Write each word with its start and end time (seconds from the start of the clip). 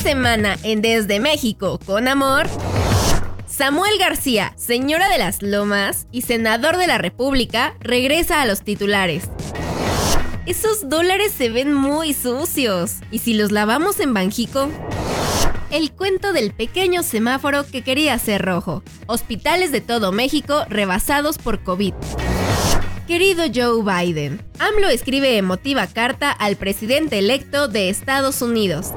Semana 0.00 0.56
en 0.62 0.80
Desde 0.80 1.20
México 1.20 1.78
con 1.84 2.08
Amor, 2.08 2.48
Samuel 3.46 3.98
García, 3.98 4.54
señora 4.56 5.10
de 5.10 5.18
las 5.18 5.42
Lomas 5.42 6.06
y 6.10 6.22
senador 6.22 6.78
de 6.78 6.86
la 6.86 6.96
República, 6.96 7.74
regresa 7.80 8.40
a 8.40 8.46
los 8.46 8.62
titulares. 8.62 9.24
Esos 10.46 10.88
dólares 10.88 11.32
se 11.36 11.50
ven 11.50 11.74
muy 11.74 12.14
sucios. 12.14 12.96
¿Y 13.10 13.18
si 13.18 13.34
los 13.34 13.52
lavamos 13.52 14.00
en 14.00 14.14
Banjico? 14.14 14.70
El 15.70 15.92
cuento 15.92 16.32
del 16.32 16.54
pequeño 16.54 17.02
semáforo 17.02 17.66
que 17.66 17.82
quería 17.82 18.18
ser 18.18 18.42
rojo. 18.42 18.82
Hospitales 19.06 19.70
de 19.70 19.82
todo 19.82 20.12
México 20.12 20.64
rebasados 20.70 21.36
por 21.36 21.62
COVID. 21.62 21.92
Querido 23.06 23.44
Joe 23.54 23.82
Biden, 23.82 24.40
AMLO 24.60 24.88
escribe 24.88 25.36
emotiva 25.36 25.86
carta 25.86 26.30
al 26.30 26.56
presidente 26.56 27.18
electo 27.18 27.68
de 27.68 27.90
Estados 27.90 28.40
Unidos. 28.40 28.92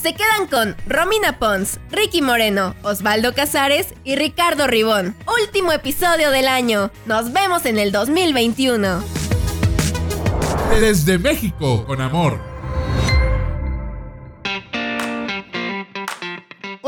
Se 0.00 0.14
quedan 0.14 0.46
con 0.46 0.76
Romina 0.86 1.40
Pons, 1.40 1.80
Ricky 1.90 2.22
Moreno, 2.22 2.76
Osvaldo 2.82 3.34
Casares 3.34 3.94
y 4.04 4.14
Ricardo 4.14 4.68
Ribón. 4.68 5.16
Último 5.42 5.72
episodio 5.72 6.30
del 6.30 6.46
año. 6.46 6.92
Nos 7.04 7.32
vemos 7.32 7.66
en 7.66 7.78
el 7.78 7.90
2021. 7.90 9.02
Desde 10.80 11.18
México 11.18 11.84
con 11.84 12.00
amor. 12.00 12.47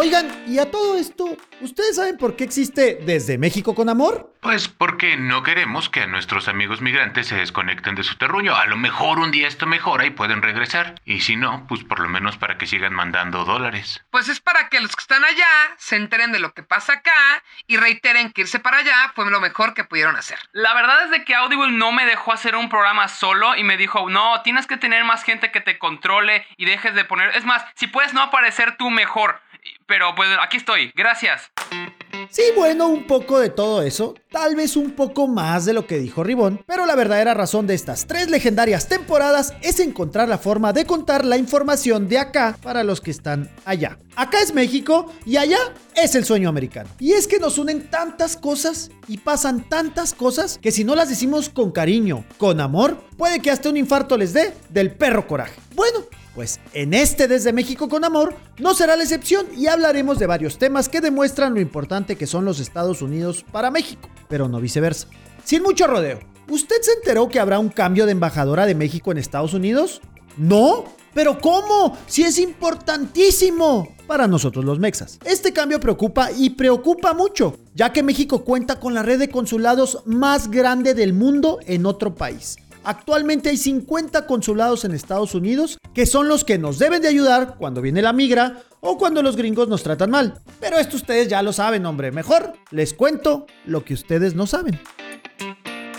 Oigan, 0.03 0.45
y 0.47 0.59
a 0.59 0.71
todo 0.71 0.97
esto, 0.97 1.37
¿ustedes 1.61 1.97
saben 1.97 2.17
por 2.17 2.35
qué 2.35 2.45
existe 2.45 3.01
Desde 3.03 3.37
México 3.37 3.75
con 3.75 3.91
Amor? 3.91 4.35
Pues 4.41 4.67
porque 4.67 5.19
no 5.19 5.43
queremos 5.43 5.91
que 5.91 6.01
a 6.01 6.07
nuestros 6.07 6.49
amigos 6.49 6.81
migrantes 6.81 7.27
se 7.27 7.37
desconecten 7.37 7.95
de 7.97 8.03
su 8.03 8.17
terruño. 8.17 8.57
A 8.57 8.65
lo 8.65 8.79
mejor 8.79 9.19
un 9.19 9.31
día 9.31 9.47
esto 9.47 9.67
mejora 9.67 10.07
y 10.07 10.11
pueden 10.11 10.41
regresar. 10.41 10.95
Y 11.05 11.21
si 11.21 11.37
no, 11.37 11.67
pues 11.69 11.85
por 11.85 12.01
lo 12.01 12.09
menos 12.09 12.39
para 12.39 12.57
que 12.57 12.67
sigan 12.67 12.95
mandando 12.95 13.45
dólares. 13.45 14.03
Pues 14.11 14.31
es 14.31 14.41
para 14.41 14.71
que 14.71 14.81
los 14.81 14.97
que 14.97 15.03
están 15.03 15.23
allá 15.23 15.47
se 15.77 15.97
enteren 15.97 16.33
de 16.33 16.39
lo 16.39 16.55
que 16.55 16.63
pasa 16.63 16.95
acá 16.95 17.45
y 17.67 17.77
reiteren 17.77 18.33
que 18.33 18.41
irse 18.41 18.59
para 18.59 18.79
allá 18.79 19.13
fue 19.15 19.31
lo 19.31 19.41
mejor 19.43 19.75
que 19.75 19.85
pudieron 19.85 20.17
hacer. 20.17 20.39
La 20.53 20.73
verdad 20.73 21.05
es 21.05 21.11
de 21.11 21.27
que 21.27 21.35
Audible 21.35 21.73
no 21.73 21.93
me 21.93 22.07
dejó 22.07 22.33
hacer 22.33 22.57
un 22.57 22.71
programa 22.71 23.09
solo 23.09 23.55
y 23.55 23.65
me 23.65 23.77
dijo, 23.77 24.09
no, 24.09 24.41
tienes 24.41 24.67
que 24.67 24.79
tener 24.79 25.05
más 25.05 25.25
gente 25.25 25.53
que 25.53 25.61
te 25.61 25.79
controle 25.79 26.47
y 26.57 26.65
dejes 26.65 26.95
de 26.95 27.05
poner... 27.05 27.37
Es 27.37 27.45
más, 27.45 27.67
si 27.75 27.89
puedes 27.89 28.15
no 28.15 28.23
aparecer 28.23 28.79
tú 28.79 28.89
mejor. 28.89 29.43
Pero 29.87 30.15
pues 30.15 30.29
aquí 30.41 30.57
estoy, 30.59 30.93
gracias. 30.95 31.51
Sí, 32.31 32.43
bueno, 32.55 32.87
un 32.89 33.07
poco 33.07 33.41
de 33.41 33.51
todo 33.51 33.83
eso, 33.83 34.15
tal 34.31 34.55
vez 34.55 34.77
un 34.77 34.93
poco 34.93 35.27
más 35.27 35.65
de 35.65 35.73
lo 35.73 35.87
que 35.87 35.99
dijo 35.99 36.23
Ribón, 36.23 36.63
pero 36.67 36.87
la 36.87 36.95
verdadera 36.95 37.35
razón 37.35 37.67
de 37.67 37.75
estas 37.75 38.07
tres 38.07 38.31
legendarias 38.31 38.89
temporadas 38.89 39.55
es 39.63 39.81
encontrar 39.81 40.29
la 40.29 40.39
forma 40.39 40.73
de 40.73 40.85
contar 40.85 41.25
la 41.25 41.37
información 41.37 42.09
de 42.09 42.19
acá 42.19 42.57
para 42.63 42.85
los 42.85 43.01
que 43.01 43.11
están 43.11 43.51
allá. 43.65 43.99
Acá 44.15 44.39
es 44.41 44.55
México 44.55 45.13
y 45.25 45.39
allá 45.39 45.59
es 45.97 46.15
el 46.15 46.25
sueño 46.25 46.49
americano. 46.49 46.89
Y 46.99 47.13
es 47.13 47.27
que 47.27 47.39
nos 47.39 47.59
unen 47.59 47.91
tantas 47.91 48.37
cosas 48.37 48.91
y 49.09 49.19
pasan 49.19 49.69
tantas 49.69 50.15
cosas 50.15 50.59
que 50.59 50.73
si 50.73 50.85
no 50.85 50.95
las 50.95 51.09
decimos 51.09 51.49
con 51.49 51.73
cariño, 51.73 52.25
con 52.39 52.61
amor, 52.61 53.03
puede 53.17 53.41
que 53.41 53.51
hasta 53.51 53.71
un 53.71 53.77
infarto 53.77 54.17
les 54.17 54.33
dé 54.33 54.55
del 54.69 54.93
perro 54.93 55.27
coraje. 55.27 55.61
Bueno, 55.75 56.01
pues 56.35 56.61
en 56.73 56.95
este 56.95 57.29
Desde 57.29 57.53
México 57.53 57.89
con 57.89 58.05
Amor 58.05 58.35
no 58.59 58.75
será 58.75 58.97
la 58.97 59.03
excepción 59.03 59.47
y 59.57 59.67
hablaremos 59.67 60.19
de 60.19 60.27
varios 60.27 60.59
temas 60.59 60.89
que 60.89 61.01
demuestran 61.01 61.55
lo 61.55 61.61
importante 61.61 62.17
que 62.17 62.27
son 62.27 62.45
los 62.45 62.61
Estados 62.61 63.03
Unidos 63.03 63.45
para 63.51 63.71
México, 63.71 64.09
pero 64.29 64.49
no 64.49 64.61
viceversa. 64.61 65.09
Sin 65.45 65.63
mucho 65.63 65.87
rodeo, 65.87 66.21
¿usted 66.49 66.77
se 66.83 66.93
enteró 66.93 67.29
que 67.29 67.41
habrá 67.41 67.59
un 67.59 67.69
cambio 67.69 68.07
de 68.07 68.13
embajadora 68.13 68.67
de 68.67 68.75
México 68.75 69.11
en 69.13 69.19
Estados 69.19 69.55
Unidos? 69.55 70.01
¿No? 70.37 70.85
¿Pero 71.13 71.41
cómo? 71.41 71.97
Si 72.07 72.23
es 72.23 72.39
importantísimo 72.39 73.97
para 74.07 74.29
nosotros 74.29 74.65
los 74.65 74.79
mexas. 74.79 75.19
Este 75.25 75.53
cambio 75.53 75.81
preocupa 75.81 76.31
y 76.33 76.51
preocupa 76.51 77.15
mucho, 77.15 77.57
ya 77.75 77.93
que 77.93 78.03
México 78.03 78.45
cuenta 78.45 78.79
con 78.79 78.95
la 78.95 79.03
red 79.03 79.19
de 79.19 79.29
consulados 79.29 80.03
más 80.05 80.51
grande 80.51 80.95
del 80.95 81.13
mundo 81.13 81.59
en 81.67 81.87
otro 81.87 82.15
país. 82.15 82.57
Actualmente 82.85 83.51
hay 83.51 83.57
50 83.57 84.27
consulados 84.27 84.85
en 84.85 84.93
Estados 84.93 85.35
Unidos 85.35 85.79
que 85.93 86.07
son 86.07 86.29
los 86.29 86.45
que 86.45 86.59
nos 86.59 86.79
deben 86.79 87.03
de 87.03 87.09
ayudar 87.09 87.57
cuando 87.59 87.83
viene 87.83 88.03
la 88.03 88.13
migra 88.13 88.63
o 88.81 88.97
cuando 88.97 89.23
los 89.23 89.37
gringos 89.37 89.69
nos 89.69 89.83
tratan 89.83 90.11
mal. 90.11 90.41
Pero 90.61 90.79
esto 90.79 90.97
ustedes 90.97 91.29
ya 91.29 91.43
lo 91.43 91.53
saben, 91.53 91.85
hombre. 91.85 92.11
Mejor 92.13 92.55
les 92.71 92.95
cuento 92.95 93.47
lo 93.67 93.85
que 93.85 93.95
ustedes 93.95 94.35
no 94.35 94.47
saben. 94.47 94.81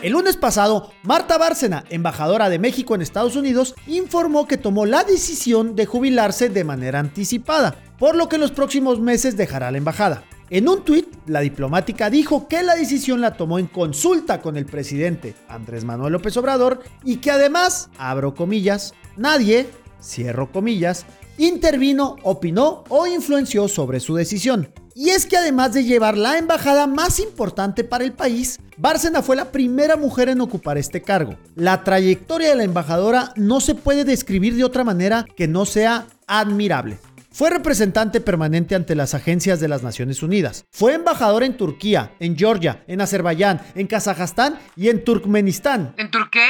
El 0.01 0.13
lunes 0.13 0.35
pasado, 0.35 0.91
Marta 1.03 1.37
Bárcena, 1.37 1.83
embajadora 1.91 2.49
de 2.49 2.57
México 2.57 2.95
en 2.95 3.03
Estados 3.03 3.35
Unidos, 3.35 3.75
informó 3.85 4.47
que 4.47 4.57
tomó 4.57 4.87
la 4.87 5.03
decisión 5.03 5.75
de 5.75 5.85
jubilarse 5.85 6.49
de 6.49 6.63
manera 6.63 6.97
anticipada, 6.97 7.75
por 7.99 8.15
lo 8.15 8.27
que 8.27 8.37
en 8.37 8.41
los 8.41 8.51
próximos 8.51 8.99
meses 8.99 9.37
dejará 9.37 9.69
la 9.69 9.77
embajada. 9.77 10.23
En 10.51 10.67
un 10.67 10.83
tuit, 10.83 11.07
la 11.27 11.39
diplomática 11.39 12.09
dijo 12.09 12.49
que 12.49 12.61
la 12.61 12.75
decisión 12.75 13.21
la 13.21 13.37
tomó 13.37 13.57
en 13.57 13.67
consulta 13.67 14.41
con 14.41 14.57
el 14.57 14.65
presidente 14.65 15.33
Andrés 15.47 15.85
Manuel 15.85 16.11
López 16.11 16.35
Obrador 16.35 16.83
y 17.05 17.17
que 17.17 17.31
además, 17.31 17.89
abro 17.97 18.35
comillas, 18.35 18.93
nadie, 19.15 19.69
cierro 20.03 20.51
comillas, 20.51 21.05
intervino, 21.37 22.17
opinó 22.23 22.83
o 22.89 23.07
influenció 23.07 23.69
sobre 23.69 24.01
su 24.01 24.13
decisión. 24.13 24.73
Y 24.93 25.11
es 25.11 25.25
que 25.25 25.37
además 25.37 25.71
de 25.71 25.85
llevar 25.85 26.17
la 26.17 26.37
embajada 26.37 26.85
más 26.85 27.21
importante 27.21 27.85
para 27.85 28.03
el 28.03 28.11
país, 28.11 28.59
Bárcena 28.75 29.21
fue 29.21 29.37
la 29.37 29.53
primera 29.53 29.95
mujer 29.95 30.27
en 30.27 30.41
ocupar 30.41 30.77
este 30.77 31.01
cargo. 31.01 31.37
La 31.55 31.85
trayectoria 31.85 32.49
de 32.49 32.55
la 32.57 32.65
embajadora 32.65 33.31
no 33.37 33.61
se 33.61 33.73
puede 33.73 34.03
describir 34.03 34.57
de 34.57 34.65
otra 34.65 34.83
manera 34.83 35.25
que 35.37 35.47
no 35.47 35.63
sea 35.63 36.07
admirable. 36.27 36.99
Fue 37.33 37.49
representante 37.49 38.19
permanente 38.19 38.75
ante 38.75 38.93
las 38.93 39.13
agencias 39.13 39.61
de 39.61 39.69
las 39.69 39.83
Naciones 39.83 40.21
Unidas. 40.21 40.65
Fue 40.69 40.93
embajador 40.93 41.43
en 41.43 41.55
Turquía, 41.55 42.11
en 42.19 42.37
Georgia, 42.37 42.83
en 42.87 42.99
Azerbaiyán, 42.99 43.61
en 43.73 43.87
Kazajstán 43.87 44.59
y 44.75 44.89
en 44.89 45.05
Turkmenistán. 45.05 45.95
¿En 45.97 46.11
Turqué? 46.11 46.41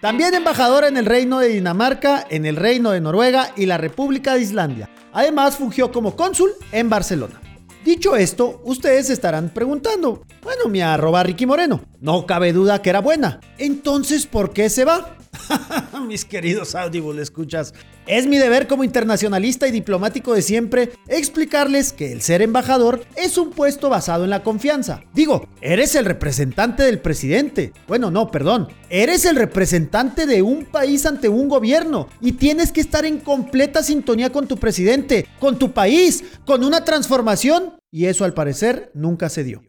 También 0.00 0.32
embajadora 0.34 0.86
en 0.86 0.96
el 0.96 1.06
Reino 1.06 1.40
de 1.40 1.48
Dinamarca, 1.48 2.24
en 2.30 2.46
el 2.46 2.54
Reino 2.54 2.92
de 2.92 3.00
Noruega 3.00 3.52
y 3.56 3.66
la 3.66 3.78
República 3.78 4.34
de 4.34 4.42
Islandia. 4.42 4.88
Además, 5.12 5.56
fungió 5.56 5.90
como 5.90 6.14
cónsul 6.14 6.52
en 6.70 6.88
Barcelona. 6.88 7.40
Dicho 7.84 8.14
esto, 8.14 8.60
ustedes 8.64 9.08
estarán 9.08 9.48
preguntando, 9.48 10.22
bueno, 10.42 10.68
mi 10.68 10.82
arroba 10.82 11.22
Ricky 11.22 11.46
Moreno, 11.46 11.80
no 12.00 12.26
cabe 12.26 12.52
duda 12.52 12.82
que 12.82 12.90
era 12.90 13.00
buena. 13.00 13.40
Entonces, 13.56 14.26
¿por 14.26 14.52
qué 14.52 14.68
se 14.68 14.84
va? 14.84 15.16
Mis 16.06 16.26
queridos 16.26 16.74
Audible 16.74 17.22
escuchas, 17.22 17.72
es 18.06 18.26
mi 18.26 18.38
deber 18.38 18.66
como 18.66 18.82
internacionalista 18.82 19.68
y 19.68 19.70
diplomático 19.70 20.34
de 20.34 20.42
siempre 20.42 20.90
explicarles 21.06 21.92
que 21.92 22.10
el 22.12 22.22
ser 22.22 22.42
embajador 22.42 23.04
es 23.14 23.38
un 23.38 23.50
puesto 23.50 23.88
basado 23.88 24.24
en 24.24 24.30
la 24.30 24.42
confianza. 24.42 25.02
Digo, 25.14 25.48
eres 25.60 25.94
el 25.94 26.04
representante 26.04 26.82
del 26.82 26.98
presidente. 26.98 27.72
Bueno, 27.86 28.10
no, 28.10 28.30
perdón. 28.30 28.68
Eres 28.88 29.24
el 29.24 29.36
representante 29.36 30.26
de 30.26 30.42
un 30.42 30.64
país 30.64 31.06
ante 31.06 31.28
un 31.28 31.48
gobierno 31.48 32.08
y 32.20 32.32
tienes 32.32 32.72
que 32.72 32.80
estar 32.80 33.04
en 33.04 33.20
completa 33.20 33.84
sintonía 33.84 34.32
con 34.32 34.48
tu 34.48 34.56
presidente, 34.56 35.28
con 35.38 35.58
tu 35.58 35.70
país, 35.70 36.24
con 36.44 36.64
una 36.64 36.84
transformación. 36.84 37.69
Y 37.90 38.06
eso 38.06 38.24
al 38.24 38.34
parecer 38.34 38.90
nunca 38.94 39.28
se 39.28 39.44
dio. 39.44 39.62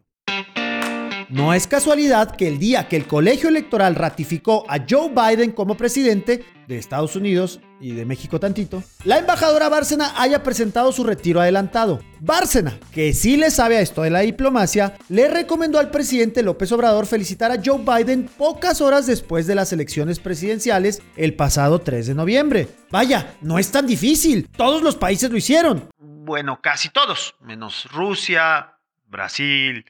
No 1.31 1.53
es 1.53 1.65
casualidad 1.65 2.35
que 2.35 2.47
el 2.47 2.59
día 2.59 2.89
que 2.89 2.97
el 2.97 3.07
colegio 3.07 3.47
electoral 3.47 3.95
ratificó 3.95 4.65
a 4.69 4.85
Joe 4.87 5.11
Biden 5.15 5.53
como 5.53 5.77
presidente 5.77 6.43
de 6.67 6.77
Estados 6.77 7.15
Unidos 7.15 7.61
y 7.79 7.93
de 7.93 8.05
México 8.05 8.37
tantito, 8.37 8.83
la 9.05 9.17
embajadora 9.17 9.69
Bárcena 9.69 10.13
haya 10.17 10.43
presentado 10.43 10.91
su 10.91 11.05
retiro 11.05 11.39
adelantado. 11.39 12.01
Bárcena, 12.19 12.77
que 12.91 13.13
sí 13.13 13.37
le 13.37 13.49
sabe 13.49 13.77
a 13.77 13.81
esto 13.81 14.01
de 14.01 14.09
la 14.09 14.19
diplomacia, 14.19 14.97
le 15.07 15.29
recomendó 15.29 15.79
al 15.79 15.89
presidente 15.89 16.43
López 16.43 16.69
Obrador 16.73 17.05
felicitar 17.05 17.49
a 17.49 17.61
Joe 17.63 17.79
Biden 17.79 18.29
pocas 18.37 18.81
horas 18.81 19.07
después 19.07 19.47
de 19.47 19.55
las 19.55 19.71
elecciones 19.71 20.19
presidenciales 20.19 21.01
el 21.15 21.33
pasado 21.35 21.79
3 21.79 22.07
de 22.07 22.13
noviembre. 22.13 22.67
Vaya, 22.91 23.35
no 23.41 23.57
es 23.57 23.71
tan 23.71 23.87
difícil, 23.87 24.49
todos 24.49 24.81
los 24.81 24.97
países 24.97 25.31
lo 25.31 25.37
hicieron. 25.37 25.89
Bueno, 26.23 26.59
casi 26.61 26.89
todos, 26.89 27.33
menos 27.39 27.87
Rusia, 27.91 28.77
Brasil, 29.07 29.83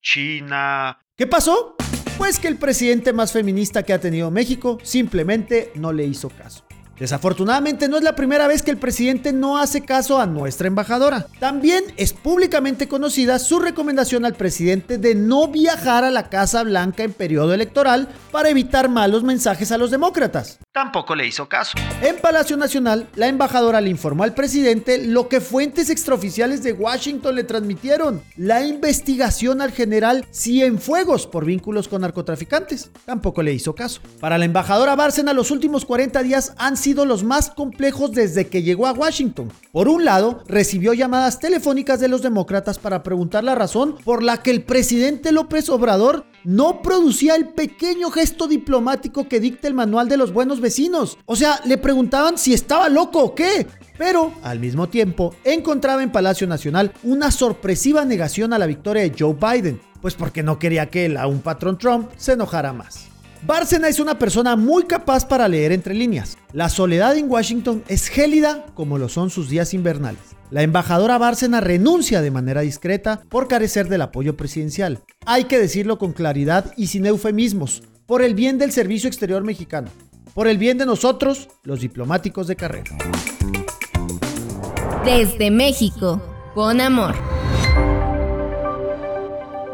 China. 0.00 0.98
¿Qué 1.14 1.26
pasó? 1.26 1.76
Pues 2.16 2.38
que 2.38 2.48
el 2.48 2.56
presidente 2.56 3.12
más 3.12 3.32
feminista 3.32 3.82
que 3.82 3.92
ha 3.92 4.00
tenido 4.00 4.30
México 4.30 4.78
simplemente 4.82 5.70
no 5.74 5.92
le 5.92 6.04
hizo 6.04 6.30
caso. 6.30 6.64
Desafortunadamente 6.98 7.86
no 7.86 7.98
es 7.98 8.02
la 8.02 8.16
primera 8.16 8.48
vez 8.48 8.62
que 8.62 8.70
el 8.70 8.78
presidente 8.78 9.34
no 9.34 9.58
hace 9.58 9.82
caso 9.82 10.18
a 10.18 10.24
nuestra 10.24 10.68
embajadora. 10.68 11.26
También 11.38 11.84
es 11.98 12.14
públicamente 12.14 12.88
conocida 12.88 13.38
su 13.38 13.60
recomendación 13.60 14.24
al 14.24 14.36
presidente 14.36 14.96
de 14.96 15.14
no 15.14 15.48
viajar 15.48 16.02
a 16.02 16.10
la 16.10 16.30
Casa 16.30 16.62
Blanca 16.62 17.04
en 17.04 17.12
periodo 17.12 17.52
electoral 17.52 18.08
para 18.32 18.48
evitar 18.48 18.88
malos 18.88 19.22
mensajes 19.22 19.70
a 19.70 19.76
los 19.76 19.90
demócratas. 19.90 20.60
Tampoco 20.78 21.16
le 21.16 21.26
hizo 21.26 21.48
caso. 21.48 21.76
En 22.02 22.18
Palacio 22.18 22.56
Nacional, 22.56 23.08
la 23.16 23.26
embajadora 23.26 23.80
le 23.80 23.90
informó 23.90 24.22
al 24.22 24.32
presidente 24.32 25.04
lo 25.04 25.28
que 25.28 25.40
fuentes 25.40 25.90
extraoficiales 25.90 26.62
de 26.62 26.72
Washington 26.72 27.34
le 27.34 27.42
transmitieron, 27.42 28.22
la 28.36 28.64
investigación 28.64 29.60
al 29.60 29.72
general 29.72 30.24
Cienfuegos 30.30 31.26
por 31.26 31.44
vínculos 31.44 31.88
con 31.88 32.02
narcotraficantes. 32.02 32.92
Tampoco 33.04 33.42
le 33.42 33.54
hizo 33.54 33.74
caso. 33.74 34.00
Para 34.20 34.38
la 34.38 34.44
embajadora 34.44 34.94
Bárcena, 34.94 35.32
los 35.32 35.50
últimos 35.50 35.84
40 35.84 36.22
días 36.22 36.54
han 36.58 36.76
sido 36.76 37.04
los 37.04 37.24
más 37.24 37.50
complejos 37.50 38.12
desde 38.12 38.46
que 38.46 38.62
llegó 38.62 38.86
a 38.86 38.92
Washington. 38.92 39.50
Por 39.72 39.88
un 39.88 40.04
lado, 40.04 40.44
recibió 40.46 40.94
llamadas 40.94 41.40
telefónicas 41.40 41.98
de 41.98 42.06
los 42.06 42.22
demócratas 42.22 42.78
para 42.78 43.02
preguntar 43.02 43.42
la 43.42 43.56
razón 43.56 43.96
por 44.04 44.22
la 44.22 44.44
que 44.44 44.52
el 44.52 44.62
presidente 44.62 45.32
López 45.32 45.70
Obrador 45.70 46.24
no 46.48 46.80
producía 46.80 47.36
el 47.36 47.48
pequeño 47.48 48.10
gesto 48.10 48.48
diplomático 48.48 49.28
que 49.28 49.38
dicta 49.38 49.68
el 49.68 49.74
manual 49.74 50.08
de 50.08 50.16
los 50.16 50.32
buenos 50.32 50.62
vecinos. 50.62 51.18
O 51.26 51.36
sea, 51.36 51.60
le 51.66 51.76
preguntaban 51.76 52.38
si 52.38 52.54
estaba 52.54 52.88
loco 52.88 53.22
o 53.22 53.34
qué. 53.34 53.66
Pero, 53.98 54.32
al 54.42 54.58
mismo 54.58 54.88
tiempo, 54.88 55.34
encontraba 55.44 56.02
en 56.02 56.10
Palacio 56.10 56.46
Nacional 56.46 56.94
una 57.02 57.30
sorpresiva 57.30 58.06
negación 58.06 58.54
a 58.54 58.58
la 58.58 58.64
victoria 58.64 59.02
de 59.02 59.14
Joe 59.16 59.34
Biden, 59.34 59.78
pues 60.00 60.14
porque 60.14 60.42
no 60.42 60.58
quería 60.58 60.88
que 60.88 61.04
él, 61.04 61.18
a 61.18 61.26
un 61.26 61.42
patrón 61.42 61.76
Trump, 61.76 62.08
se 62.16 62.32
enojara 62.32 62.72
más. 62.72 63.08
Bárcena 63.46 63.88
es 63.88 64.00
una 64.00 64.18
persona 64.18 64.56
muy 64.56 64.84
capaz 64.84 65.28
para 65.28 65.48
leer 65.48 65.72
entre 65.72 65.92
líneas. 65.92 66.38
La 66.54 66.70
soledad 66.70 67.14
en 67.18 67.30
Washington 67.30 67.84
es 67.88 68.08
gélida 68.08 68.64
como 68.72 68.96
lo 68.96 69.10
son 69.10 69.28
sus 69.28 69.50
días 69.50 69.74
invernales. 69.74 70.37
La 70.50 70.62
embajadora 70.62 71.18
Bárcena 71.18 71.60
renuncia 71.60 72.22
de 72.22 72.30
manera 72.30 72.62
discreta 72.62 73.20
por 73.28 73.48
carecer 73.48 73.88
del 73.90 74.00
apoyo 74.00 74.34
presidencial. 74.34 75.00
Hay 75.26 75.44
que 75.44 75.58
decirlo 75.58 75.98
con 75.98 76.14
claridad 76.14 76.72
y 76.74 76.86
sin 76.86 77.04
eufemismos, 77.04 77.82
por 78.06 78.22
el 78.22 78.34
bien 78.34 78.56
del 78.56 78.72
servicio 78.72 79.08
exterior 79.08 79.44
mexicano, 79.44 79.90
por 80.32 80.48
el 80.48 80.56
bien 80.56 80.78
de 80.78 80.86
nosotros, 80.86 81.50
los 81.64 81.80
diplomáticos 81.80 82.46
de 82.46 82.56
carrera. 82.56 82.96
Desde 85.04 85.50
México, 85.50 86.22
con 86.54 86.80
amor. 86.80 87.14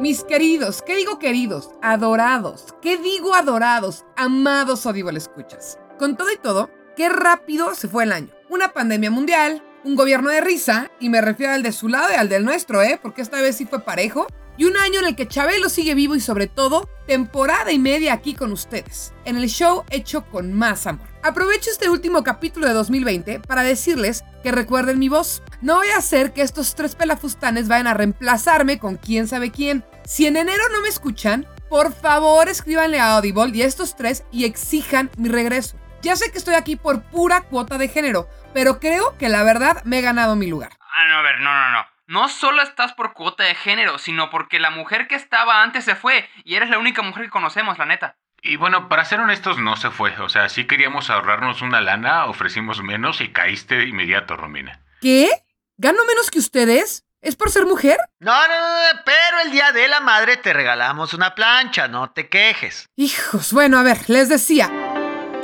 Mis 0.00 0.24
queridos, 0.24 0.82
¿qué 0.82 0.96
digo 0.96 1.20
queridos? 1.20 1.70
Adorados. 1.82 2.74
¿Qué 2.82 2.96
digo 2.98 3.32
adorados? 3.34 4.04
Amados 4.16 4.84
o 4.86 4.92
digo 4.92 5.12
le 5.12 5.18
escuchas. 5.18 5.78
Con 6.00 6.16
todo 6.16 6.32
y 6.32 6.36
todo, 6.36 6.68
qué 6.96 7.08
rápido 7.08 7.76
se 7.76 7.86
fue 7.86 8.02
el 8.02 8.12
año. 8.12 8.30
Una 8.50 8.72
pandemia 8.72 9.12
mundial, 9.12 9.62
un 9.84 9.96
gobierno 9.96 10.30
de 10.30 10.40
risa, 10.40 10.90
y 10.98 11.10
me 11.10 11.20
refiero 11.20 11.52
al 11.52 11.62
de 11.62 11.72
su 11.72 11.88
lado 11.88 12.10
y 12.10 12.16
al 12.16 12.28
del 12.28 12.44
nuestro, 12.44 12.82
¿eh? 12.82 12.98
Porque 13.00 13.22
esta 13.22 13.40
vez 13.40 13.56
sí 13.56 13.66
fue 13.66 13.84
parejo. 13.84 14.26
Y 14.56 14.66
un 14.66 14.76
año 14.76 15.00
en 15.00 15.06
el 15.06 15.16
que 15.16 15.26
Chabelo 15.26 15.68
sigue 15.68 15.94
vivo 15.94 16.14
y 16.14 16.20
sobre 16.20 16.46
todo, 16.46 16.88
temporada 17.08 17.72
y 17.72 17.78
media 17.78 18.12
aquí 18.12 18.34
con 18.34 18.52
ustedes, 18.52 19.12
en 19.24 19.36
el 19.36 19.48
show 19.48 19.84
hecho 19.90 20.24
con 20.26 20.52
más 20.52 20.86
amor. 20.86 21.08
Aprovecho 21.24 21.70
este 21.70 21.90
último 21.90 22.22
capítulo 22.22 22.68
de 22.68 22.72
2020 22.72 23.40
para 23.40 23.64
decirles 23.64 24.24
que 24.44 24.52
recuerden 24.52 25.00
mi 25.00 25.08
voz. 25.08 25.42
No 25.60 25.76
voy 25.76 25.88
a 25.88 25.98
hacer 25.98 26.32
que 26.32 26.42
estos 26.42 26.76
tres 26.76 26.94
pelafustanes 26.94 27.66
vayan 27.66 27.88
a 27.88 27.94
reemplazarme 27.94 28.78
con 28.78 28.96
quién 28.96 29.26
sabe 29.26 29.50
quién. 29.50 29.84
Si 30.04 30.26
en 30.26 30.36
enero 30.36 30.62
no 30.72 30.82
me 30.82 30.88
escuchan, 30.88 31.46
por 31.68 31.92
favor 31.92 32.48
escríbanle 32.48 33.00
a 33.00 33.16
Audible 33.16 33.50
y 33.52 33.62
a 33.62 33.66
estos 33.66 33.96
tres 33.96 34.22
y 34.30 34.44
exijan 34.44 35.10
mi 35.16 35.28
regreso. 35.28 35.76
Ya 36.04 36.16
sé 36.16 36.30
que 36.30 36.36
estoy 36.36 36.54
aquí 36.54 36.76
por 36.76 37.00
pura 37.04 37.40
cuota 37.44 37.78
de 37.78 37.88
género, 37.88 38.28
pero 38.52 38.78
creo 38.78 39.16
que 39.16 39.30
la 39.30 39.42
verdad 39.42 39.82
me 39.84 39.98
he 39.98 40.02
ganado 40.02 40.36
mi 40.36 40.46
lugar. 40.46 40.72
Ah, 40.78 41.08
no, 41.08 41.16
a 41.16 41.22
ver, 41.22 41.40
no, 41.40 41.50
no, 41.50 41.70
no. 41.70 41.86
No 42.06 42.28
solo 42.28 42.60
estás 42.60 42.92
por 42.92 43.14
cuota 43.14 43.44
de 43.44 43.54
género, 43.54 43.96
sino 43.96 44.28
porque 44.28 44.60
la 44.60 44.68
mujer 44.68 45.08
que 45.08 45.14
estaba 45.14 45.62
antes 45.62 45.86
se 45.86 45.94
fue 45.94 46.28
y 46.44 46.56
eres 46.56 46.68
la 46.68 46.78
única 46.78 47.00
mujer 47.00 47.24
que 47.24 47.30
conocemos, 47.30 47.78
la 47.78 47.86
neta. 47.86 48.18
Y 48.42 48.56
bueno, 48.56 48.90
para 48.90 49.06
ser 49.06 49.18
honestos, 49.18 49.56
no 49.56 49.76
se 49.78 49.90
fue. 49.90 50.14
O 50.20 50.28
sea, 50.28 50.50
sí 50.50 50.66
queríamos 50.66 51.08
ahorrarnos 51.08 51.62
una 51.62 51.80
lana, 51.80 52.26
ofrecimos 52.26 52.82
menos 52.82 53.22
y 53.22 53.32
caíste 53.32 53.76
de 53.76 53.88
inmediato, 53.88 54.36
Romina. 54.36 54.80
¿Qué? 55.00 55.30
¿Gano 55.78 56.04
menos 56.04 56.30
que 56.30 56.38
ustedes? 56.38 57.06
¿Es 57.22 57.34
por 57.34 57.48
ser 57.50 57.64
mujer? 57.64 57.96
No, 58.20 58.46
no, 58.46 58.60
no, 58.60 59.00
pero 59.06 59.40
el 59.42 59.50
día 59.50 59.72
de 59.72 59.88
la 59.88 60.00
madre 60.00 60.36
te 60.36 60.52
regalamos 60.52 61.14
una 61.14 61.34
plancha, 61.34 61.88
no 61.88 62.10
te 62.10 62.28
quejes. 62.28 62.90
Hijos, 62.94 63.54
bueno, 63.54 63.78
a 63.78 63.82
ver, 63.82 64.10
les 64.10 64.28
decía. 64.28 64.70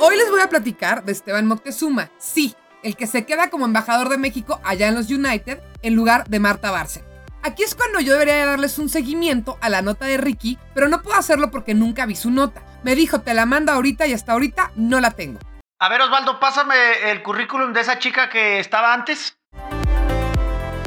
Hoy 0.03 0.17
les 0.17 0.31
voy 0.31 0.41
a 0.41 0.49
platicar 0.49 1.03
de 1.03 1.11
Esteban 1.11 1.45
Moctezuma. 1.45 2.09
Sí, 2.17 2.55
el 2.81 2.95
que 2.95 3.05
se 3.05 3.23
queda 3.23 3.51
como 3.51 3.65
embajador 3.65 4.09
de 4.09 4.17
México 4.17 4.59
allá 4.63 4.87
en 4.87 4.95
los 4.95 5.11
United 5.11 5.59
en 5.83 5.93
lugar 5.93 6.27
de 6.27 6.39
Marta 6.39 6.71
Barce. 6.71 7.03
Aquí 7.43 7.61
es 7.61 7.75
cuando 7.75 7.99
yo 7.99 8.13
debería 8.13 8.43
darles 8.47 8.79
un 8.79 8.89
seguimiento 8.89 9.59
a 9.61 9.69
la 9.69 9.83
nota 9.83 10.07
de 10.07 10.17
Ricky, 10.17 10.57
pero 10.73 10.89
no 10.89 11.03
puedo 11.03 11.19
hacerlo 11.19 11.51
porque 11.51 11.75
nunca 11.75 12.07
vi 12.07 12.15
su 12.15 12.31
nota. 12.31 12.63
Me 12.81 12.95
dijo, 12.95 13.21
te 13.21 13.35
la 13.35 13.45
mando 13.45 13.73
ahorita 13.73 14.07
y 14.07 14.13
hasta 14.13 14.31
ahorita 14.31 14.71
no 14.75 14.99
la 14.99 15.11
tengo. 15.11 15.39
A 15.79 15.87
ver, 15.87 16.01
Osvaldo, 16.01 16.39
pásame 16.39 17.11
el 17.11 17.21
currículum 17.21 17.71
de 17.71 17.81
esa 17.81 17.99
chica 17.99 18.27
que 18.27 18.57
estaba 18.59 18.95
antes. 18.95 19.37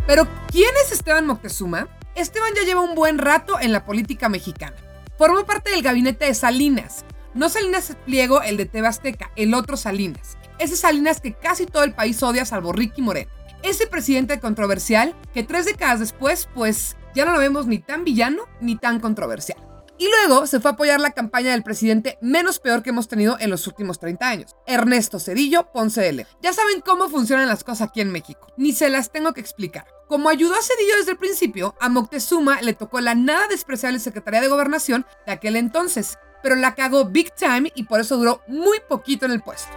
Pero, 0.08 0.26
¿quién 0.50 0.70
es 0.84 0.90
Esteban 0.90 1.28
Moctezuma? 1.28 1.87
Esteban 2.16 2.50
ya 2.56 2.64
lleva 2.64 2.81
un 2.81 2.96
buen 2.96 3.19
rato 3.19 3.61
en 3.61 3.70
la 3.70 3.84
política 3.84 4.28
mexicana. 4.28 4.75
Formó 5.16 5.46
parte 5.46 5.70
del 5.70 5.82
gabinete 5.82 6.25
de 6.25 6.34
Salinas. 6.34 7.05
No 7.34 7.48
Salinas 7.48 7.96
Pliego, 8.06 8.42
el 8.42 8.56
de 8.56 8.66
Tebasteca, 8.66 9.32
el 9.34 9.54
otro 9.54 9.76
Salinas. 9.76 10.38
Ese 10.60 10.76
Salinas 10.76 11.20
que 11.20 11.32
casi 11.34 11.66
todo 11.66 11.82
el 11.82 11.92
país 11.92 12.22
odia 12.22 12.44
salvo 12.44 12.72
Ricky 12.72 13.02
Moreno. 13.02 13.31
Ese 13.64 13.88
presidente 13.88 14.38
controversial 14.38 15.16
que 15.32 15.42
tres 15.42 15.64
décadas 15.64 15.98
después, 15.98 16.48
pues 16.54 16.96
ya 17.12 17.25
no 17.25 17.32
lo 17.32 17.40
vemos 17.40 17.66
ni 17.66 17.81
tan 17.81 18.04
villano 18.04 18.44
ni 18.60 18.76
tan 18.76 19.00
controversial. 19.00 19.58
Y 19.98 20.08
luego 20.08 20.46
se 20.46 20.60
fue 20.60 20.70
a 20.70 20.75
apoyar 20.75 21.00
la 21.00 21.10
campaña 21.10 21.52
del 21.52 21.62
presidente 21.64 22.19
menos 22.20 22.60
peor 22.60 22.82
que 22.82 22.90
hemos 22.90 23.08
tenido 23.08 23.37
en 23.40 23.50
los 23.50 23.66
últimos 23.66 23.98
30 23.98 24.28
años, 24.28 24.56
Ernesto 24.66 25.19
Cedillo 25.19 25.72
Ponce 25.72 26.00
de 26.00 26.12
León. 26.12 26.28
Ya 26.42 26.52
saben 26.52 26.80
cómo 26.80 27.08
funcionan 27.08 27.48
las 27.48 27.64
cosas 27.64 27.88
aquí 27.88 28.00
en 28.00 28.10
México, 28.12 28.46
ni 28.56 28.72
se 28.72 28.90
las 28.90 29.10
tengo 29.10 29.32
que 29.32 29.40
explicar. 29.40 29.87
Como 30.08 30.28
ayudó 30.28 30.54
a 30.54 30.62
Cedillo 30.62 30.96
desde 30.98 31.12
el 31.12 31.19
principio, 31.19 31.75
a 31.80 31.88
Moctezuma 31.88 32.60
le 32.60 32.75
tocó 32.75 33.00
la 33.00 33.14
nada 33.14 33.48
despreciable 33.48 33.98
Secretaría 33.98 34.40
de 34.40 34.48
Gobernación 34.48 35.06
de 35.26 35.32
aquel 35.32 35.56
entonces, 35.56 36.19
pero 36.44 36.56
la 36.56 36.75
cagó 36.75 37.06
big 37.06 37.35
time 37.35 37.73
y 37.75 37.85
por 37.85 38.00
eso 38.00 38.19
duró 38.19 38.43
muy 38.46 38.79
poquito 38.87 39.25
en 39.25 39.32
el 39.32 39.41
puesto. 39.41 39.73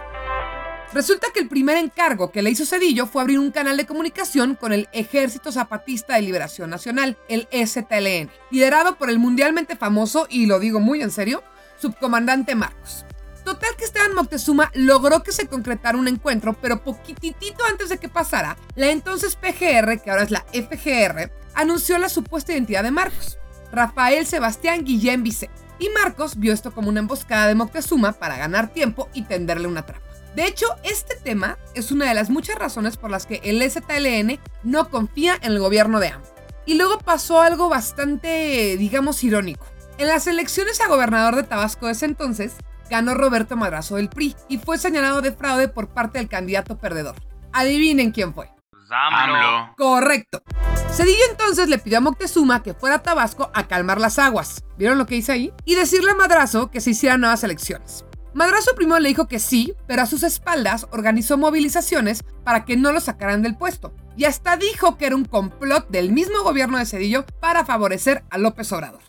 Resulta 0.92 1.28
que 1.32 1.40
el 1.40 1.48
primer 1.48 1.78
encargo 1.78 2.30
que 2.30 2.42
le 2.42 2.50
hizo 2.50 2.66
Cedillo 2.66 3.06
fue 3.06 3.22
abrir 3.22 3.38
un 3.38 3.50
canal 3.50 3.78
de 3.78 3.86
comunicación 3.86 4.54
con 4.54 4.74
el 4.74 4.86
Ejército 4.92 5.50
Zapatista 5.50 6.16
de 6.16 6.22
Liberación 6.22 6.68
Nacional, 6.68 7.16
el 7.30 7.48
STLN, 7.50 8.30
liderado 8.50 8.96
por 8.96 9.08
el 9.08 9.18
mundialmente 9.18 9.76
famoso, 9.76 10.26
y 10.28 10.44
lo 10.44 10.60
digo 10.60 10.78
muy 10.78 11.00
en 11.00 11.10
serio, 11.10 11.42
subcomandante 11.78 12.54
Marcos. 12.54 13.06
Total 13.44 13.74
que 13.78 13.86
Esteban 13.86 14.14
Moctezuma 14.14 14.70
logró 14.74 15.22
que 15.22 15.32
se 15.32 15.46
concretara 15.46 15.96
un 15.96 16.06
encuentro, 16.06 16.52
pero 16.60 16.84
poquitito 16.84 17.64
antes 17.64 17.88
de 17.88 17.96
que 17.96 18.10
pasara, 18.10 18.58
la 18.74 18.90
entonces 18.90 19.36
PGR, 19.36 20.02
que 20.02 20.10
ahora 20.10 20.24
es 20.24 20.30
la 20.30 20.44
FGR, 20.52 21.32
anunció 21.54 21.96
la 21.96 22.10
supuesta 22.10 22.52
identidad 22.52 22.82
de 22.82 22.90
Marcos, 22.90 23.38
Rafael 23.72 24.26
Sebastián 24.26 24.84
Guillén 24.84 25.22
Vicente. 25.22 25.67
Y 25.78 25.88
Marcos 25.90 26.38
vio 26.38 26.52
esto 26.52 26.72
como 26.72 26.88
una 26.88 27.00
emboscada 27.00 27.46
de 27.46 27.54
Moctezuma 27.54 28.12
para 28.12 28.36
ganar 28.36 28.68
tiempo 28.68 29.08
y 29.14 29.22
tenderle 29.22 29.68
una 29.68 29.86
trampa. 29.86 30.08
De 30.34 30.46
hecho, 30.46 30.66
este 30.84 31.16
tema 31.16 31.58
es 31.74 31.90
una 31.90 32.06
de 32.06 32.14
las 32.14 32.30
muchas 32.30 32.56
razones 32.56 32.96
por 32.96 33.10
las 33.10 33.26
que 33.26 33.40
el 33.44 33.62
STLN 33.62 34.38
no 34.62 34.90
confía 34.90 35.36
en 35.42 35.52
el 35.52 35.58
gobierno 35.58 36.00
de 36.00 36.08
AMLO. 36.08 36.26
Y 36.66 36.74
luego 36.74 36.98
pasó 36.98 37.40
algo 37.40 37.68
bastante, 37.68 38.76
digamos, 38.76 39.24
irónico. 39.24 39.66
En 39.96 40.08
las 40.08 40.26
elecciones 40.26 40.80
a 40.80 40.88
gobernador 40.88 41.34
de 41.34 41.42
Tabasco 41.42 41.86
de 41.86 41.92
ese 41.92 42.04
entonces, 42.04 42.52
ganó 42.90 43.14
Roberto 43.14 43.56
Madrazo 43.56 43.96
del 43.96 44.08
PRI 44.08 44.36
y 44.48 44.58
fue 44.58 44.78
señalado 44.78 45.22
de 45.22 45.32
fraude 45.32 45.68
por 45.68 45.88
parte 45.88 46.18
del 46.18 46.28
candidato 46.28 46.78
perdedor. 46.78 47.16
Adivinen 47.52 48.12
quién 48.12 48.34
fue. 48.34 48.50
AMLO. 48.90 49.74
Correcto. 49.76 50.42
Cedillo 50.90 51.24
entonces 51.30 51.68
le 51.68 51.78
pidió 51.78 51.98
a 51.98 52.00
Moctezuma 52.00 52.62
que 52.62 52.74
fuera 52.74 52.96
a 52.96 53.02
Tabasco 53.02 53.50
a 53.54 53.68
calmar 53.68 54.00
las 54.00 54.18
aguas. 54.18 54.64
¿Vieron 54.76 54.98
lo 54.98 55.06
que 55.06 55.16
hice 55.16 55.32
ahí? 55.32 55.52
Y 55.64 55.74
decirle 55.74 56.12
a 56.12 56.14
Madrazo 56.14 56.70
que 56.70 56.80
se 56.80 56.90
hicieran 56.90 57.20
nuevas 57.20 57.44
elecciones. 57.44 58.04
Madrazo 58.34 58.74
primero 58.74 58.98
le 59.00 59.08
dijo 59.08 59.26
que 59.26 59.38
sí, 59.38 59.74
pero 59.86 60.02
a 60.02 60.06
sus 60.06 60.22
espaldas 60.22 60.86
organizó 60.92 61.38
movilizaciones 61.38 62.22
para 62.44 62.64
que 62.64 62.76
no 62.76 62.92
lo 62.92 63.00
sacaran 63.00 63.42
del 63.42 63.56
puesto. 63.56 63.94
Y 64.16 64.24
hasta 64.24 64.56
dijo 64.56 64.96
que 64.96 65.06
era 65.06 65.16
un 65.16 65.24
complot 65.24 65.88
del 65.88 66.12
mismo 66.12 66.42
gobierno 66.42 66.78
de 66.78 66.86
Cedillo 66.86 67.24
para 67.40 67.64
favorecer 67.64 68.24
a 68.30 68.38
López 68.38 68.72
Obrador. 68.72 69.00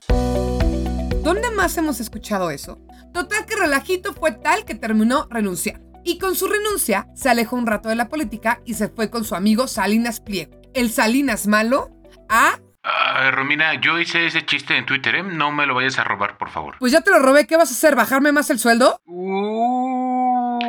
¿Dónde 1.23 1.51
más 1.51 1.77
hemos 1.77 1.99
escuchado 1.99 2.49
eso? 2.49 2.79
Total 3.13 3.45
que 3.45 3.55
relajito 3.55 4.13
fue 4.13 4.31
tal 4.31 4.65
que 4.65 4.75
terminó 4.75 5.27
renunciando. 5.29 5.88
Y 6.03 6.17
con 6.17 6.35
su 6.35 6.47
renuncia 6.47 7.07
se 7.15 7.29
alejó 7.29 7.55
un 7.55 7.67
rato 7.67 7.89
de 7.89 7.95
la 7.95 8.09
política 8.09 8.61
y 8.65 8.73
se 8.75 8.89
fue 8.89 9.09
con 9.09 9.23
su 9.23 9.35
amigo 9.35 9.67
Salinas 9.67 10.19
Pliego. 10.19 10.59
El 10.73 10.89
Salinas 10.91 11.47
malo 11.47 11.89
a 12.29 12.59
Ah, 12.81 13.29
Romina, 13.31 13.79
yo 13.81 13.99
hice 13.99 14.25
ese 14.25 14.45
chiste 14.45 14.77
en 14.77 14.85
Twitter, 14.85 15.13
¿eh? 15.15 15.23
No 15.23 15.51
me 15.51 15.65
lo 15.65 15.75
vayas 15.75 15.99
a 15.99 16.05
robar, 16.05 16.37
por 16.37 16.49
favor. 16.49 16.75
Pues 16.79 16.93
ya 16.93 17.01
te 17.01 17.11
lo 17.11 17.19
robé, 17.19 17.45
¿qué 17.45 17.57
vas 17.57 17.69
a 17.69 17.73
hacer? 17.73 17.95
¿Bajarme 17.95 18.31
más 18.31 18.49
el 18.49 18.57
sueldo? 18.57 19.01
Uh. 19.05 20.59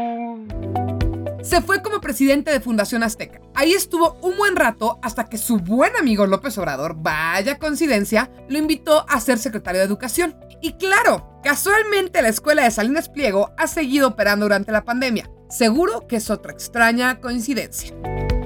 Se 1.43 1.63
fue 1.63 1.81
como 1.83 2.01
presidente 2.01 2.51
de 2.51 2.61
Fundación 2.61 3.03
Azteca. 3.03 3.41
Ahí 3.55 3.73
estuvo 3.73 4.19
un 4.23 4.37
buen 4.37 4.57
rato 4.57 4.99
hasta 5.03 5.25
que 5.27 5.39
su 5.39 5.59
buen 5.59 5.97
amigo 5.97 6.27
López 6.27 6.59
Obrador, 6.59 6.97
vaya 6.99 7.59
coincidencia, 7.59 8.31
lo 8.49 8.59
invitó 8.59 9.07
a 9.09 9.21
ser 9.21 9.39
secretario 9.39 9.81
de 9.81 9.87
Educación. 9.87 10.37
Y 10.63 10.73
claro, 10.75 11.41
casualmente 11.43 12.21
la 12.23 12.29
escuela 12.29 12.65
de 12.65 12.71
Salinas 12.71 13.09
Pliego 13.09 13.51
ha 13.57 13.67
seguido 13.67 14.09
operando 14.09 14.45
durante 14.45 14.73
la 14.73 14.85
pandemia. 14.85 15.31
Seguro 15.49 16.07
que 16.07 16.17
es 16.17 16.31
otra 16.31 16.53
extraña 16.53 17.21
coincidencia. 17.21 17.95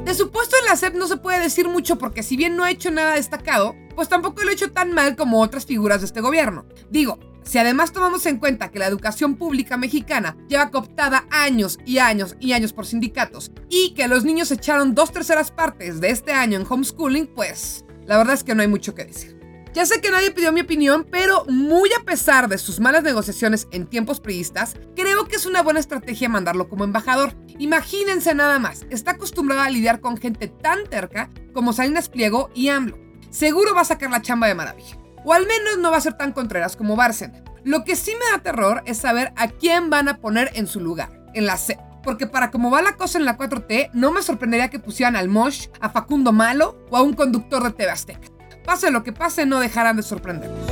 De 0.04 0.14
su 0.14 0.30
puesto 0.30 0.56
en 0.58 0.66
la 0.66 0.76
SEP 0.76 0.94
no 0.94 1.06
se 1.08 1.16
puede 1.16 1.40
decir 1.40 1.68
mucho 1.68 1.98
porque 1.98 2.22
si 2.22 2.36
bien 2.36 2.56
no 2.56 2.64
ha 2.64 2.70
hecho 2.70 2.90
nada 2.90 3.14
destacado, 3.14 3.74
pues 3.96 4.08
tampoco 4.08 4.42
lo 4.42 4.50
ha 4.50 4.52
hecho 4.52 4.70
tan 4.70 4.92
mal 4.92 5.16
como 5.16 5.40
otras 5.40 5.66
figuras 5.66 6.00
de 6.00 6.06
este 6.06 6.20
gobierno. 6.20 6.66
Digo, 6.90 7.18
si 7.42 7.58
además 7.58 7.92
tomamos 7.92 8.24
en 8.26 8.38
cuenta 8.38 8.70
que 8.70 8.78
la 8.78 8.86
educación 8.86 9.36
pública 9.36 9.76
mexicana 9.76 10.36
lleva 10.48 10.70
cooptada 10.70 11.26
años 11.30 11.78
y 11.84 11.98
años 11.98 12.36
y 12.38 12.52
años 12.52 12.72
por 12.72 12.86
sindicatos 12.86 13.50
y 13.68 13.92
que 13.94 14.08
los 14.08 14.24
niños 14.24 14.50
echaron 14.50 14.94
dos 14.94 15.12
terceras 15.12 15.50
partes 15.50 16.00
de 16.00 16.10
este 16.10 16.32
año 16.32 16.58
en 16.58 16.66
homeschooling, 16.68 17.26
pues 17.26 17.84
la 18.06 18.18
verdad 18.18 18.34
es 18.34 18.44
que 18.44 18.54
no 18.54 18.62
hay 18.62 18.68
mucho 18.68 18.94
que 18.94 19.04
decir. 19.04 19.33
Ya 19.74 19.84
sé 19.86 20.00
que 20.00 20.12
nadie 20.12 20.30
pidió 20.30 20.52
mi 20.52 20.60
opinión, 20.60 21.04
pero 21.10 21.44
muy 21.48 21.90
a 22.00 22.04
pesar 22.04 22.48
de 22.48 22.58
sus 22.58 22.78
malas 22.78 23.02
negociaciones 23.02 23.66
en 23.72 23.88
tiempos 23.88 24.20
priistas, 24.20 24.76
creo 24.94 25.26
que 25.26 25.34
es 25.34 25.46
una 25.46 25.62
buena 25.62 25.80
estrategia 25.80 26.28
mandarlo 26.28 26.68
como 26.68 26.84
embajador. 26.84 27.34
Imagínense 27.58 28.36
nada 28.36 28.60
más, 28.60 28.86
está 28.90 29.12
acostumbrado 29.12 29.62
a 29.62 29.70
lidiar 29.70 29.98
con 29.98 30.16
gente 30.16 30.46
tan 30.46 30.84
terca 30.84 31.28
como 31.52 31.72
Salinas 31.72 32.08
Pliego 32.08 32.50
y 32.54 32.68
AMLO. 32.68 32.96
Seguro 33.30 33.74
va 33.74 33.80
a 33.80 33.84
sacar 33.84 34.12
la 34.12 34.22
chamba 34.22 34.46
de 34.46 34.54
maravilla. 34.54 34.96
O 35.24 35.32
al 35.32 35.44
menos 35.44 35.78
no 35.78 35.90
va 35.90 35.96
a 35.96 36.02
ser 36.02 36.16
tan 36.16 36.30
contreras 36.30 36.76
como 36.76 36.94
Bárcena. 36.94 37.42
Lo 37.64 37.82
que 37.82 37.96
sí 37.96 38.12
me 38.12 38.30
da 38.30 38.44
terror 38.44 38.80
es 38.86 38.98
saber 38.98 39.32
a 39.34 39.48
quién 39.48 39.90
van 39.90 40.08
a 40.08 40.18
poner 40.18 40.52
en 40.54 40.68
su 40.68 40.78
lugar, 40.78 41.26
en 41.34 41.46
la 41.46 41.56
C. 41.56 41.80
Porque 42.04 42.28
para 42.28 42.52
cómo 42.52 42.70
va 42.70 42.80
la 42.80 42.96
cosa 42.96 43.18
en 43.18 43.24
la 43.24 43.36
4T, 43.36 43.90
no 43.92 44.12
me 44.12 44.22
sorprendería 44.22 44.70
que 44.70 44.78
pusieran 44.78 45.16
al 45.16 45.28
Mosh, 45.28 45.66
a 45.80 45.88
Facundo 45.88 46.30
Malo 46.30 46.78
o 46.90 46.96
a 46.96 47.02
un 47.02 47.14
conductor 47.14 47.64
de 47.64 47.72
TV 47.72 47.90
Azteca. 47.90 48.33
Pase 48.64 48.90
lo 48.90 49.04
que 49.04 49.12
pase, 49.12 49.46
no 49.46 49.60
dejarán 49.60 49.96
de 49.96 50.02
sorprendernos. 50.02 50.66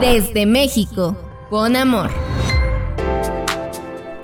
Desde 0.00 0.46
México, 0.46 1.16
con 1.50 1.76
amor. 1.76 2.10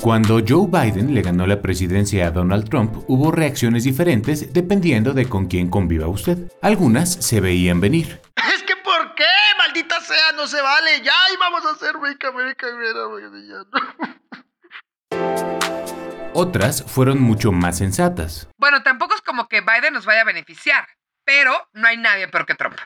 Cuando 0.00 0.40
Joe 0.46 0.66
Biden 0.66 1.14
le 1.14 1.20
ganó 1.20 1.46
la 1.46 1.60
presidencia 1.60 2.26
a 2.26 2.30
Donald 2.30 2.70
Trump, 2.70 3.04
hubo 3.06 3.30
reacciones 3.30 3.84
diferentes 3.84 4.50
dependiendo 4.52 5.12
de 5.12 5.28
con 5.28 5.46
quién 5.46 5.68
conviva 5.68 6.08
usted. 6.08 6.50
Algunas 6.62 7.12
se 7.12 7.40
veían 7.40 7.80
venir. 7.80 8.20
Es 8.36 8.62
que 8.62 8.76
¿por 8.76 9.14
qué? 9.14 9.24
Maldita 9.58 10.00
sea, 10.00 10.32
no 10.36 10.46
se 10.46 10.60
vale. 10.62 11.02
Ya 11.04 11.12
íbamos 11.34 11.66
a 11.66 11.74
hacer 11.74 11.98
Make 11.98 12.26
America 12.26 12.66
Great 12.70 12.96
Otras 16.42 16.82
fueron 16.86 17.20
mucho 17.20 17.52
más 17.52 17.76
sensatas. 17.76 18.48
Bueno, 18.56 18.82
tampoco 18.82 19.14
es 19.14 19.20
como 19.20 19.46
que 19.46 19.60
Biden 19.60 19.92
nos 19.92 20.06
vaya 20.06 20.22
a 20.22 20.24
beneficiar, 20.24 20.88
pero 21.22 21.52
no 21.74 21.86
hay 21.86 21.98
nadie 21.98 22.28
peor 22.28 22.46
que 22.46 22.54
Trump. 22.54 22.78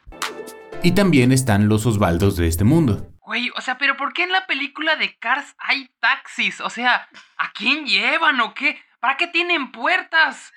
Y 0.82 0.90
también 0.90 1.30
están 1.30 1.68
los 1.68 1.86
Osvaldos 1.86 2.36
de 2.36 2.48
este 2.48 2.64
mundo. 2.64 3.12
Güey, 3.20 3.52
o 3.56 3.60
sea, 3.60 3.78
pero 3.78 3.96
¿por 3.96 4.12
qué 4.12 4.24
en 4.24 4.32
la 4.32 4.48
película 4.48 4.96
de 4.96 5.16
Cars 5.20 5.54
hay 5.58 5.88
taxis? 6.00 6.60
O 6.62 6.68
sea, 6.68 7.08
¿a 7.36 7.52
quién 7.52 7.86
llevan 7.86 8.40
o 8.40 8.54
qué? 8.54 8.76
¿Para 8.98 9.16
qué 9.16 9.28
tienen 9.28 9.70
puertas? 9.70 10.52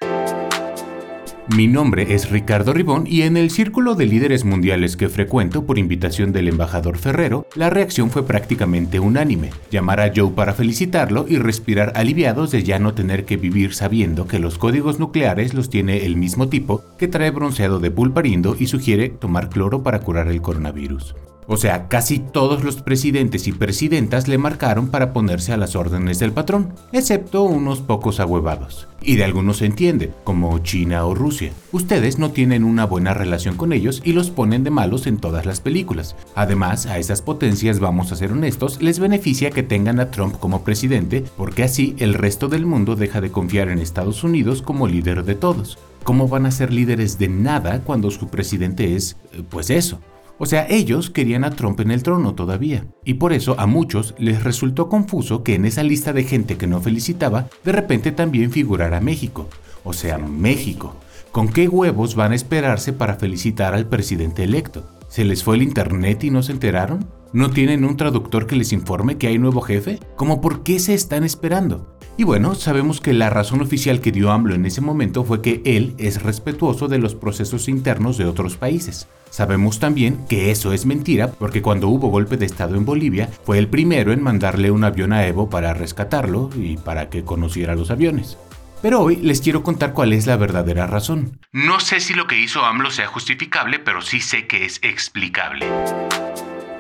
Mi 1.56 1.66
nombre 1.66 2.14
es 2.14 2.30
Ricardo 2.30 2.74
Ribón 2.74 3.06
y 3.08 3.22
en 3.22 3.38
el 3.38 3.52
círculo 3.52 3.96
de 3.96 4.06
líderes 4.06 4.44
mundiales 4.44 4.98
que 4.98 5.08
frecuento 5.08 5.66
por 5.66 5.80
invitación 5.80 6.34
del 6.34 6.50
embajador 6.50 6.98
Ferrero, 6.98 7.48
la 7.56 7.70
reacción 7.70 8.10
fue 8.10 8.28
prácticamente 8.28 9.00
unánime. 9.00 9.52
Llamar 9.72 10.02
a 10.02 10.12
Joe 10.14 10.32
para 10.32 10.54
felicitarlo 10.54 11.26
y 11.28 11.38
respirar 11.38 11.94
aliviados 11.96 12.52
de 12.52 12.64
ya 12.64 12.80
no 12.80 12.94
tener 12.94 13.24
que 13.24 13.38
vivir 13.38 13.74
sabiendo 13.74 14.28
que 14.28 14.40
los 14.40 14.58
códigos 14.58 15.00
nucleares 15.00 15.54
los 15.54 15.70
tiene 15.70 16.06
el 16.06 16.18
mismo 16.18 16.50
tipo 16.50 16.84
que 17.00 17.08
trae 17.08 17.32
bronceado 17.32 17.80
de 17.80 17.92
pulparindo 17.92 18.58
y 18.60 18.68
sugiere 18.68 19.08
tomar 19.08 19.50
cloro 19.50 19.84
para 19.84 20.02
curar 20.02 20.28
el 20.28 20.42
coronavirus. 20.42 21.16
O 21.50 21.56
sea, 21.56 21.88
casi 21.88 22.20
todos 22.20 22.66
los 22.66 22.82
presidentes 22.82 23.48
y 23.48 23.54
presidentas 23.54 24.28
le 24.28 24.38
marcaron 24.38 24.90
para 24.90 25.14
ponerse 25.14 25.54
a 25.54 25.58
las 25.58 25.78
órdenes 25.78 26.20
del 26.20 26.34
patrón, 26.34 26.74
excepto 26.92 27.44
unos 27.44 27.80
pocos 27.80 28.20
ahuevados. 28.20 28.90
Y 29.02 29.16
de 29.16 29.24
algunos 29.24 29.58
se 29.58 29.66
entiende, 29.66 30.12
como 30.26 30.60
China 30.60 31.06
o 31.06 31.16
Rusia. 31.16 31.54
Ustedes 31.72 32.20
no 32.20 32.32
tienen 32.32 32.66
una 32.66 32.86
buena 32.86 33.14
relación 33.14 33.56
con 33.56 33.72
ellos 33.72 34.02
y 34.04 34.12
los 34.12 34.30
ponen 34.30 34.66
de 34.66 34.72
malos 34.72 35.08
en 35.08 35.20
todas 35.20 35.46
las 35.46 35.62
películas. 35.62 36.18
Además, 36.36 36.86
a 36.86 36.98
esas 36.98 37.22
potencias, 37.22 37.80
vamos 37.80 38.12
a 38.12 38.18
ser 38.18 38.34
honestos, 38.34 38.82
les 38.82 39.00
beneficia 39.00 39.50
que 39.52 39.64
tengan 39.64 40.02
a 40.02 40.12
Trump 40.12 40.38
como 40.40 40.66
presidente, 40.66 41.24
porque 41.38 41.64
así 41.64 41.96
el 42.00 42.14
resto 42.14 42.50
del 42.50 42.66
mundo 42.66 42.98
deja 42.98 43.22
de 43.22 43.32
confiar 43.32 43.70
en 43.70 43.80
Estados 43.80 44.26
Unidos 44.26 44.62
como 44.62 44.88
líder 44.88 45.24
de 45.24 45.36
todos. 45.36 45.78
¿Cómo 46.04 46.28
van 46.28 46.46
a 46.46 46.52
ser 46.52 46.74
líderes 46.74 47.18
de 47.18 47.30
nada 47.30 47.82
cuando 47.84 48.12
su 48.12 48.28
presidente 48.28 48.96
es, 48.96 49.16
eh, 49.32 49.44
pues 49.50 49.70
eso? 49.70 50.00
O 50.40 50.46
sea, 50.46 50.68
ellos 50.70 51.10
querían 51.10 51.44
a 51.44 51.52
Trump 51.52 51.80
en 51.80 51.92
el 51.92 52.04
trono 52.04 52.36
todavía. 52.36 52.86
Y 53.04 53.16
por 53.16 53.34
eso 53.34 53.56
a 53.60 53.66
muchos 53.66 54.14
les 54.20 54.44
resultó 54.44 54.88
confuso 54.88 55.44
que 55.44 55.56
en 55.56 55.66
esa 55.66 55.84
lista 55.84 56.14
de 56.14 56.24
gente 56.24 56.58
que 56.58 56.68
no 56.68 56.82
felicitaba, 56.82 57.48
de 57.64 57.72
repente 57.72 58.12
también 58.12 58.52
figurara 58.52 59.02
México. 59.02 59.50
O 59.84 59.94
sea, 59.94 60.18
México. 60.18 60.96
¿Con 61.32 61.50
qué 61.50 61.68
huevos 61.68 62.16
van 62.16 62.32
a 62.32 62.36
esperarse 62.36 62.94
para 62.94 63.16
felicitar 63.16 63.74
al 63.74 63.88
presidente 63.88 64.44
electo? 64.44 64.84
¿Se 65.08 65.24
les 65.24 65.44
fue 65.44 65.56
el 65.56 65.64
internet 65.64 66.24
y 66.24 66.30
no 66.30 66.44
se 66.44 66.52
enteraron? 66.52 67.08
¿No 67.34 67.50
tienen 67.50 67.86
un 67.86 67.98
traductor 67.98 68.48
que 68.48 68.56
les 68.56 68.74
informe 68.74 69.18
que 69.18 69.28
hay 69.28 69.38
nuevo 69.38 69.62
jefe? 69.62 70.00
¿Cómo 70.16 70.42
por 70.42 70.64
qué 70.64 70.80
se 70.80 70.94
están 70.94 71.24
esperando? 71.24 71.98
Y 72.18 72.24
bueno, 72.24 72.56
sabemos 72.56 73.00
que 73.00 73.14
la 73.14 73.30
razón 73.30 73.62
oficial 73.62 74.02
que 74.02 74.12
dio 74.12 74.32
AMLO 74.32 74.56
en 74.56 74.66
ese 74.66 74.82
momento 74.82 75.24
fue 75.24 75.42
que 75.42 75.62
él 75.66 75.94
es 75.98 76.24
respetuoso 76.24 76.88
de 76.88 76.98
los 76.98 77.14
procesos 77.14 77.70
internos 77.70 78.18
de 78.18 78.26
otros 78.26 78.58
países. 78.58 79.08
Sabemos 79.30 79.80
también 79.80 80.26
que 80.28 80.52
eso 80.52 80.74
es 80.74 80.86
mentira 80.86 81.32
porque 81.32 81.62
cuando 81.62 81.90
hubo 81.90 82.10
golpe 82.10 82.38
de 82.38 82.46
Estado 82.46 82.76
en 82.76 82.86
Bolivia 82.86 83.30
fue 83.46 83.58
el 83.60 83.68
primero 83.68 84.12
en 84.12 84.24
mandarle 84.24 84.72
un 84.72 84.84
avión 84.84 85.14
a 85.14 85.26
Evo 85.26 85.50
para 85.50 85.74
rescatarlo 85.74 86.50
y 86.56 86.78
para 86.78 87.10
que 87.10 87.24
conociera 87.24 87.76
los 87.76 87.92
aviones. 87.92 88.38
Pero 88.82 89.02
hoy 89.02 89.16
les 89.18 89.42
quiero 89.42 89.64
contar 89.64 89.94
cuál 89.94 90.14
es 90.14 90.28
la 90.28 90.38
verdadera 90.38 90.88
razón. 90.88 91.40
No 91.52 91.80
sé 91.80 92.00
si 92.00 92.14
lo 92.14 92.28
que 92.28 92.40
hizo 92.40 92.64
AMLO 92.64 92.92
sea 92.92 93.08
justificable, 93.08 93.80
pero 93.80 94.02
sí 94.02 94.20
sé 94.20 94.46
que 94.46 94.66
es 94.66 94.80
explicable. 94.84 95.66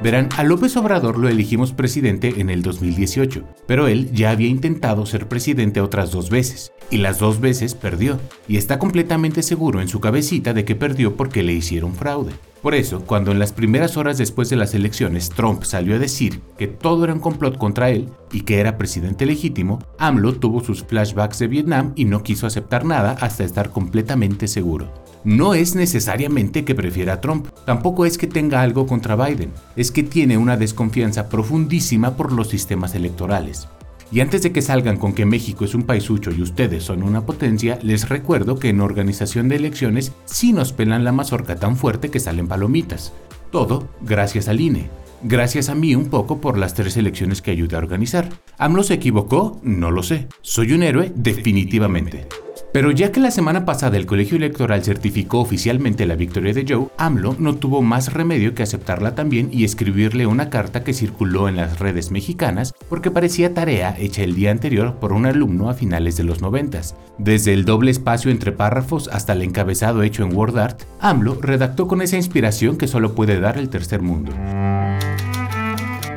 Verán, 0.01 0.29
a 0.37 0.43
López 0.43 0.77
Obrador 0.77 1.17
lo 1.17 1.27
elegimos 1.27 1.73
presidente 1.73 2.35
en 2.37 2.51
el 2.51 2.61
2018, 2.61 3.43
pero 3.65 3.87
él 3.87 4.11
ya 4.11 4.29
había 4.29 4.47
intentado 4.47 5.07
ser 5.07 5.27
presidente 5.27 5.81
otras 5.81 6.11
dos 6.11 6.29
veces, 6.29 6.71
y 6.91 6.97
las 6.97 7.17
dos 7.17 7.41
veces 7.41 7.73
perdió, 7.73 8.19
y 8.47 8.57
está 8.57 8.77
completamente 8.77 9.41
seguro 9.41 9.81
en 9.81 9.87
su 9.87 9.99
cabecita 9.99 10.53
de 10.53 10.65
que 10.65 10.75
perdió 10.75 11.15
porque 11.15 11.41
le 11.41 11.53
hicieron 11.53 11.95
fraude. 11.95 12.33
Por 12.61 12.75
eso, 12.75 13.01
cuando 13.05 13.31
en 13.31 13.39
las 13.39 13.53
primeras 13.53 13.97
horas 13.97 14.19
después 14.19 14.49
de 14.49 14.55
las 14.55 14.75
elecciones 14.75 15.29
Trump 15.29 15.63
salió 15.63 15.95
a 15.95 15.99
decir 15.99 16.41
que 16.59 16.67
todo 16.67 17.03
era 17.03 17.13
un 17.13 17.19
complot 17.19 17.57
contra 17.57 17.89
él 17.89 18.09
y 18.31 18.41
que 18.41 18.59
era 18.59 18.77
presidente 18.77 19.25
legítimo, 19.25 19.79
AMLO 19.97 20.33
tuvo 20.33 20.63
sus 20.63 20.83
flashbacks 20.83 21.39
de 21.39 21.47
Vietnam 21.47 21.93
y 21.95 22.05
no 22.05 22.21
quiso 22.21 22.45
aceptar 22.45 22.85
nada 22.85 23.15
hasta 23.19 23.43
estar 23.43 23.71
completamente 23.71 24.47
seguro. 24.47 24.91
No 25.27 25.55
es 25.55 25.75
necesariamente 25.75 26.63
que 26.63 26.73
prefiera 26.73 27.15
a 27.15 27.19
Trump, 27.19 27.49
tampoco 27.65 28.05
es 28.05 28.17
que 28.17 28.27
tenga 28.27 28.61
algo 28.61 28.87
contra 28.87 29.17
Biden, 29.17 29.51
es 29.75 29.91
que 29.91 30.01
tiene 30.01 30.37
una 30.37 30.55
desconfianza 30.55 31.27
profundísima 31.27 32.15
por 32.15 32.31
los 32.31 32.47
sistemas 32.47 32.95
electorales. 32.95 33.67
Y 34.09 34.21
antes 34.21 34.41
de 34.41 34.53
que 34.53 34.61
salgan 34.61 34.95
con 34.95 35.11
que 35.11 35.25
México 35.25 35.65
es 35.65 35.75
un 35.75 35.83
paisucho 35.83 36.31
y 36.31 36.41
ustedes 36.41 36.85
son 36.85 37.03
una 37.03 37.25
potencia, 37.25 37.77
les 37.81 38.07
recuerdo 38.07 38.57
que 38.57 38.69
en 38.69 38.79
organización 38.79 39.49
de 39.49 39.57
elecciones 39.57 40.13
sí 40.23 40.53
nos 40.53 40.71
pelan 40.71 41.03
la 41.03 41.11
mazorca 41.11 41.57
tan 41.57 41.75
fuerte 41.75 42.09
que 42.09 42.21
salen 42.21 42.47
palomitas. 42.47 43.11
Todo 43.51 43.89
gracias 43.99 44.47
al 44.47 44.61
INE. 44.61 44.89
Gracias 45.23 45.67
a 45.67 45.75
mí 45.75 45.93
un 45.93 46.05
poco 46.05 46.39
por 46.39 46.57
las 46.57 46.73
tres 46.73 46.95
elecciones 46.95 47.41
que 47.41 47.51
ayudé 47.51 47.75
a 47.75 47.79
organizar. 47.79 48.29
¿AMLO 48.57 48.83
se 48.83 48.93
equivocó? 48.93 49.59
No 49.61 49.91
lo 49.91 50.03
sé. 50.03 50.29
¿Soy 50.39 50.71
un 50.71 50.83
héroe? 50.83 51.11
Definitivamente. 51.13 52.29
Pero 52.73 52.91
ya 52.91 53.11
que 53.11 53.19
la 53.19 53.31
semana 53.31 53.65
pasada 53.65 53.97
el 53.97 54.05
colegio 54.05 54.37
electoral 54.37 54.83
certificó 54.83 55.39
oficialmente 55.39 56.05
la 56.05 56.15
victoria 56.15 56.53
de 56.53 56.65
Joe, 56.67 56.87
AMLO 56.97 57.35
no 57.39 57.55
tuvo 57.55 57.81
más 57.81 58.13
remedio 58.13 58.53
que 58.53 58.63
aceptarla 58.63 59.15
también 59.15 59.49
y 59.51 59.63
escribirle 59.63 60.27
una 60.27 60.49
carta 60.49 60.83
que 60.83 60.93
circuló 60.93 61.47
en 61.47 61.55
las 61.55 61.79
redes 61.79 62.11
mexicanas 62.11 62.73
porque 62.89 63.09
parecía 63.09 63.53
tarea 63.53 63.95
hecha 63.97 64.23
el 64.23 64.35
día 64.35 64.51
anterior 64.51 64.95
por 64.95 65.13
un 65.13 65.25
alumno 65.25 65.69
a 65.69 65.73
finales 65.73 66.17
de 66.17 66.25
los 66.25 66.41
noventas. 66.41 66.95
Desde 67.17 67.53
el 67.53 67.65
doble 67.65 67.89
espacio 67.89 68.31
entre 68.31 68.51
párrafos 68.51 69.07
hasta 69.07 69.33
el 69.33 69.41
encabezado 69.43 70.03
hecho 70.03 70.23
en 70.23 70.35
WordArt, 70.35 70.83
AMLO 70.99 71.39
redactó 71.41 71.87
con 71.87 72.01
esa 72.01 72.17
inspiración 72.17 72.77
que 72.77 72.87
solo 72.87 73.15
puede 73.15 73.39
dar 73.39 73.57
el 73.57 73.69
tercer 73.69 74.01
mundo. 74.01 74.33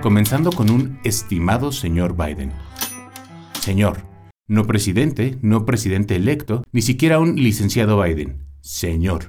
Comenzando 0.02 0.50
con 0.50 0.70
un 0.70 0.98
estimado 1.04 1.72
señor 1.72 2.16
Biden. 2.16 2.52
Señor, 3.60 4.09
no 4.50 4.66
presidente, 4.66 5.38
no 5.42 5.64
presidente 5.64 6.16
electo, 6.16 6.64
ni 6.72 6.82
siquiera 6.82 7.20
un 7.20 7.36
licenciado 7.36 8.02
Biden. 8.02 8.38
señor. 8.60 9.26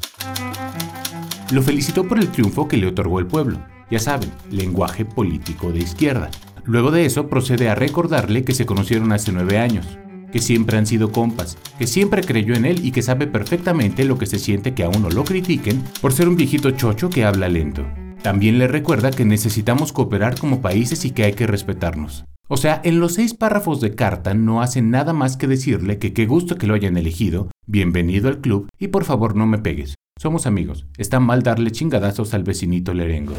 Lo 1.52 1.62
felicitó 1.62 2.08
por 2.08 2.18
el 2.18 2.30
triunfo 2.30 2.68
que 2.68 2.78
le 2.78 2.88
otorgó 2.88 3.20
el 3.20 3.28
pueblo. 3.28 3.64
Ya 3.92 4.00
saben, 4.00 4.32
lenguaje 4.50 5.06
político 5.06 5.72
de 5.72 5.78
izquierda. 5.78 6.32
Luego 6.66 6.90
de 6.90 7.06
eso 7.06 7.30
procede 7.30 7.70
a 7.70 7.76
recordarle 7.76 8.44
que 8.44 8.56
se 8.56 8.66
conocieron 8.66 9.12
hace 9.12 9.32
nueve 9.32 9.60
años, 9.60 9.86
que 10.32 10.40
siempre 10.40 10.80
han 10.80 10.88
sido 10.88 11.12
compas, 11.12 11.56
que 11.78 11.86
siempre 11.86 12.24
creyó 12.24 12.56
en 12.56 12.66
él 12.66 12.84
y 12.84 12.92
que 12.92 13.04
sabe 13.04 13.28
perfectamente 13.28 14.06
lo 14.06 14.18
que 14.18 14.26
se 14.26 14.40
siente 14.40 14.74
que 14.74 14.84
a 14.84 14.90
uno 14.90 15.12
lo 15.12 15.24
critiquen 15.24 15.84
por 16.02 16.14
ser 16.14 16.30
un 16.30 16.36
viejito 16.36 16.72
chocho 16.72 17.12
que 17.12 17.26
habla 17.26 17.48
lento. 17.48 17.86
También 18.24 18.58
le 18.58 18.68
recuerda 18.68 19.12
que 19.12 19.24
necesitamos 19.24 19.94
cooperar 19.94 20.40
como 20.40 20.62
países 20.62 21.06
y 21.06 21.12
que 21.12 21.26
hay 21.26 21.34
que 21.34 21.46
respetarnos. 21.46 22.26
O 22.54 22.58
sea, 22.58 22.82
en 22.84 23.00
los 23.00 23.14
seis 23.14 23.34
párrafos 23.34 23.80
de 23.80 23.96
carta 23.96 24.34
no 24.34 24.62
hacen 24.62 24.90
nada 24.90 25.14
más 25.14 25.38
que 25.38 25.48
decirle 25.48 26.00
que 26.00 26.12
qué 26.12 26.26
gusto 26.26 26.58
que 26.58 26.68
lo 26.68 26.74
hayan 26.74 26.98
elegido, 26.98 27.48
bienvenido 27.66 28.28
al 28.28 28.42
club 28.42 28.68
y 28.78 28.90
por 28.90 29.06
favor 29.06 29.38
no 29.38 29.48
me 29.48 29.58
pegues. 29.58 29.96
Somos 30.22 30.46
amigos, 30.46 30.86
está 30.98 31.22
mal 31.22 31.44
darle 31.44 31.72
chingadazos 31.72 32.34
al 32.34 32.44
vecinito 32.44 32.94
Lerengo. 32.94 33.36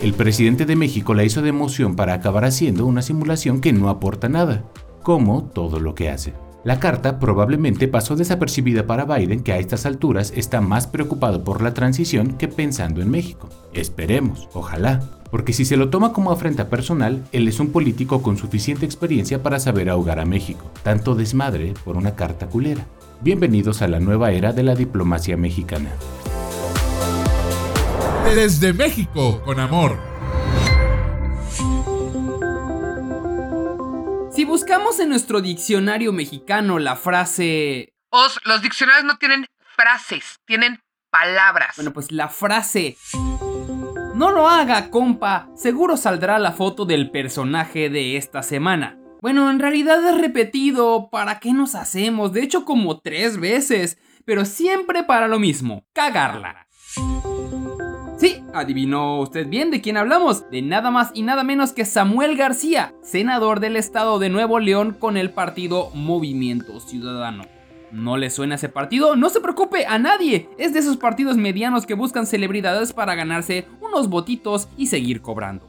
El 0.00 0.14
presidente 0.14 0.66
de 0.66 0.76
México 0.76 1.14
la 1.14 1.24
hizo 1.24 1.42
de 1.42 1.48
emoción 1.48 1.96
para 1.96 2.14
acabar 2.14 2.44
haciendo 2.44 2.86
una 2.86 3.02
simulación 3.02 3.60
que 3.60 3.72
no 3.72 3.88
aporta 3.88 4.28
nada, 4.28 4.62
como 5.02 5.46
todo 5.46 5.80
lo 5.80 5.96
que 5.96 6.08
hace. 6.08 6.32
La 6.62 6.78
carta 6.78 7.18
probablemente 7.18 7.88
pasó 7.88 8.14
desapercibida 8.14 8.86
para 8.86 9.04
Biden 9.04 9.42
que 9.42 9.52
a 9.52 9.58
estas 9.58 9.84
alturas 9.84 10.32
está 10.36 10.60
más 10.60 10.86
preocupado 10.86 11.42
por 11.42 11.60
la 11.60 11.74
transición 11.74 12.38
que 12.38 12.46
pensando 12.46 13.02
en 13.02 13.10
México. 13.10 13.48
Esperemos, 13.72 14.48
ojalá, 14.54 15.00
porque 15.34 15.52
si 15.52 15.64
se 15.64 15.76
lo 15.76 15.90
toma 15.90 16.12
como 16.12 16.30
afrenta 16.30 16.70
personal, 16.70 17.26
él 17.32 17.48
es 17.48 17.58
un 17.58 17.72
político 17.72 18.22
con 18.22 18.36
suficiente 18.36 18.86
experiencia 18.86 19.42
para 19.42 19.58
saber 19.58 19.90
ahogar 19.90 20.20
a 20.20 20.24
México. 20.24 20.70
Tanto 20.84 21.16
desmadre 21.16 21.74
por 21.84 21.96
una 21.96 22.14
carta 22.14 22.46
culera. 22.46 22.86
Bienvenidos 23.20 23.82
a 23.82 23.88
la 23.88 23.98
nueva 23.98 24.30
era 24.30 24.52
de 24.52 24.62
la 24.62 24.76
diplomacia 24.76 25.36
mexicana. 25.36 25.90
Desde 28.32 28.72
México, 28.72 29.42
con 29.44 29.58
amor. 29.58 29.98
Si 34.30 34.44
buscamos 34.44 35.00
en 35.00 35.08
nuestro 35.08 35.40
diccionario 35.40 36.12
mexicano 36.12 36.78
la 36.78 36.94
frase... 36.94 37.92
Os, 38.10 38.38
los 38.44 38.62
diccionarios 38.62 39.04
no 39.04 39.18
tienen 39.18 39.46
frases, 39.74 40.36
tienen 40.46 40.78
palabras. 41.10 41.74
Bueno, 41.74 41.92
pues 41.92 42.12
la 42.12 42.28
frase... 42.28 42.96
No 44.24 44.30
lo 44.30 44.48
haga, 44.48 44.88
compa. 44.88 45.50
Seguro 45.54 45.98
saldrá 45.98 46.38
la 46.38 46.52
foto 46.52 46.86
del 46.86 47.10
personaje 47.10 47.90
de 47.90 48.16
esta 48.16 48.42
semana. 48.42 48.98
Bueno, 49.20 49.50
en 49.50 49.58
realidad 49.58 50.02
es 50.08 50.18
repetido. 50.18 51.10
¿Para 51.10 51.40
qué 51.40 51.52
nos 51.52 51.74
hacemos? 51.74 52.32
De 52.32 52.42
hecho, 52.42 52.64
como 52.64 53.00
tres 53.00 53.38
veces. 53.38 53.98
Pero 54.24 54.46
siempre 54.46 55.02
para 55.02 55.28
lo 55.28 55.38
mismo. 55.38 55.84
Cagarla. 55.92 56.66
Sí, 58.16 58.42
adivinó 58.54 59.20
usted 59.20 59.46
bien 59.46 59.70
de 59.70 59.82
quién 59.82 59.98
hablamos, 59.98 60.48
de 60.48 60.62
nada 60.62 60.90
más 60.90 61.10
y 61.12 61.20
nada 61.20 61.44
menos 61.44 61.74
que 61.74 61.84
Samuel 61.84 62.38
García, 62.38 62.94
senador 63.02 63.60
del 63.60 63.76
estado 63.76 64.18
de 64.18 64.30
Nuevo 64.30 64.58
León 64.58 64.96
con 64.98 65.18
el 65.18 65.32
partido 65.32 65.90
Movimiento 65.92 66.80
Ciudadano. 66.80 67.44
¿No 67.94 68.16
le 68.16 68.28
suena 68.28 68.56
ese 68.56 68.68
partido? 68.68 69.14
No 69.14 69.30
se 69.30 69.40
preocupe, 69.40 69.86
a 69.86 70.00
nadie. 70.00 70.50
Es 70.58 70.72
de 70.72 70.80
esos 70.80 70.96
partidos 70.96 71.36
medianos 71.36 71.86
que 71.86 71.94
buscan 71.94 72.26
celebridades 72.26 72.92
para 72.92 73.14
ganarse 73.14 73.68
unos 73.80 74.08
votitos 74.08 74.68
y 74.76 74.88
seguir 74.88 75.22
cobrando. 75.22 75.68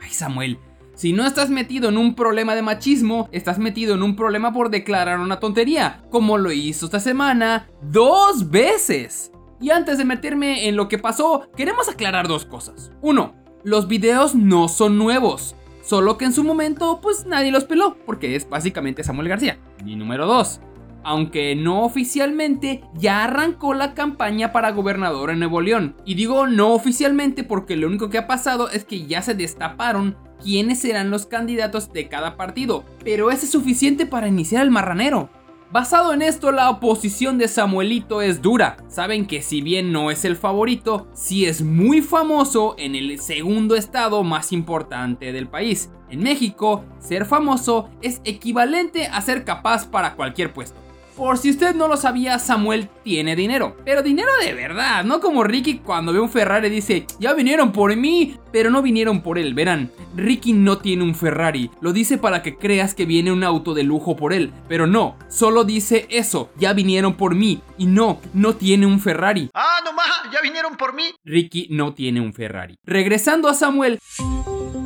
Ay 0.00 0.08
Samuel, 0.08 0.58
si 0.94 1.12
no 1.12 1.26
estás 1.26 1.50
metido 1.50 1.90
en 1.90 1.98
un 1.98 2.14
problema 2.14 2.54
de 2.54 2.62
machismo, 2.62 3.28
estás 3.32 3.58
metido 3.58 3.94
en 3.94 4.02
un 4.02 4.16
problema 4.16 4.50
por 4.50 4.70
declarar 4.70 5.20
una 5.20 5.40
tontería, 5.40 6.02
como 6.08 6.38
lo 6.38 6.52
hizo 6.52 6.86
esta 6.86 7.00
semana 7.00 7.68
dos 7.82 8.48
veces. 8.48 9.30
Y 9.60 9.68
antes 9.68 9.98
de 9.98 10.06
meterme 10.06 10.68
en 10.68 10.76
lo 10.76 10.88
que 10.88 10.96
pasó, 10.96 11.50
queremos 11.54 11.86
aclarar 11.90 12.28
dos 12.28 12.46
cosas. 12.46 12.92
Uno, 13.02 13.34
los 13.62 13.88
videos 13.88 14.34
no 14.34 14.68
son 14.68 14.96
nuevos. 14.96 15.54
Solo 15.82 16.16
que 16.16 16.24
en 16.24 16.32
su 16.32 16.44
momento, 16.44 17.00
pues 17.02 17.26
nadie 17.26 17.52
los 17.52 17.64
peló, 17.64 17.98
porque 18.06 18.36
es 18.36 18.48
básicamente 18.48 19.04
Samuel 19.04 19.28
García. 19.28 19.58
Y 19.84 19.96
número 19.96 20.26
dos, 20.26 20.60
aunque 21.04 21.54
no 21.54 21.84
oficialmente, 21.84 22.82
ya 22.94 23.24
arrancó 23.24 23.74
la 23.74 23.94
campaña 23.94 24.52
para 24.52 24.72
gobernador 24.72 25.30
en 25.30 25.38
Nuevo 25.38 25.60
León. 25.60 25.96
Y 26.04 26.14
digo 26.14 26.46
no 26.46 26.74
oficialmente 26.74 27.44
porque 27.44 27.76
lo 27.76 27.86
único 27.86 28.10
que 28.10 28.18
ha 28.18 28.26
pasado 28.26 28.68
es 28.70 28.84
que 28.84 29.06
ya 29.06 29.22
se 29.22 29.34
destaparon 29.34 30.16
quiénes 30.42 30.80
serán 30.80 31.10
los 31.10 31.26
candidatos 31.26 31.92
de 31.92 32.08
cada 32.08 32.36
partido. 32.36 32.84
Pero 33.04 33.30
ese 33.30 33.46
es 33.46 33.52
suficiente 33.52 34.06
para 34.06 34.28
iniciar 34.28 34.62
el 34.62 34.70
marranero. 34.70 35.30
Basado 35.70 36.14
en 36.14 36.22
esto, 36.22 36.50
la 36.50 36.70
oposición 36.70 37.36
de 37.36 37.46
Samuelito 37.46 38.22
es 38.22 38.40
dura. 38.40 38.78
Saben 38.88 39.26
que 39.26 39.42
si 39.42 39.60
bien 39.60 39.92
no 39.92 40.10
es 40.10 40.24
el 40.24 40.34
favorito, 40.34 41.08
sí 41.12 41.44
es 41.44 41.60
muy 41.60 42.00
famoso 42.00 42.74
en 42.78 42.94
el 42.94 43.20
segundo 43.20 43.76
estado 43.76 44.24
más 44.24 44.52
importante 44.52 45.30
del 45.30 45.46
país. 45.46 45.90
En 46.08 46.22
México, 46.22 46.86
ser 47.00 47.26
famoso 47.26 47.90
es 48.00 48.22
equivalente 48.24 49.08
a 49.08 49.20
ser 49.20 49.44
capaz 49.44 49.86
para 49.86 50.14
cualquier 50.14 50.54
puesto. 50.54 50.87
Por 51.18 51.36
si 51.36 51.50
usted 51.50 51.74
no 51.74 51.88
lo 51.88 51.96
sabía, 51.96 52.38
Samuel 52.38 52.88
tiene 53.02 53.34
dinero. 53.34 53.76
Pero 53.84 54.04
dinero 54.04 54.30
de 54.40 54.54
verdad, 54.54 55.02
no 55.02 55.18
como 55.18 55.42
Ricky 55.42 55.78
cuando 55.78 56.12
ve 56.12 56.20
un 56.20 56.30
Ferrari 56.30 56.70
dice, 56.70 57.08
ya 57.18 57.34
vinieron 57.34 57.72
por 57.72 57.96
mí, 57.96 58.36
pero 58.52 58.70
no 58.70 58.82
vinieron 58.82 59.20
por 59.20 59.36
él. 59.36 59.52
Verán, 59.52 59.90
Ricky 60.14 60.52
no 60.52 60.78
tiene 60.78 61.02
un 61.02 61.16
Ferrari. 61.16 61.72
Lo 61.80 61.92
dice 61.92 62.18
para 62.18 62.40
que 62.40 62.56
creas 62.56 62.94
que 62.94 63.04
viene 63.04 63.32
un 63.32 63.42
auto 63.42 63.74
de 63.74 63.82
lujo 63.82 64.14
por 64.14 64.32
él. 64.32 64.52
Pero 64.68 64.86
no, 64.86 65.16
solo 65.28 65.64
dice 65.64 66.06
eso, 66.08 66.52
ya 66.56 66.72
vinieron 66.72 67.14
por 67.14 67.34
mí. 67.34 67.62
Y 67.78 67.86
no, 67.86 68.20
no 68.32 68.54
tiene 68.54 68.86
un 68.86 69.00
Ferrari. 69.00 69.50
Ah, 69.54 69.80
no 69.84 69.92
más, 69.92 70.06
ya 70.32 70.40
vinieron 70.40 70.76
por 70.76 70.94
mí. 70.94 71.02
Ricky 71.24 71.66
no 71.72 71.94
tiene 71.94 72.20
un 72.20 72.32
Ferrari. 72.32 72.78
Regresando 72.86 73.48
a 73.48 73.54
Samuel. 73.54 73.98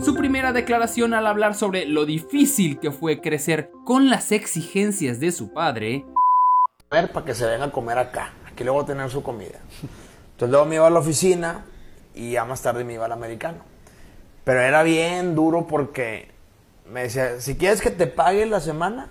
Su 0.02 0.14
primera 0.16 0.54
declaración 0.54 1.12
al 1.12 1.26
hablar 1.26 1.54
sobre 1.54 1.84
lo 1.84 2.06
difícil 2.06 2.80
que 2.80 2.90
fue 2.90 3.20
crecer 3.20 3.70
con 3.84 4.08
las 4.08 4.32
exigencias 4.32 5.20
de 5.20 5.30
su 5.30 5.52
padre 5.52 6.06
para 6.92 7.24
que 7.24 7.34
se 7.34 7.46
venga 7.46 7.66
a 7.66 7.72
comer 7.72 7.98
acá. 7.98 8.32
Aquí 8.46 8.64
luego 8.64 8.84
tener 8.84 9.10
su 9.10 9.22
comida. 9.22 9.58
Entonces 10.32 10.50
luego 10.50 10.66
me 10.66 10.74
iba 10.74 10.86
a 10.86 10.90
la 10.90 10.98
oficina 10.98 11.64
y 12.14 12.32
ya 12.32 12.44
más 12.44 12.60
tarde 12.60 12.84
me 12.84 12.94
iba 12.94 13.06
al 13.06 13.12
americano. 13.12 13.58
Pero 14.44 14.60
era 14.60 14.82
bien 14.82 15.34
duro 15.34 15.66
porque 15.66 16.30
me 16.90 17.04
decía, 17.04 17.40
si 17.40 17.56
quieres 17.56 17.80
que 17.80 17.90
te 17.90 18.06
pague 18.06 18.44
la 18.44 18.60
semana, 18.60 19.08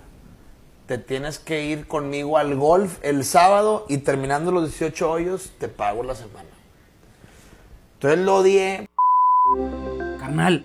te 0.86 0.98
tienes 0.98 1.38
que 1.38 1.64
ir 1.64 1.88
conmigo 1.88 2.38
al 2.38 2.54
golf 2.54 2.98
el 3.02 3.24
sábado 3.24 3.86
y 3.88 3.98
terminando 3.98 4.52
los 4.52 4.64
18 4.64 5.10
hoyos, 5.10 5.50
te 5.58 5.68
pago 5.68 6.02
la 6.02 6.14
semana. 6.14 6.48
Entonces 7.94 8.20
lo 8.20 8.36
odié. 8.36 8.88
Carnal, 10.18 10.64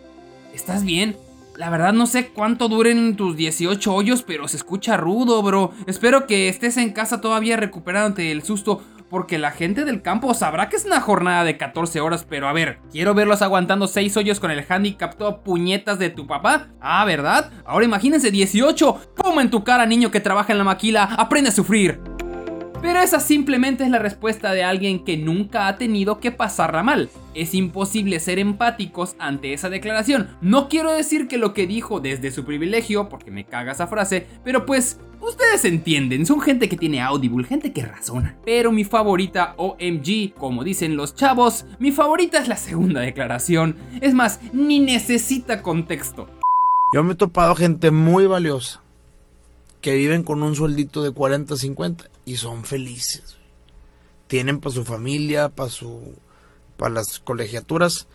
¿estás 0.53 0.83
bien? 0.83 1.17
La 1.57 1.71
verdad 1.71 1.91
no 1.91 2.05
sé 2.05 2.27
cuánto 2.27 2.69
duren 2.69 3.15
tus 3.15 3.35
18 3.35 3.91
hoyos, 3.91 4.21
pero 4.21 4.47
se 4.47 4.57
escucha 4.57 4.95
rudo, 4.95 5.41
bro. 5.41 5.71
Espero 5.87 6.27
que 6.27 6.49
estés 6.49 6.77
en 6.77 6.91
casa 6.91 7.19
todavía 7.19 7.57
recuperándote 7.57 8.21
del 8.21 8.43
susto, 8.43 8.83
porque 9.09 9.39
la 9.39 9.49
gente 9.49 9.83
del 9.83 10.03
campo 10.03 10.35
sabrá 10.35 10.69
que 10.69 10.75
es 10.75 10.85
una 10.85 11.01
jornada 11.01 11.43
de 11.43 11.57
14 11.57 11.99
horas, 11.99 12.27
pero 12.29 12.47
a 12.47 12.53
ver, 12.53 12.77
quiero 12.91 13.15
verlos 13.15 13.41
aguantando 13.41 13.87
6 13.87 14.17
hoyos 14.17 14.39
con 14.39 14.51
el 14.51 14.63
handicap 14.69 15.15
todo 15.17 15.41
puñetas 15.41 15.97
de 15.97 16.11
tu 16.11 16.27
papá. 16.27 16.67
Ah, 16.79 17.03
¿verdad? 17.05 17.49
Ahora 17.65 17.85
imagínense 17.85 18.29
18. 18.29 19.13
¡Pum 19.15 19.39
en 19.39 19.49
tu 19.49 19.63
cara, 19.63 19.87
niño 19.87 20.11
que 20.11 20.19
trabaja 20.19 20.51
en 20.51 20.59
la 20.59 20.63
maquila! 20.63 21.05
¡Aprende 21.17 21.49
a 21.49 21.53
sufrir! 21.53 22.16
Pero 22.81 22.99
esa 22.99 23.19
simplemente 23.19 23.83
es 23.83 23.89
la 23.89 23.99
respuesta 23.99 24.51
de 24.51 24.63
alguien 24.63 25.03
que 25.03 25.17
nunca 25.17 25.67
ha 25.67 25.77
tenido 25.77 26.19
que 26.19 26.31
pasarla 26.31 26.83
mal. 26.83 27.09
Es 27.33 27.55
imposible 27.55 28.19
ser 28.19 28.37
empáticos 28.37 29.15
ante 29.17 29.53
esa 29.53 29.69
declaración. 29.69 30.29
No 30.41 30.69
quiero 30.69 30.91
decir 30.91 31.27
que 31.27 31.37
lo 31.37 31.53
que 31.53 31.65
dijo 31.65 31.99
desde 31.99 32.31
su 32.31 32.45
privilegio, 32.45 33.09
porque 33.09 33.31
me 33.31 33.45
caga 33.45 33.71
esa 33.71 33.87
frase, 33.87 34.27
pero 34.43 34.65
pues 34.65 34.99
ustedes 35.19 35.65
entienden, 35.65 36.25
son 36.25 36.39
gente 36.39 36.69
que 36.69 36.77
tiene 36.77 37.01
Audible, 37.01 37.47
gente 37.47 37.73
que 37.73 37.83
razona. 37.83 38.37
Pero 38.45 38.71
mi 38.71 38.83
favorita 38.83 39.55
OMG, 39.57 40.33
como 40.35 40.63
dicen 40.63 40.95
los 40.95 41.15
chavos, 41.15 41.65
mi 41.79 41.91
favorita 41.91 42.37
es 42.37 42.47
la 42.47 42.57
segunda 42.57 43.01
declaración. 43.01 43.75
Es 44.01 44.13
más, 44.13 44.39
ni 44.53 44.79
necesita 44.79 45.63
contexto. 45.63 46.29
Yo 46.93 47.03
me 47.03 47.13
he 47.13 47.15
topado 47.15 47.55
gente 47.55 47.91
muy 47.91 48.27
valiosa 48.27 48.86
que 49.87 49.95
viven 49.95 50.23
con 50.23 50.43
un 50.43 50.53
sueldito 50.53 51.01
de 51.01 51.11
40, 51.11 51.55
50 51.55 52.09
y 52.25 52.35
son 52.35 52.65
felices. 52.65 53.37
Tienen 54.27 54.59
para 54.59 54.75
su 54.75 54.83
familia, 54.83 55.47
para 55.47 55.69
su 55.69 56.13
para 56.75 56.95
las 56.95 57.19
colegiaturas. 57.19 58.09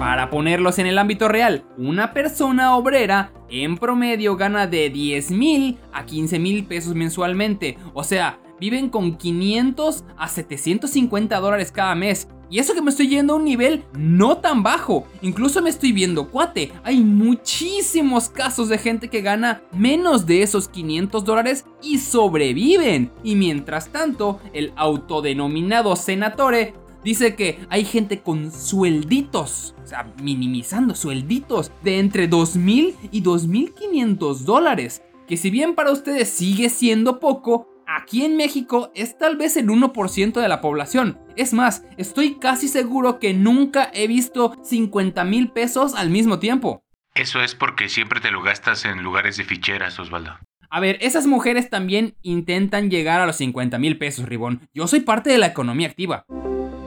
Para 0.00 0.28
ponerlos 0.28 0.80
en 0.80 0.88
el 0.88 0.98
ámbito 0.98 1.28
real, 1.28 1.64
una 1.78 2.12
persona 2.12 2.74
obrera 2.74 3.30
en 3.48 3.78
promedio 3.78 4.34
gana 4.34 4.66
de 4.66 4.90
10 4.90 5.30
mil 5.30 5.78
a 5.92 6.04
15 6.04 6.40
mil 6.40 6.64
pesos 6.64 6.96
mensualmente. 6.96 7.78
O 7.94 8.02
sea, 8.02 8.40
viven 8.58 8.90
con 8.90 9.16
500 9.18 10.02
a 10.18 10.26
750 10.26 11.38
dólares 11.38 11.70
cada 11.70 11.94
mes. 11.94 12.26
Y 12.52 12.58
eso 12.58 12.74
que 12.74 12.82
me 12.82 12.90
estoy 12.90 13.08
yendo 13.08 13.32
a 13.32 13.36
un 13.36 13.46
nivel 13.46 13.82
no 13.94 14.36
tan 14.36 14.62
bajo. 14.62 15.06
Incluso 15.22 15.62
me 15.62 15.70
estoy 15.70 15.90
viendo 15.92 16.28
cuate. 16.28 16.70
Hay 16.84 17.00
muchísimos 17.00 18.28
casos 18.28 18.68
de 18.68 18.76
gente 18.76 19.08
que 19.08 19.22
gana 19.22 19.62
menos 19.72 20.26
de 20.26 20.42
esos 20.42 20.68
500 20.68 21.24
dólares 21.24 21.64
y 21.82 21.96
sobreviven. 21.96 23.10
Y 23.24 23.36
mientras 23.36 23.90
tanto, 23.90 24.38
el 24.52 24.74
autodenominado 24.76 25.96
senatore 25.96 26.74
dice 27.02 27.34
que 27.36 27.58
hay 27.70 27.86
gente 27.86 28.20
con 28.20 28.52
suelditos, 28.52 29.74
o 29.82 29.86
sea, 29.86 30.12
minimizando 30.22 30.94
suelditos 30.94 31.72
de 31.82 32.00
entre 32.00 32.28
2.000 32.28 32.96
y 33.10 33.22
2.500 33.22 34.40
dólares. 34.40 35.00
Que 35.26 35.38
si 35.38 35.48
bien 35.48 35.74
para 35.74 35.90
ustedes 35.90 36.28
sigue 36.28 36.68
siendo 36.68 37.18
poco, 37.18 37.71
aquí 37.96 38.24
en 38.24 38.36
México 38.36 38.90
es 38.94 39.18
tal 39.18 39.36
vez 39.36 39.56
el 39.56 39.68
1% 39.68 40.40
de 40.40 40.48
la 40.48 40.60
población. 40.60 41.18
Es 41.36 41.52
más, 41.52 41.84
estoy 41.96 42.38
casi 42.38 42.68
seguro 42.68 43.18
que 43.18 43.34
nunca 43.34 43.90
he 43.92 44.06
visto 44.06 44.56
50 44.62 45.24
mil 45.24 45.50
pesos 45.50 45.94
al 45.94 46.10
mismo 46.10 46.38
tiempo. 46.38 46.82
Eso 47.14 47.42
es 47.42 47.54
porque 47.54 47.88
siempre 47.88 48.20
te 48.20 48.30
lo 48.30 48.42
gastas 48.42 48.84
en 48.84 49.02
lugares 49.02 49.36
de 49.36 49.44
ficheras, 49.44 49.98
Osvaldo. 49.98 50.38
A 50.70 50.80
ver, 50.80 50.96
esas 51.02 51.26
mujeres 51.26 51.68
también 51.68 52.14
intentan 52.22 52.90
llegar 52.90 53.20
a 53.20 53.26
los 53.26 53.36
50 53.36 53.78
mil 53.78 53.98
pesos, 53.98 54.26
Ribón. 54.26 54.66
Yo 54.72 54.86
soy 54.86 55.00
parte 55.00 55.28
de 55.28 55.36
la 55.36 55.48
economía 55.48 55.88
activa. 55.88 56.24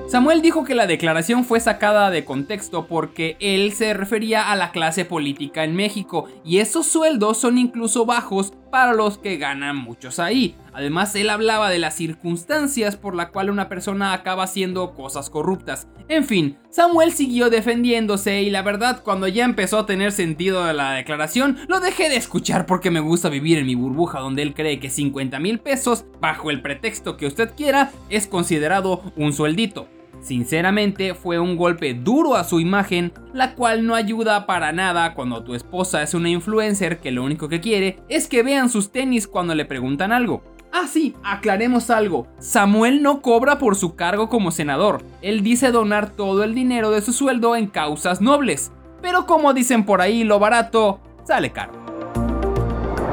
Samuel 0.08 0.44
dijo 0.44 0.66
que 0.66 0.76
la 0.76 0.86
declaración 0.86 1.46
fue 1.46 1.60
sacada 1.60 2.12
de 2.12 2.26
contexto 2.26 2.86
porque 2.86 3.38
él 3.40 3.74
se 3.74 3.94
refería 3.96 4.52
a 4.52 4.56
la 4.56 4.72
clase 4.72 5.04
política 5.04 5.64
en 5.64 5.76
México 5.76 6.28
y 6.44 6.60
esos 6.60 6.86
sueldos 6.86 7.40
son 7.40 7.58
incluso 7.58 8.06
bajos 8.06 8.54
para 8.76 8.92
los 8.92 9.18
que 9.18 9.38
ganan 9.38 9.78
muchos 9.78 10.20
ahí. 10.20 10.58
Además, 10.74 11.16
él 11.16 11.30
hablaba 11.30 11.70
de 11.70 11.80
las 11.80 11.96
circunstancias 11.96 12.98
por 12.98 13.16
la 13.16 13.30
cual 13.30 13.50
una 13.50 13.70
persona 13.70 14.12
acaba 14.12 14.44
haciendo 14.44 14.96
cosas 14.96 15.30
corruptas. 15.30 15.88
En 16.10 16.26
fin, 16.26 16.58
Samuel 16.72 17.14
siguió 17.14 17.50
defendiéndose 17.50 18.42
y 18.42 18.50
la 18.50 18.64
verdad 18.64 19.02
cuando 19.02 19.30
ya 19.30 19.46
empezó 19.46 19.80
a 19.80 19.86
tener 19.86 20.12
sentido 20.12 20.74
la 20.74 20.92
declaración, 20.92 21.58
lo 21.70 21.80
dejé 21.80 22.10
de 22.10 22.18
escuchar 22.18 22.66
porque 22.66 22.92
me 22.92 23.00
gusta 23.00 23.30
vivir 23.30 23.60
en 23.60 23.66
mi 23.66 23.76
burbuja 23.76 24.20
donde 24.20 24.42
él 24.42 24.54
cree 24.54 24.82
que 24.82 24.90
50 24.90 25.40
mil 25.40 25.60
pesos, 25.60 26.04
bajo 26.20 26.52
el 26.52 26.62
pretexto 26.62 27.16
que 27.16 27.28
usted 27.28 27.52
quiera, 27.56 27.94
es 28.10 28.28
considerado 28.28 29.02
un 29.16 29.32
sueldito. 29.32 29.88
Sinceramente 30.26 31.14
fue 31.14 31.38
un 31.38 31.56
golpe 31.56 31.94
duro 31.94 32.36
a 32.36 32.46
su 32.46 32.60
imagen, 32.60 33.14
la 33.32 33.54
cual 33.54 33.86
no 33.86 33.94
ayuda 33.94 34.48
para 34.48 34.72
nada 34.72 35.14
cuando 35.14 35.44
tu 35.44 35.54
esposa 35.54 36.02
es 36.02 36.16
una 36.16 36.30
influencer 36.30 36.98
que 37.00 37.12
lo 37.12 37.24
único 37.24 37.48
que 37.48 37.62
quiere 37.62 38.00
es 38.10 38.28
que 38.28 38.42
vean 38.42 38.70
sus 38.70 38.92
tenis 38.92 39.28
cuando 39.28 39.54
le 39.54 39.66
preguntan 39.66 40.12
algo. 40.12 40.42
Ah, 40.74 40.88
sí, 40.92 41.14
aclaremos 41.24 41.92
algo. 41.92 42.26
Samuel 42.40 43.04
no 43.04 43.22
cobra 43.22 43.60
por 43.60 43.76
su 43.76 43.96
cargo 43.96 44.28
como 44.28 44.50
senador. 44.50 45.04
Él 45.22 45.44
dice 45.44 45.70
donar 45.72 46.10
todo 46.10 46.44
el 46.44 46.56
dinero 46.56 46.90
de 46.90 47.02
su 47.02 47.14
sueldo 47.14 47.56
en 47.56 47.68
causas 47.68 48.20
nobles. 48.20 48.72
Pero 49.04 49.28
como 49.28 49.54
dicen 49.54 49.86
por 49.86 50.02
ahí, 50.02 50.24
lo 50.24 50.40
barato 50.40 51.02
sale 51.24 51.52
caro. 51.52 51.74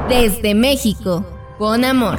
Desde 0.09 0.55
México, 0.55 1.23
con 1.59 1.85
amor. 1.85 2.17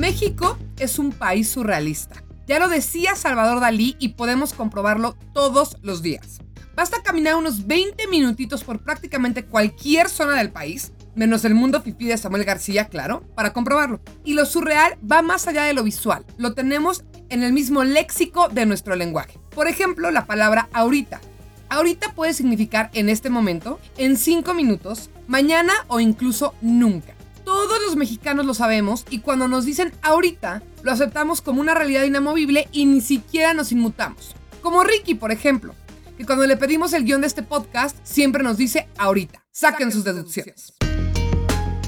México 0.00 0.58
es 0.78 0.98
un 0.98 1.12
país 1.12 1.48
surrealista. 1.48 2.22
Ya 2.46 2.58
lo 2.58 2.68
decía 2.68 3.14
Salvador 3.14 3.60
Dalí 3.60 3.96
y 3.98 4.10
podemos 4.10 4.52
comprobarlo 4.52 5.16
todos 5.32 5.78
los 5.82 6.02
días. 6.02 6.40
Basta 6.76 7.02
caminar 7.02 7.36
unos 7.36 7.66
20 7.66 8.08
minutitos 8.08 8.64
por 8.64 8.82
prácticamente 8.82 9.44
cualquier 9.44 10.08
zona 10.08 10.34
del 10.34 10.50
país, 10.50 10.92
menos 11.14 11.44
el 11.44 11.54
mundo 11.54 11.80
fifí 11.80 12.06
de 12.06 12.18
Samuel 12.18 12.44
García, 12.44 12.88
claro, 12.88 13.22
para 13.36 13.52
comprobarlo. 13.52 14.00
Y 14.24 14.34
lo 14.34 14.44
surreal 14.44 14.98
va 15.10 15.22
más 15.22 15.46
allá 15.46 15.64
de 15.64 15.72
lo 15.72 15.84
visual. 15.84 16.26
Lo 16.36 16.54
tenemos 16.54 17.04
en 17.28 17.44
el 17.44 17.52
mismo 17.52 17.84
léxico 17.84 18.48
de 18.48 18.66
nuestro 18.66 18.96
lenguaje. 18.96 19.38
Por 19.54 19.68
ejemplo, 19.68 20.10
la 20.10 20.26
palabra 20.26 20.68
ahorita. 20.72 21.20
Ahorita 21.68 22.12
puede 22.14 22.34
significar 22.34 22.90
en 22.92 23.08
este 23.08 23.30
momento, 23.30 23.78
en 23.96 24.16
5 24.16 24.52
minutos, 24.52 25.10
mañana 25.28 25.72
o 25.88 26.00
incluso 26.00 26.54
nunca. 26.60 27.13
Todos 27.44 27.78
los 27.82 27.96
mexicanos 27.96 28.46
lo 28.46 28.54
sabemos 28.54 29.04
y 29.10 29.20
cuando 29.20 29.48
nos 29.48 29.66
dicen 29.66 29.92
ahorita, 30.02 30.62
lo 30.82 30.90
aceptamos 30.90 31.42
como 31.42 31.60
una 31.60 31.74
realidad 31.74 32.04
inamovible 32.04 32.68
y 32.72 32.86
ni 32.86 33.00
siquiera 33.00 33.52
nos 33.52 33.70
inmutamos. 33.70 34.34
Como 34.62 34.82
Ricky, 34.82 35.14
por 35.14 35.30
ejemplo, 35.30 35.74
que 36.16 36.24
cuando 36.24 36.46
le 36.46 36.56
pedimos 36.56 36.92
el 36.94 37.04
guion 37.04 37.20
de 37.20 37.26
este 37.26 37.42
podcast, 37.42 37.96
siempre 38.02 38.42
nos 38.42 38.56
dice 38.56 38.88
ahorita. 38.96 39.44
Saquen 39.50 39.92
sus 39.92 40.04
deducciones. 40.04 40.72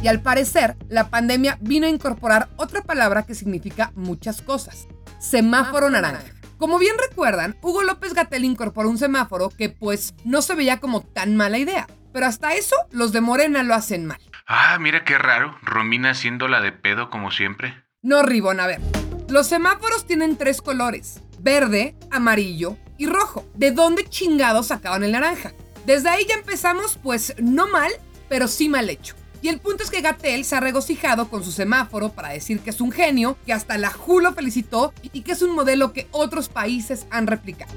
Y 0.03 0.09
al 0.09 0.21
parecer, 0.21 0.77
la 0.89 1.09
pandemia 1.09 1.59
vino 1.63 1.87
a 1.87 1.91
incorporar 1.91 2.51
otra 2.57 2.83
palabra 2.83 3.25
que 3.25 3.35
significa 3.35 3.93
muchas 3.97 4.43
cosas. 4.43 4.87
Semáforo 5.19 5.89
naranja. 5.89 6.33
Como 6.59 6.79
bien 6.79 6.97
recuerdan, 7.09 7.57
Hugo 7.63 7.83
López 7.83 8.15
Gatel 8.15 8.45
incorporó 8.45 8.91
un 8.91 8.99
semáforo 8.99 9.49
que 9.49 9.69
pues 9.69 10.15
no 10.25 10.43
se 10.43 10.55
veía 10.55 10.81
como 10.81 11.01
tan 11.01 11.35
mala 11.35 11.59
idea. 11.59 11.87
Pero 12.13 12.27
hasta 12.27 12.55
eso, 12.55 12.77
los 12.91 13.13
de 13.13 13.21
Morena 13.21 13.63
lo 13.63 13.75
hacen 13.75 14.07
mal. 14.07 14.21
Ah, 14.49 14.79
mira 14.79 15.03
qué 15.03 15.19
raro. 15.19 15.59
Romina 15.63 16.11
haciendo 16.11 16.47
la 16.47 16.61
de 16.61 16.71
pedo 16.71 17.11
como 17.11 17.33
siempre. 17.33 17.83
No, 18.01 18.23
Ribón, 18.23 18.61
a 18.61 18.69
ver. 18.69 18.81
Los 19.29 19.49
semáforos 19.49 20.07
tienen 20.07 20.37
tres 20.37 20.63
colores. 20.63 21.21
Verde, 21.41 21.97
amarillo 22.13 22.77
y 22.97 23.07
rojo. 23.07 23.45
¿De 23.55 23.73
dónde 23.73 24.05
chingados 24.05 24.69
sacaban 24.69 25.03
el 25.03 25.13
naranja? 25.13 25.53
Desde 25.85 26.11
ahí 26.11 26.25
ya 26.29 26.37
empezamos, 26.37 26.97
pues 27.03 27.35
no 27.43 27.67
mal, 27.67 27.91
pero 28.29 28.47
sí 28.47 28.69
mal 28.69 28.89
hecho. 28.89 29.17
Y 29.43 29.49
el 29.49 29.59
punto 29.59 29.83
es 29.83 29.91
que 29.91 30.01
Gatel 30.01 30.45
se 30.45 30.55
ha 30.55 30.61
regocijado 30.61 31.29
con 31.29 31.43
su 31.43 31.51
semáforo 31.51 32.11
para 32.11 32.29
decir 32.29 32.61
que 32.61 32.71
es 32.71 32.81
un 32.81 32.93
genio, 32.93 33.37
que 33.47 33.53
hasta 33.53 33.77
la 33.79 33.91
Julo 33.91 34.33
felicitó 34.33 34.95
y 35.03 35.23
que 35.23 35.33
es 35.33 35.43
un 35.43 35.57
modelo 35.57 35.93
que 35.93 36.07
otros 36.13 36.49
países 36.49 37.09
han 37.11 37.27
replicado. 37.27 37.75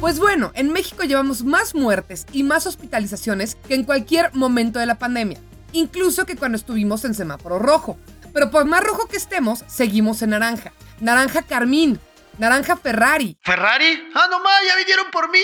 Pues 0.00 0.20
bueno, 0.20 0.52
en 0.54 0.72
México 0.72 1.02
llevamos 1.02 1.42
más 1.42 1.74
muertes 1.74 2.24
y 2.32 2.44
más 2.44 2.66
hospitalizaciones 2.66 3.56
que 3.66 3.74
en 3.74 3.82
cualquier 3.82 4.32
momento 4.32 4.78
de 4.78 4.86
la 4.86 4.98
pandemia 4.98 5.40
incluso 5.72 6.26
que 6.26 6.36
cuando 6.36 6.56
estuvimos 6.56 7.04
en 7.04 7.14
semáforo 7.14 7.58
rojo. 7.58 7.98
Pero 8.32 8.50
por 8.50 8.64
más 8.64 8.82
rojo 8.82 9.06
que 9.06 9.16
estemos, 9.16 9.64
seguimos 9.66 10.22
en 10.22 10.30
naranja. 10.30 10.72
Naranja 11.00 11.42
carmín, 11.42 11.98
naranja 12.38 12.76
Ferrari. 12.76 13.38
¿Ferrari? 13.42 14.08
Ah, 14.14 14.26
no 14.30 14.40
más, 14.40 14.60
ya 14.66 14.76
vinieron 14.76 15.10
por 15.10 15.30
mí. 15.30 15.40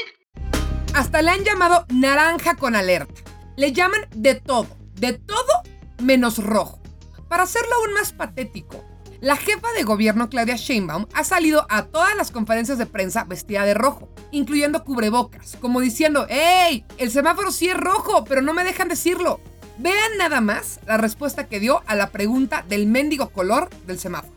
Hasta 0.94 1.22
le 1.22 1.30
han 1.30 1.44
llamado 1.44 1.86
naranja 1.88 2.56
con 2.56 2.76
alerta. 2.76 3.22
Le 3.56 3.72
llaman 3.72 4.06
de 4.14 4.34
todo, 4.34 4.68
de 4.94 5.14
todo 5.14 5.62
menos 5.98 6.38
rojo. 6.38 6.80
Para 7.28 7.44
hacerlo 7.44 7.74
aún 7.76 7.94
más 7.94 8.12
patético, 8.12 8.84
la 9.20 9.36
jefa 9.36 9.72
de 9.72 9.84
gobierno 9.84 10.28
Claudia 10.28 10.56
Sheinbaum 10.56 11.06
ha 11.14 11.24
salido 11.24 11.66
a 11.70 11.86
todas 11.86 12.14
las 12.14 12.30
conferencias 12.30 12.76
de 12.78 12.86
prensa 12.86 13.24
vestida 13.24 13.64
de 13.64 13.72
rojo, 13.72 14.08
incluyendo 14.32 14.84
cubrebocas, 14.84 15.56
como 15.60 15.80
diciendo, 15.80 16.26
¡Ey! 16.28 16.84
El 16.98 17.10
semáforo 17.10 17.50
sí 17.50 17.68
es 17.68 17.76
rojo, 17.76 18.24
pero 18.24 18.42
no 18.42 18.52
me 18.52 18.64
dejan 18.64 18.88
decirlo. 18.88 19.40
Vean 19.78 20.16
nada 20.18 20.40
más 20.40 20.78
la 20.86 20.96
respuesta 20.98 21.48
que 21.48 21.58
dio 21.58 21.82
a 21.86 21.96
la 21.96 22.10
pregunta 22.10 22.64
del 22.68 22.86
mendigo 22.86 23.30
color 23.30 23.70
del 23.86 23.98
semáforo. 23.98 24.34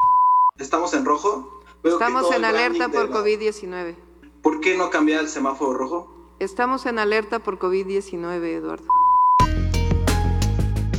¿Estamos 0.57 0.93
en 0.95 1.05
rojo? 1.05 1.61
Estamos 1.83 2.33
en 2.33 2.43
alerta 2.43 2.89
por 2.89 3.11
COVID-19. 3.11 3.95
¿Por 4.41 4.61
qué 4.61 4.75
no 4.75 4.89
cambiar 4.89 5.21
el 5.21 5.29
semáforo 5.29 5.77
rojo? 5.77 6.35
Estamos 6.39 6.87
en 6.87 6.97
alerta 6.97 7.39
por 7.39 7.59
COVID-19, 7.59 8.43
Eduardo. 8.45 8.87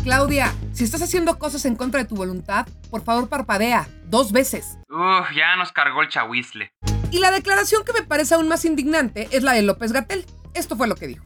Claudia, 0.05 0.55
si 0.72 0.85
estás 0.85 1.03
haciendo 1.03 1.38
cosas 1.38 1.64
en 1.64 1.74
contra 1.74 2.03
de 2.03 2.09
tu 2.09 2.14
voluntad, 2.14 2.66
por 2.90 3.03
favor 3.03 3.29
parpadea 3.29 3.88
dos 4.05 4.31
veces. 4.31 4.79
Uf, 4.88 5.37
ya 5.37 5.57
nos 5.57 5.72
cargó 5.72 6.03
el 6.03 6.09
chahuizle. 6.09 6.72
Y 7.11 7.18
la 7.18 7.33
declaración 7.33 7.85
que 7.85 7.92
me 7.92 8.03
parece 8.03 8.35
aún 8.35 8.48
más 8.48 8.64
indignante 8.64 9.29
es 9.33 9.42
la 9.42 9.53
de 9.53 9.62
López 9.62 9.92
Gatel. 9.92 10.24
Esto 10.55 10.77
fue 10.77 10.87
lo 10.87 10.94
que 10.94 11.09
dijo. 11.09 11.24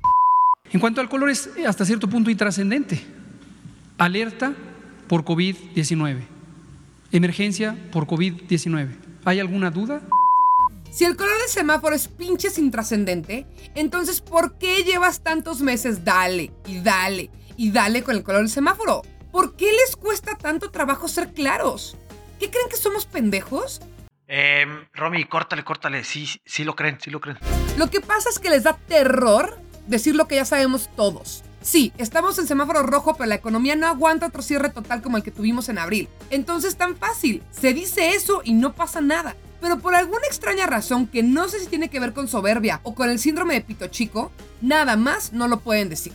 En 0.72 0.80
cuanto 0.80 1.02
al 1.02 1.08
color 1.08 1.28
es 1.28 1.50
hasta 1.66 1.84
cierto 1.84 2.08
punto 2.08 2.30
intrascendente. 2.30 3.04
Alerta 3.98 4.54
por 5.06 5.22
COVID-19. 5.22 6.22
Emergencia 7.12 7.76
por 7.92 8.06
COVID-19. 8.06 8.88
¿Hay 9.24 9.38
alguna 9.38 9.70
duda? 9.70 10.00
Si 10.90 11.04
el 11.04 11.16
color 11.16 11.38
del 11.38 11.48
semáforo 11.48 11.94
es 11.94 12.08
pinches 12.08 12.56
intrascendente, 12.56 13.46
entonces 13.74 14.22
¿por 14.22 14.56
qué 14.58 14.82
llevas 14.82 15.22
tantos 15.22 15.60
meses 15.60 16.04
dale 16.04 16.50
y 16.66 16.80
dale 16.80 17.30
y 17.58 17.70
dale 17.70 18.02
con 18.02 18.16
el 18.16 18.22
color 18.22 18.40
del 18.40 18.50
semáforo? 18.50 19.02
¿Por 19.30 19.56
qué 19.56 19.70
les 19.72 19.96
cuesta 19.96 20.36
tanto 20.36 20.70
trabajo 20.70 21.06
ser 21.06 21.32
claros? 21.34 21.96
¿Qué 22.40 22.50
creen 22.50 22.68
que 22.70 22.76
somos 22.76 23.04
pendejos? 23.04 23.82
Eh, 24.26 24.66
Romy, 24.94 25.24
córtale, 25.24 25.64
córtale. 25.64 26.02
Sí, 26.02 26.26
sí 26.46 26.64
lo 26.64 26.74
creen, 26.74 26.98
sí 26.98 27.10
lo 27.10 27.20
creen. 27.20 27.38
Lo 27.76 27.90
que 27.90 28.00
pasa 28.00 28.30
es 28.30 28.38
que 28.38 28.48
les 28.48 28.64
da 28.64 28.76
terror 28.88 29.58
decir 29.86 30.14
lo 30.14 30.28
que 30.28 30.36
ya 30.36 30.44
sabemos 30.44 30.88
todos. 30.96 31.42
Sí, 31.60 31.92
estamos 31.96 32.38
en 32.38 32.46
semáforo 32.48 32.82
rojo, 32.82 33.14
pero 33.14 33.28
la 33.28 33.36
economía 33.36 33.76
no 33.76 33.86
aguanta 33.86 34.26
otro 34.26 34.42
cierre 34.42 34.70
total 34.70 35.00
como 35.00 35.16
el 35.16 35.22
que 35.22 35.30
tuvimos 35.30 35.68
en 35.68 35.78
abril. 35.78 36.08
Entonces 36.30 36.76
tan 36.76 36.96
fácil, 36.96 37.42
se 37.52 37.72
dice 37.72 38.14
eso 38.14 38.40
y 38.44 38.54
no 38.54 38.72
pasa 38.74 39.00
nada. 39.00 39.36
Pero 39.60 39.78
por 39.78 39.94
alguna 39.94 40.26
extraña 40.26 40.66
razón 40.66 41.06
que 41.06 41.22
no 41.22 41.48
sé 41.48 41.60
si 41.60 41.66
tiene 41.66 41.88
que 41.88 42.00
ver 42.00 42.14
con 42.14 42.26
soberbia 42.26 42.80
o 42.82 42.96
con 42.96 43.08
el 43.08 43.20
síndrome 43.20 43.54
de 43.54 43.60
pito 43.60 43.86
chico, 43.86 44.32
nada 44.60 44.96
más 44.96 45.32
no 45.32 45.46
lo 45.46 45.60
pueden 45.60 45.88
decir. 45.88 46.12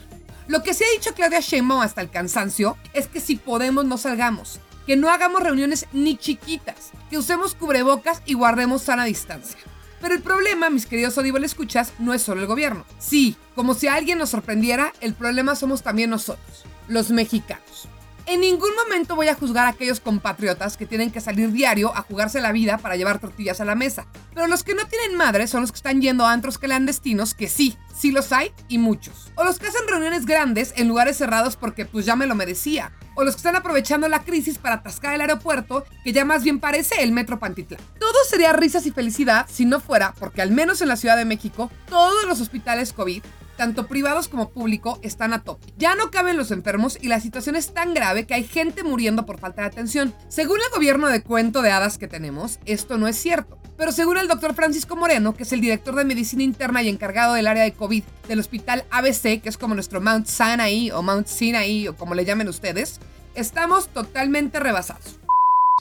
Lo 0.47 0.63
que 0.63 0.73
se 0.73 0.83
ha 0.83 0.91
dicho 0.91 1.13
Claudia 1.13 1.39
Sheinbaum 1.39 1.81
hasta 1.81 2.01
el 2.01 2.09
cansancio 2.09 2.75
es 2.93 3.07
que 3.07 3.21
si 3.21 3.37
podemos 3.37 3.85
no 3.85 3.97
salgamos. 3.97 4.59
que 4.87 4.95
no 4.95 5.09
hagamos 5.09 5.43
reuniones 5.43 5.85
ni 5.91 6.15
chiquitas, 6.17 6.91
que 7.09 7.17
usemos 7.17 7.53
cubrebocas 7.53 8.21
y 8.25 8.33
guardemos 8.35 8.83
sana 8.83 9.03
distancia. 9.03 9.59
Pero 10.01 10.13
el 10.13 10.21
problema, 10.21 10.69
mis 10.69 10.85
queridos 10.85 11.17
Audible 11.17 11.45
escuchas, 11.45 11.93
no 11.99 12.13
es 12.13 12.21
solo 12.21 12.41
el 12.41 12.47
gobierno. 12.47 12.85
Sí, 12.99 13.35
como 13.55 13.73
si 13.73 13.87
alguien 13.87 14.17
nos 14.17 14.29
sorprendiera, 14.29 14.93
el 15.01 15.13
problema 15.13 15.55
somos 15.55 15.81
también 15.81 16.09
nosotros, 16.09 16.65
los 16.87 17.09
mexicanos. 17.09 17.87
En 18.27 18.41
ningún 18.41 18.75
momento 18.75 19.15
voy 19.15 19.29
a 19.29 19.35
juzgar 19.35 19.67
a 19.67 19.69
aquellos 19.69 20.01
compatriotas 20.01 20.75
que 20.75 20.85
tienen 20.85 21.11
que 21.11 21.21
salir 21.21 21.53
diario 21.53 21.95
a 21.95 22.01
jugarse 22.01 22.41
la 22.41 22.51
vida 22.51 22.77
para 22.77 22.97
llevar 22.97 23.19
tortillas 23.19 23.61
a 23.61 23.65
la 23.65 23.73
mesa. 23.73 24.05
Pero 24.33 24.47
los 24.47 24.65
que 24.65 24.75
no 24.75 24.85
tienen 24.85 25.15
madre 25.15 25.47
son 25.47 25.61
los 25.61 25.71
que 25.71 25.77
están 25.77 26.01
yendo 26.01 26.25
a 26.25 26.33
antros 26.33 26.57
clandestinos, 26.57 27.33
que 27.33 27.47
sí, 27.47 27.77
sí 27.95 28.11
los 28.11 28.33
hay 28.33 28.51
y 28.67 28.79
muchos. 28.79 29.31
O 29.35 29.45
los 29.45 29.59
que 29.59 29.67
hacen 29.67 29.87
reuniones 29.87 30.25
grandes 30.25 30.73
en 30.75 30.89
lugares 30.89 31.15
cerrados 31.15 31.55
porque 31.55 31.85
pues 31.85 32.05
ya 32.05 32.17
me 32.17 32.27
lo 32.27 32.35
merecía. 32.35 32.91
O 33.15 33.23
los 33.23 33.35
que 33.35 33.39
están 33.39 33.55
aprovechando 33.55 34.09
la 34.09 34.25
crisis 34.25 34.57
para 34.57 34.75
atascar 34.75 35.13
el 35.13 35.21
aeropuerto, 35.21 35.85
que 36.03 36.11
ya 36.11 36.25
más 36.25 36.43
bien 36.43 36.59
parece 36.59 37.03
el 37.03 37.13
Metro 37.13 37.39
Pantitlán. 37.39 37.79
Todo 37.97 38.17
sería 38.29 38.51
risas 38.51 38.85
y 38.85 38.91
felicidad 38.91 39.45
si 39.49 39.63
no 39.63 39.79
fuera 39.79 40.13
porque 40.19 40.41
al 40.41 40.51
menos 40.51 40.81
en 40.81 40.89
la 40.89 40.97
Ciudad 40.97 41.15
de 41.15 41.23
México, 41.23 41.71
todos 41.87 42.25
los 42.25 42.41
hospitales 42.41 42.91
COVID 42.91 43.23
tanto 43.57 43.87
privados 43.87 44.29
como 44.29 44.49
público, 44.49 44.99
están 45.01 45.33
a 45.33 45.43
tope. 45.43 45.73
Ya 45.77 45.95
no 45.95 46.11
caben 46.11 46.37
los 46.37 46.51
enfermos 46.51 46.97
y 47.01 47.07
la 47.07 47.19
situación 47.19 47.55
es 47.55 47.73
tan 47.73 47.93
grave 47.93 48.25
que 48.25 48.35
hay 48.35 48.45
gente 48.45 48.83
muriendo 48.83 49.25
por 49.25 49.39
falta 49.39 49.63
de 49.63 49.67
atención. 49.67 50.13
Según 50.29 50.59
el 50.59 50.73
gobierno 50.73 51.07
de 51.09 51.23
cuento 51.23 51.61
de 51.61 51.71
hadas 51.71 51.97
que 51.97 52.07
tenemos, 52.07 52.59
esto 52.65 52.97
no 52.97 53.07
es 53.07 53.17
cierto. 53.17 53.57
Pero 53.77 53.91
según 53.91 54.17
el 54.17 54.27
doctor 54.27 54.55
Francisco 54.55 54.95
Moreno, 54.95 55.35
que 55.35 55.43
es 55.43 55.51
el 55.51 55.61
director 55.61 55.95
de 55.95 56.05
medicina 56.05 56.43
interna 56.43 56.81
y 56.81 56.89
encargado 56.89 57.33
del 57.33 57.47
área 57.47 57.63
de 57.63 57.73
COVID 57.73 58.03
del 58.27 58.39
hospital 58.39 58.85
ABC, 58.89 59.41
que 59.41 59.49
es 59.49 59.57
como 59.57 59.75
nuestro 59.75 60.01
Mount 60.01 60.27
Sinai 60.27 60.91
o 60.91 61.03
Mount 61.03 61.27
Sinai 61.27 61.87
o 61.87 61.95
como 61.95 62.15
le 62.15 62.25
llamen 62.25 62.47
ustedes, 62.47 62.99
estamos 63.35 63.89
totalmente 63.89 64.59
rebasados. 64.59 65.19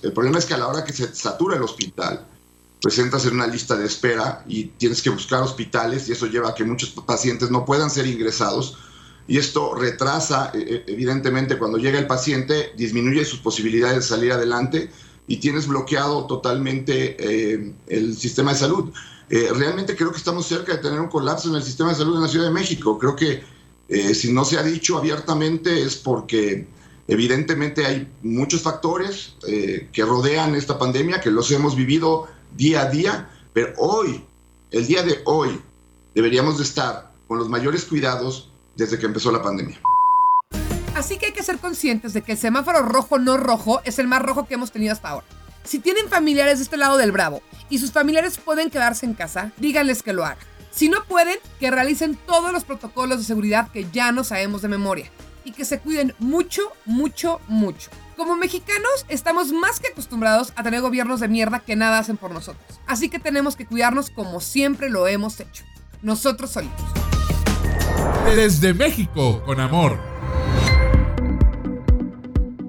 El 0.02 0.12
problema 0.12 0.38
es 0.38 0.44
que 0.44 0.54
a 0.54 0.58
la 0.58 0.68
hora 0.68 0.84
que 0.84 0.92
se 0.92 1.14
satura 1.14 1.56
el 1.56 1.62
hospital, 1.62 2.26
presentas 2.80 3.24
en 3.26 3.34
una 3.34 3.46
lista 3.46 3.76
de 3.76 3.86
espera 3.86 4.44
y 4.46 4.64
tienes 4.64 5.02
que 5.02 5.10
buscar 5.10 5.42
hospitales 5.42 6.08
y 6.08 6.12
eso 6.12 6.26
lleva 6.26 6.50
a 6.50 6.54
que 6.54 6.64
muchos 6.64 6.90
pacientes 6.90 7.50
no 7.50 7.64
puedan 7.64 7.90
ser 7.90 8.06
ingresados 8.06 8.76
y 9.28 9.38
esto 9.38 9.74
retrasa, 9.74 10.52
eh, 10.54 10.64
eh, 10.68 10.84
evidentemente, 10.86 11.58
cuando 11.58 11.78
llega 11.78 11.98
el 11.98 12.06
paciente, 12.06 12.72
disminuye 12.76 13.24
sus 13.24 13.40
posibilidades 13.40 13.96
de 13.96 14.02
salir 14.02 14.32
adelante 14.32 14.90
y 15.26 15.38
tienes 15.38 15.66
bloqueado 15.66 16.26
totalmente 16.26 17.16
eh, 17.18 17.74
el 17.88 18.16
sistema 18.16 18.52
de 18.52 18.58
salud. 18.58 18.92
realmente 19.28 19.96
creo 19.96 20.12
que 20.12 20.18
estamos 20.18 20.46
cerca 20.46 20.76
de 20.76 20.78
tener 20.78 21.00
un 21.00 21.08
colapso 21.08 21.48
en 21.48 21.56
el 21.56 21.62
sistema 21.64 21.90
de 21.90 21.96
salud 21.96 22.14
en 22.14 22.22
la 22.22 22.28
Ciudad 22.28 22.46
de 22.46 22.52
México. 22.52 22.96
Creo 22.96 23.16
que 23.16 23.42
si 24.14 24.32
no 24.32 24.44
se 24.44 24.56
ha 24.56 24.62
dicho 24.62 24.96
abiertamente 24.96 25.82
es 25.82 25.96
porque 25.96 26.68
evidentemente 27.08 27.84
hay 27.86 28.08
muchos 28.22 28.62
factores 28.62 29.34
que 29.40 30.04
rodean 30.04 30.54
esta 30.54 30.78
pandemia, 30.78 31.20
que 31.20 31.32
los 31.32 31.50
hemos 31.50 31.74
vivido 31.74 32.28
día 32.56 32.82
a 32.82 32.90
día, 32.90 33.30
pero 33.52 33.72
hoy, 33.76 34.24
el 34.70 34.86
día 34.86 35.02
de 35.02 35.20
hoy, 35.24 35.60
deberíamos 36.14 36.58
de 36.58 36.64
estar 36.64 37.12
con 37.28 37.38
los 37.38 37.48
mayores 37.48 37.84
cuidados 37.84 38.50
desde 38.76 38.98
que 38.98 39.06
empezó 39.06 39.30
la 39.30 39.42
pandemia. 39.42 39.80
Así 40.94 41.18
que 41.18 41.26
hay 41.26 41.32
que 41.32 41.42
ser 41.42 41.58
conscientes 41.58 42.14
de 42.14 42.22
que 42.22 42.32
el 42.32 42.38
semáforo 42.38 42.80
rojo 42.80 43.18
no 43.18 43.36
rojo 43.36 43.82
es 43.84 43.98
el 43.98 44.06
más 44.06 44.22
rojo 44.22 44.46
que 44.46 44.54
hemos 44.54 44.72
tenido 44.72 44.92
hasta 44.92 45.10
ahora. 45.10 45.26
Si 45.64 45.78
tienen 45.78 46.08
familiares 46.08 46.58
de 46.58 46.64
este 46.64 46.76
lado 46.76 46.96
del 46.96 47.12
Bravo 47.12 47.42
y 47.68 47.78
sus 47.78 47.92
familiares 47.92 48.38
pueden 48.38 48.70
quedarse 48.70 49.04
en 49.04 49.14
casa, 49.14 49.52
díganles 49.58 50.02
que 50.02 50.12
lo 50.12 50.24
hagan. 50.24 50.38
Si 50.70 50.88
no 50.88 51.04
pueden, 51.04 51.38
que 51.58 51.70
realicen 51.70 52.16
todos 52.26 52.52
los 52.52 52.64
protocolos 52.64 53.18
de 53.18 53.24
seguridad 53.24 53.70
que 53.72 53.86
ya 53.90 54.12
no 54.12 54.24
sabemos 54.24 54.62
de 54.62 54.68
memoria 54.68 55.10
y 55.44 55.52
que 55.52 55.64
se 55.64 55.80
cuiden 55.80 56.14
mucho, 56.18 56.62
mucho, 56.84 57.40
mucho. 57.48 57.90
Como 58.16 58.34
mexicanos 58.34 59.04
estamos 59.08 59.52
más 59.52 59.78
que 59.78 59.88
acostumbrados 59.88 60.54
a 60.56 60.62
tener 60.62 60.80
gobiernos 60.80 61.20
de 61.20 61.28
mierda 61.28 61.60
que 61.60 61.76
nada 61.76 61.98
hacen 61.98 62.16
por 62.16 62.32
nosotros. 62.32 62.80
Así 62.86 63.10
que 63.10 63.18
tenemos 63.18 63.56
que 63.56 63.66
cuidarnos 63.66 64.08
como 64.08 64.40
siempre 64.40 64.88
lo 64.88 65.06
hemos 65.06 65.38
hecho. 65.38 65.64
Nosotros 66.00 66.50
solitos. 66.50 66.86
Desde 68.34 68.72
México, 68.72 69.42
con 69.44 69.60
amor. 69.60 69.98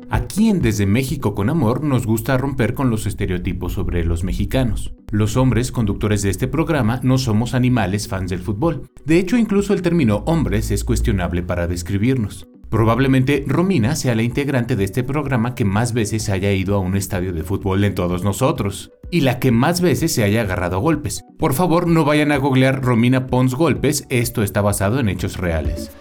Aquí 0.09 0.49
en 0.49 0.61
Desde 0.61 0.85
México 0.85 1.33
con 1.33 1.49
Amor 1.49 1.83
nos 1.83 2.05
gusta 2.05 2.37
romper 2.37 2.73
con 2.73 2.89
los 2.89 3.05
estereotipos 3.05 3.73
sobre 3.73 4.03
los 4.03 4.23
mexicanos. 4.23 4.93
Los 5.11 5.37
hombres 5.37 5.71
conductores 5.71 6.21
de 6.21 6.29
este 6.29 6.47
programa 6.47 6.99
no 7.03 7.17
somos 7.17 7.53
animales 7.53 8.07
fans 8.07 8.29
del 8.29 8.39
fútbol. 8.39 8.89
De 9.05 9.17
hecho, 9.17 9.37
incluso 9.37 9.73
el 9.73 9.81
término 9.81 10.23
hombres 10.25 10.71
es 10.71 10.83
cuestionable 10.83 11.41
para 11.41 11.67
describirnos. 11.67 12.47
Probablemente 12.69 13.45
Romina 13.47 13.95
sea 13.95 14.13
la 14.13 14.23
integrante 14.23 14.75
de 14.75 14.83
este 14.83 15.03
programa 15.03 15.55
que 15.55 15.63
más 15.63 15.93
veces 15.93 16.27
haya 16.29 16.51
ido 16.51 16.75
a 16.75 16.79
un 16.79 16.97
estadio 16.97 17.31
de 17.31 17.43
fútbol 17.43 17.83
en 17.85 17.95
todos 17.95 18.23
nosotros, 18.23 18.91
y 19.09 19.21
la 19.21 19.39
que 19.39 19.51
más 19.51 19.79
veces 19.79 20.11
se 20.11 20.23
haya 20.23 20.41
agarrado 20.41 20.75
a 20.75 20.79
golpes. 20.79 21.23
Por 21.37 21.53
favor, 21.53 21.87
no 21.87 22.03
vayan 22.03 22.33
a 22.33 22.37
googlear 22.37 22.83
Romina 22.83 23.27
Pons 23.27 23.55
Golpes, 23.55 24.05
esto 24.09 24.43
está 24.43 24.61
basado 24.61 24.99
en 24.99 25.07
hechos 25.07 25.37
reales. 25.37 25.91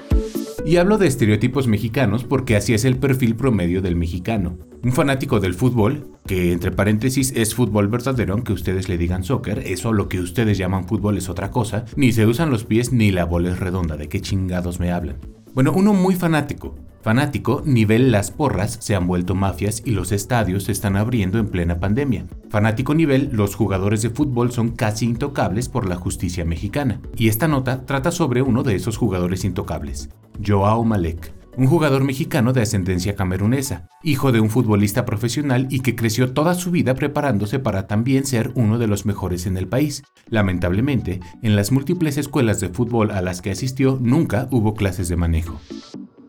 Y 0.64 0.78
hablo 0.78 0.98
de 0.98 1.06
estereotipos 1.06 1.68
mexicanos 1.68 2.24
porque 2.24 2.56
así 2.56 2.74
es 2.74 2.84
el 2.84 2.96
perfil 2.96 3.36
promedio 3.36 3.80
del 3.80 3.94
mexicano. 3.94 4.58
Un 4.82 4.92
fanático 4.92 5.38
del 5.38 5.54
fútbol, 5.54 6.10
que 6.26 6.50
entre 6.50 6.72
paréntesis 6.72 7.32
es 7.36 7.54
fútbol 7.54 7.86
verdadero 7.86 8.34
aunque 8.34 8.52
ustedes 8.52 8.88
le 8.88 8.98
digan 8.98 9.22
soccer, 9.22 9.60
eso 9.60 9.92
lo 9.92 10.08
que 10.08 10.18
ustedes 10.18 10.58
llaman 10.58 10.88
fútbol 10.88 11.18
es 11.18 11.28
otra 11.28 11.52
cosa, 11.52 11.84
ni 11.94 12.10
se 12.10 12.26
usan 12.26 12.50
los 12.50 12.64
pies 12.64 12.92
ni 12.92 13.12
la 13.12 13.24
bola 13.24 13.50
es 13.50 13.60
redonda, 13.60 13.96
¿de 13.96 14.08
qué 14.08 14.20
chingados 14.20 14.80
me 14.80 14.90
hablan? 14.90 15.18
Bueno, 15.56 15.72
uno 15.74 15.94
muy 15.94 16.14
fanático. 16.14 16.74
Fanático, 17.00 17.62
nivel 17.64 18.12
las 18.12 18.30
porras 18.30 18.76
se 18.78 18.94
han 18.94 19.06
vuelto 19.06 19.34
mafias 19.34 19.80
y 19.86 19.92
los 19.92 20.12
estadios 20.12 20.64
se 20.64 20.72
están 20.72 20.96
abriendo 20.96 21.38
en 21.38 21.48
plena 21.48 21.80
pandemia. 21.80 22.26
Fanático 22.50 22.94
nivel, 22.94 23.30
los 23.32 23.54
jugadores 23.54 24.02
de 24.02 24.10
fútbol 24.10 24.52
son 24.52 24.72
casi 24.72 25.06
intocables 25.06 25.70
por 25.70 25.88
la 25.88 25.96
justicia 25.96 26.44
mexicana. 26.44 27.00
Y 27.16 27.28
esta 27.28 27.48
nota 27.48 27.86
trata 27.86 28.10
sobre 28.10 28.42
uno 28.42 28.64
de 28.64 28.74
esos 28.74 28.98
jugadores 28.98 29.46
intocables, 29.46 30.10
Joao 30.46 30.84
Malek 30.84 31.32
un 31.56 31.66
jugador 31.66 32.04
mexicano 32.04 32.52
de 32.52 32.62
ascendencia 32.62 33.16
camerunesa, 33.16 33.88
hijo 34.02 34.32
de 34.32 34.40
un 34.40 34.50
futbolista 34.50 35.04
profesional 35.04 35.66
y 35.70 35.80
que 35.80 35.96
creció 35.96 36.32
toda 36.32 36.54
su 36.54 36.70
vida 36.70 36.94
preparándose 36.94 37.58
para 37.58 37.86
también 37.86 38.26
ser 38.26 38.52
uno 38.54 38.78
de 38.78 38.86
los 38.86 39.06
mejores 39.06 39.46
en 39.46 39.56
el 39.56 39.66
país. 39.66 40.02
Lamentablemente, 40.28 41.20
en 41.42 41.56
las 41.56 41.72
múltiples 41.72 42.18
escuelas 42.18 42.60
de 42.60 42.68
fútbol 42.68 43.10
a 43.10 43.22
las 43.22 43.42
que 43.42 43.50
asistió 43.50 43.98
nunca 44.00 44.48
hubo 44.50 44.74
clases 44.74 45.08
de 45.08 45.16
manejo. 45.16 45.60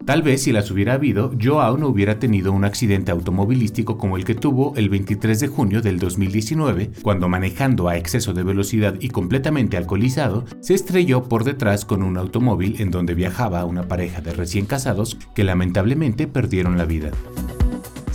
Tal 0.08 0.22
vez 0.22 0.44
si 0.44 0.54
las 0.54 0.72
hubiera 0.72 0.94
habido, 0.94 1.34
Joao 1.38 1.76
no 1.76 1.90
hubiera 1.90 2.18
tenido 2.18 2.54
un 2.54 2.64
accidente 2.64 3.12
automovilístico 3.12 3.98
como 3.98 4.16
el 4.16 4.24
que 4.24 4.36
tuvo 4.36 4.74
el 4.78 4.88
23 4.88 5.38
de 5.38 5.48
junio 5.50 5.82
del 5.82 6.00
2019, 6.00 6.92
cuando 7.02 7.28
manejando 7.28 7.90
a 7.90 7.98
exceso 7.98 8.34
de 8.34 8.44
velocidad 8.44 8.96
y 9.02 9.10
completamente 9.10 9.76
alcoholizado, 9.76 10.46
se 10.62 10.76
estrelló 10.76 11.26
por 11.26 11.44
detrás 11.44 11.84
con 11.84 12.04
un 12.04 12.16
automóvil 12.16 12.80
en 12.80 12.90
donde 12.90 13.16
viajaba 13.16 13.66
una 13.66 13.90
pareja 13.90 14.22
de 14.22 14.32
recién 14.32 14.66
casados 14.66 15.18
que 15.36 15.44
lamentablemente 15.44 16.26
perdieron 16.26 16.78
la 16.78 16.86
vida. 16.86 17.12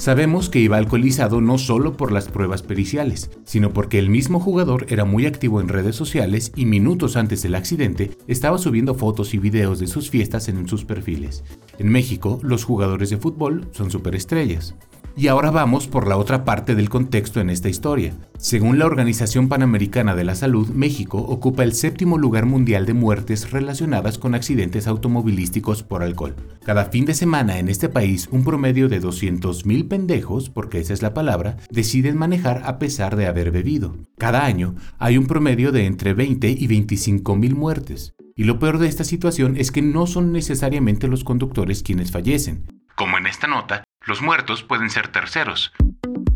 Sabemos 0.03 0.49
que 0.49 0.59
iba 0.59 0.79
alcoholizado 0.79 1.41
no 1.41 1.59
solo 1.59 1.97
por 1.97 2.11
las 2.11 2.27
pruebas 2.27 2.61
periciales, 2.61 3.31
sino 3.45 3.73
porque 3.73 4.01
el 4.01 4.11
mismo 4.11 4.41
jugador 4.41 4.85
era 4.89 5.05
muy 5.05 5.27
activo 5.27 5.61
en 5.61 5.69
redes 5.69 5.95
sociales 5.95 6.51
y 6.57 6.67
minutos 6.67 7.17
antes 7.17 7.41
del 7.43 7.55
accidente 7.55 8.11
estaba 8.27 8.59
subiendo 8.59 8.97
fotos 8.97 9.33
y 9.33 9.39
videos 9.39 9.79
de 9.79 9.87
sus 9.87 10.11
fiestas 10.11 10.49
en 10.49 10.67
sus 10.67 10.85
perfiles. 10.85 11.45
En 11.79 11.89
México, 11.89 12.41
los 12.43 12.65
jugadores 12.65 13.11
de 13.11 13.19
fútbol 13.19 13.69
son 13.71 13.93
superestrellas. 13.93 14.75
Y 15.15 15.27
ahora 15.29 15.51
vamos 15.51 15.89
por 15.89 16.09
la 16.09 16.17
otra 16.17 16.45
parte 16.45 16.75
del 16.75 16.89
contexto 16.89 17.41
en 17.41 17.51
esta 17.51 17.69
historia. 17.69 18.15
Según 18.39 18.79
la 18.79 18.87
Organización 18.87 19.49
Panamericana 19.49 20.17
de 20.17 20.25
la 20.25 20.35
Salud, 20.35 20.71
México 20.71 21.19
ocupa 21.19 21.65
el 21.65 21.75
séptimo 21.75 22.17
lugar 22.17 22.47
mundial 22.47 22.87
de 22.87 22.95
muertes 22.95 23.51
relacionadas 23.51 24.17
con 24.17 24.35
accidentes 24.35 24.87
automovilísticos 24.87 25.83
por 25.83 26.03
alcohol. 26.03 26.35
Cada 26.65 26.87
fin 26.87 27.05
de 27.05 27.13
semana 27.13 27.59
en 27.59 27.69
este 27.69 27.91
país, 27.91 28.27
un 28.33 28.43
promedio 28.43 28.89
de 28.89 29.03
200.000 29.03 29.87
pendejos, 29.87 30.49
porque 30.49 30.81
esa 30.81 30.95
es 30.95 31.03
la 31.03 31.13
palabra, 31.13 31.59
deciden 31.71 32.17
manejar 32.17 32.63
a 32.65 32.79
pesar 32.79 33.15
de 33.17 33.27
haber 33.27 33.51
bebido. 33.51 33.97
Cada 34.17 34.47
año 34.47 34.77
hay 34.99 35.19
un 35.19 35.27
promedio 35.27 35.73
de 35.73 35.85
entre 35.85 36.15
20 36.15 36.49
y 36.49 36.67
25.000 36.67 37.55
muertes. 37.55 38.15
Y 38.35 38.45
lo 38.45 38.59
peor 38.59 38.79
de 38.79 38.89
esta 38.89 39.05
situación 39.05 39.59
es 39.59 39.71
que 39.71 39.83
no 39.83 40.07
son 40.07 40.33
necesariamente 40.33 41.07
los 41.07 41.23
conductores 41.23 41.83
quienes 41.83 42.11
fallecen. 42.11 42.67
Como 42.97 43.19
en 43.19 43.27
esta 43.27 43.47
nota, 43.47 43.85
los 44.07 44.23
muertos 44.23 44.63
pueden 44.63 44.91
ser 44.91 45.09
terceros. 45.09 45.73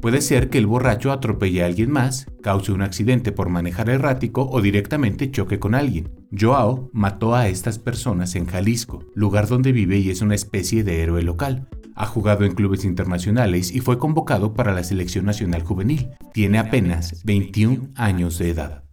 Puede 0.01 0.21
ser 0.21 0.51
que 0.51 0.59
el 0.59 0.67
borracho 0.67 1.11
atropelle 1.11 1.63
a 1.63 1.67
alguien 1.67 1.91
más, 1.91 2.27
cause 2.43 2.71
un 2.71 2.83
accidente 2.83 3.33
por 3.33 3.49
manejar 3.49 3.89
errático 3.89 4.49
o 4.49 4.61
directamente 4.61 5.31
choque 5.31 5.59
con 5.59 5.75
alguien. 5.75 6.11
Joao 6.31 6.91
mató 6.93 7.35
a 7.35 7.49
estas 7.49 7.79
personas 7.79 8.35
en 8.37 8.47
Jalisco, 8.47 9.05
lugar 9.15 9.49
donde 9.49 9.73
vive 9.73 9.99
y 9.99 10.11
es 10.11 10.21
una 10.21 10.35
especie 10.35 10.85
de 10.85 11.03
héroe 11.03 11.23
local. 11.23 11.69
Ha 11.97 12.07
jugado 12.07 12.45
en 12.45 12.55
clubes 12.55 12.85
internacionales 12.85 13.75
y 13.75 13.81
fue 13.81 13.99
convocado 13.99 14.55
para 14.55 14.73
la 14.73 14.85
selección 14.85 15.25
nacional 15.25 15.63
juvenil. 15.63 16.11
Tiene 16.35 16.59
apenas 16.59 17.23
21 17.25 17.89
años 17.97 18.39
de 18.39 18.51
edad. 18.51 18.86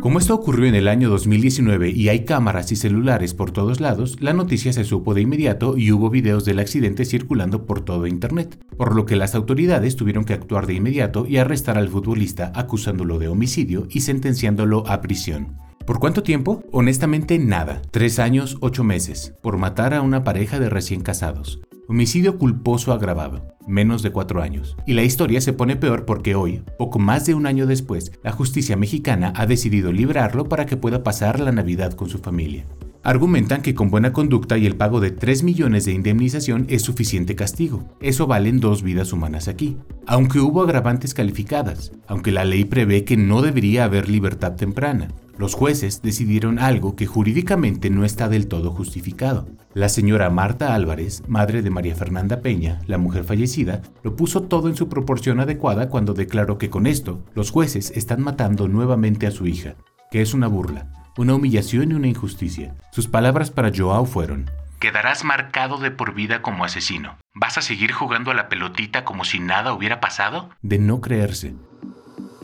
Como 0.00 0.20
esto 0.20 0.32
ocurrió 0.32 0.68
en 0.68 0.76
el 0.76 0.86
año 0.86 1.10
2019 1.10 1.90
y 1.90 2.08
hay 2.08 2.24
cámaras 2.24 2.70
y 2.70 2.76
celulares 2.76 3.34
por 3.34 3.50
todos 3.50 3.80
lados, 3.80 4.18
la 4.20 4.32
noticia 4.32 4.72
se 4.72 4.84
supo 4.84 5.12
de 5.12 5.22
inmediato 5.22 5.76
y 5.76 5.90
hubo 5.90 6.08
videos 6.08 6.44
del 6.44 6.60
accidente 6.60 7.04
circulando 7.04 7.66
por 7.66 7.84
todo 7.84 8.06
Internet, 8.06 8.64
por 8.76 8.94
lo 8.94 9.06
que 9.06 9.16
las 9.16 9.34
autoridades 9.34 9.96
tuvieron 9.96 10.24
que 10.24 10.34
actuar 10.34 10.68
de 10.68 10.74
inmediato 10.74 11.26
y 11.26 11.38
arrestar 11.38 11.78
al 11.78 11.88
futbolista 11.88 12.52
acusándolo 12.54 13.18
de 13.18 13.26
homicidio 13.26 13.88
y 13.90 14.02
sentenciándolo 14.02 14.86
a 14.86 15.00
prisión. 15.00 15.56
¿Por 15.84 15.98
cuánto 15.98 16.22
tiempo? 16.22 16.62
Honestamente 16.70 17.38
nada. 17.40 17.82
Tres 17.90 18.20
años, 18.20 18.56
ocho 18.60 18.84
meses, 18.84 19.34
por 19.42 19.56
matar 19.56 19.94
a 19.94 20.02
una 20.02 20.22
pareja 20.22 20.60
de 20.60 20.68
recién 20.68 21.00
casados. 21.00 21.60
Homicidio 21.90 22.36
culposo 22.36 22.92
agravado, 22.92 23.56
menos 23.66 24.02
de 24.02 24.10
cuatro 24.10 24.42
años. 24.42 24.76
Y 24.84 24.92
la 24.92 25.04
historia 25.04 25.40
se 25.40 25.54
pone 25.54 25.74
peor 25.74 26.04
porque 26.04 26.34
hoy, 26.34 26.62
poco 26.76 26.98
más 26.98 27.24
de 27.24 27.32
un 27.32 27.46
año 27.46 27.66
después, 27.66 28.12
la 28.22 28.30
justicia 28.30 28.76
mexicana 28.76 29.32
ha 29.34 29.46
decidido 29.46 29.90
librarlo 29.90 30.50
para 30.50 30.66
que 30.66 30.76
pueda 30.76 31.02
pasar 31.02 31.40
la 31.40 31.50
Navidad 31.50 31.94
con 31.94 32.10
su 32.10 32.18
familia. 32.18 32.66
Argumentan 33.02 33.62
que 33.62 33.74
con 33.74 33.90
buena 33.90 34.12
conducta 34.12 34.58
y 34.58 34.66
el 34.66 34.76
pago 34.76 35.00
de 35.00 35.12
3 35.12 35.44
millones 35.44 35.86
de 35.86 35.92
indemnización 35.92 36.66
es 36.68 36.82
suficiente 36.82 37.34
castigo. 37.34 37.88
Eso 38.02 38.26
valen 38.26 38.60
dos 38.60 38.82
vidas 38.82 39.14
humanas 39.14 39.48
aquí. 39.48 39.78
Aunque 40.06 40.40
hubo 40.40 40.60
agravantes 40.60 41.14
calificadas, 41.14 41.92
aunque 42.06 42.32
la 42.32 42.44
ley 42.44 42.66
prevé 42.66 43.04
que 43.04 43.16
no 43.16 43.40
debería 43.40 43.84
haber 43.84 44.10
libertad 44.10 44.56
temprana, 44.56 45.08
los 45.38 45.54
jueces 45.54 46.02
decidieron 46.02 46.58
algo 46.58 46.96
que 46.96 47.06
jurídicamente 47.06 47.90
no 47.90 48.04
está 48.04 48.28
del 48.28 48.48
todo 48.48 48.72
justificado. 48.72 49.48
La 49.72 49.88
señora 49.88 50.28
Marta 50.30 50.74
Álvarez, 50.74 51.22
madre 51.28 51.62
de 51.62 51.70
María 51.70 51.94
Fernanda 51.94 52.40
Peña, 52.40 52.80
la 52.86 52.98
mujer 52.98 53.24
fallecida, 53.24 53.82
lo 54.02 54.16
puso 54.16 54.42
todo 54.42 54.68
en 54.68 54.76
su 54.76 54.88
proporción 54.88 55.38
adecuada 55.38 55.88
cuando 55.88 56.12
declaró 56.12 56.58
que 56.58 56.70
con 56.70 56.86
esto 56.88 57.24
los 57.34 57.50
jueces 57.50 57.92
están 57.92 58.20
matando 58.20 58.66
nuevamente 58.66 59.28
a 59.28 59.30
su 59.30 59.46
hija, 59.46 59.76
que 60.10 60.22
es 60.22 60.34
una 60.34 60.48
burla, 60.48 60.88
una 61.16 61.34
humillación 61.34 61.92
y 61.92 61.94
una 61.94 62.08
injusticia. 62.08 62.74
Sus 62.90 63.06
palabras 63.06 63.50
para 63.52 63.70
Joao 63.74 64.06
fueron, 64.06 64.50
Quedarás 64.80 65.24
marcado 65.24 65.78
de 65.78 65.90
por 65.90 66.14
vida 66.14 66.40
como 66.40 66.64
asesino. 66.64 67.18
¿Vas 67.34 67.58
a 67.58 67.62
seguir 67.62 67.90
jugando 67.90 68.30
a 68.30 68.34
la 68.34 68.48
pelotita 68.48 69.04
como 69.04 69.24
si 69.24 69.40
nada 69.40 69.72
hubiera 69.72 70.00
pasado? 70.00 70.50
De 70.62 70.78
no 70.78 71.00
creerse. 71.00 71.54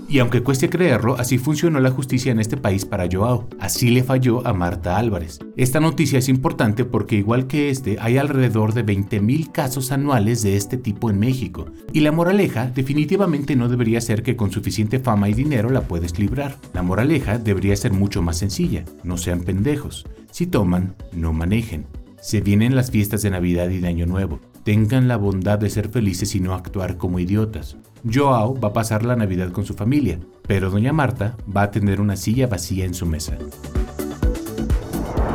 Y 0.09 0.19
aunque 0.19 0.43
cueste 0.43 0.69
creerlo, 0.69 1.17
así 1.19 1.38
funcionó 1.38 1.81
la 1.81 1.90
justicia 1.90 2.31
en 2.31 2.40
este 2.40 2.57
país 2.57 2.85
para 2.85 3.09
Joao. 3.11 3.49
Así 3.59 3.90
le 3.90 4.03
falló 4.03 4.47
a 4.47 4.53
Marta 4.53 4.97
Álvarez. 4.97 5.40
Esta 5.57 5.81
noticia 5.81 6.19
es 6.19 6.29
importante 6.29 6.85
porque 6.85 7.17
igual 7.17 7.47
que 7.47 7.71
este, 7.71 7.97
hay 8.01 8.19
alrededor 8.19 8.75
de 8.75 8.85
20.000 8.85 9.51
casos 9.51 9.93
anuales 9.93 10.43
de 10.43 10.57
este 10.57 10.77
tipo 10.77 11.11
en 11.11 11.19
México. 11.19 11.67
Y 11.93 12.01
la 12.01 12.12
moraleja 12.12 12.67
definitivamente 12.67 13.57
no 13.57 13.69
debería 13.69 14.01
ser 14.01 14.23
que 14.23 14.37
con 14.37 14.51
suficiente 14.51 14.99
fama 14.99 15.29
y 15.29 15.35
dinero 15.35 15.71
la 15.71 15.83
puedes 15.83 16.19
librar. 16.19 16.57
La 16.73 16.83
moraleja 16.83 17.38
debería 17.38 17.77
ser 17.77 17.93
mucho 17.93 18.23
más 18.23 18.38
sencilla. 18.38 18.85
No 19.03 19.17
sean 19.17 19.40
pendejos. 19.40 20.07
Si 20.31 20.47
toman, 20.47 20.95
no 21.12 21.33
manejen. 21.33 21.87
Se 22.21 22.40
vienen 22.40 22.75
las 22.75 22.90
fiestas 22.90 23.23
de 23.23 23.31
Navidad 23.31 23.69
y 23.71 23.81
de 23.81 23.88
Año 23.88 24.07
Nuevo. 24.07 24.40
Tengan 24.64 25.09
la 25.09 25.17
bondad 25.17 25.59
de 25.59 25.69
ser 25.69 25.90
felices 25.90 26.35
y 26.35 26.40
no 26.40 26.55
actuar 26.55 26.97
como 26.97 27.19
idiotas. 27.19 27.77
Joao 28.05 28.59
va 28.59 28.69
a 28.69 28.73
pasar 28.73 29.05
la 29.05 29.17
Navidad 29.17 29.51
con 29.51 29.64
su 29.64 29.75
familia, 29.75 30.19
pero 30.47 30.71
doña 30.71 30.93
Marta 30.93 31.37
va 31.55 31.62
a 31.62 31.71
tener 31.71 32.01
una 32.01 32.17
silla 32.17 32.47
vacía 32.47 32.85
en 32.85 32.95
su 32.95 33.07
mesa. 33.07 33.38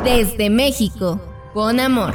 Desde 0.04 0.50
México, 0.50 1.20
con 1.52 1.80
amor. 1.80 2.14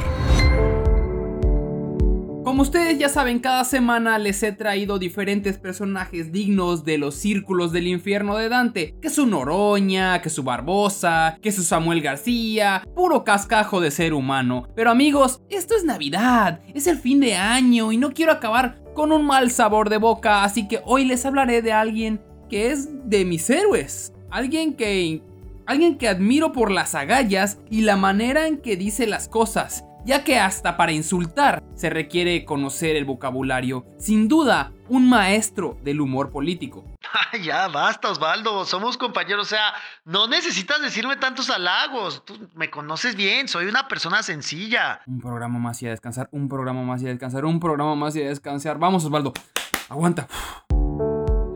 Como 2.46 2.62
ustedes 2.62 2.96
ya 2.96 3.08
saben, 3.08 3.40
cada 3.40 3.64
semana 3.64 4.20
les 4.20 4.40
he 4.44 4.52
traído 4.52 5.00
diferentes 5.00 5.58
personajes 5.58 6.30
dignos 6.30 6.84
de 6.84 6.96
los 6.96 7.16
círculos 7.16 7.72
del 7.72 7.88
infierno 7.88 8.36
de 8.36 8.48
Dante. 8.48 8.94
Que 9.02 9.10
su 9.10 9.26
Noroña, 9.26 10.22
que 10.22 10.30
su 10.30 10.44
Barbosa, 10.44 11.38
que 11.42 11.50
su 11.50 11.64
Samuel 11.64 12.02
García, 12.02 12.84
puro 12.94 13.24
cascajo 13.24 13.80
de 13.80 13.90
ser 13.90 14.14
humano. 14.14 14.68
Pero 14.76 14.92
amigos, 14.92 15.42
esto 15.50 15.74
es 15.74 15.82
Navidad, 15.82 16.60
es 16.72 16.86
el 16.86 16.98
fin 16.98 17.18
de 17.18 17.34
año 17.34 17.90
y 17.90 17.96
no 17.96 18.12
quiero 18.12 18.30
acabar 18.30 18.80
con 18.94 19.10
un 19.10 19.26
mal 19.26 19.50
sabor 19.50 19.90
de 19.90 19.96
boca, 19.96 20.44
así 20.44 20.68
que 20.68 20.80
hoy 20.84 21.04
les 21.04 21.26
hablaré 21.26 21.62
de 21.62 21.72
alguien 21.72 22.22
que 22.48 22.70
es 22.70 22.88
de 23.10 23.24
mis 23.24 23.50
héroes. 23.50 24.12
Alguien 24.30 24.74
que... 24.74 25.20
Alguien 25.66 25.98
que 25.98 26.06
admiro 26.06 26.52
por 26.52 26.70
las 26.70 26.94
agallas 26.94 27.58
y 27.68 27.80
la 27.80 27.96
manera 27.96 28.46
en 28.46 28.58
que 28.58 28.76
dice 28.76 29.08
las 29.08 29.26
cosas 29.26 29.82
ya 30.06 30.22
que 30.22 30.38
hasta 30.38 30.76
para 30.76 30.92
insultar 30.92 31.62
se 31.74 31.90
requiere 31.90 32.44
conocer 32.44 32.94
el 32.94 33.04
vocabulario. 33.04 33.84
Sin 33.98 34.28
duda, 34.28 34.72
un 34.88 35.08
maestro 35.08 35.76
del 35.82 36.00
humor 36.00 36.30
político. 36.30 36.84
ya, 37.42 37.66
basta, 37.68 38.10
Osvaldo. 38.10 38.64
Somos 38.64 38.96
compañeros. 38.96 39.46
O 39.46 39.50
sea, 39.50 39.74
no 40.04 40.28
necesitas 40.28 40.80
decirme 40.80 41.16
tantos 41.16 41.50
halagos. 41.50 42.24
Tú 42.24 42.48
me 42.54 42.70
conoces 42.70 43.16
bien. 43.16 43.48
Soy 43.48 43.66
una 43.66 43.88
persona 43.88 44.22
sencilla. 44.22 45.00
Un 45.06 45.20
programa 45.20 45.58
más 45.58 45.82
y 45.82 45.88
a 45.88 45.90
descansar. 45.90 46.28
Un 46.30 46.48
programa 46.48 46.82
más 46.82 47.02
y 47.02 47.06
a 47.06 47.08
descansar. 47.08 47.44
Un 47.44 47.58
programa 47.58 47.96
más 47.96 48.14
y 48.14 48.22
a 48.22 48.28
descansar. 48.28 48.78
Vamos, 48.78 49.04
Osvaldo. 49.04 49.32
Aguanta. 49.88 50.28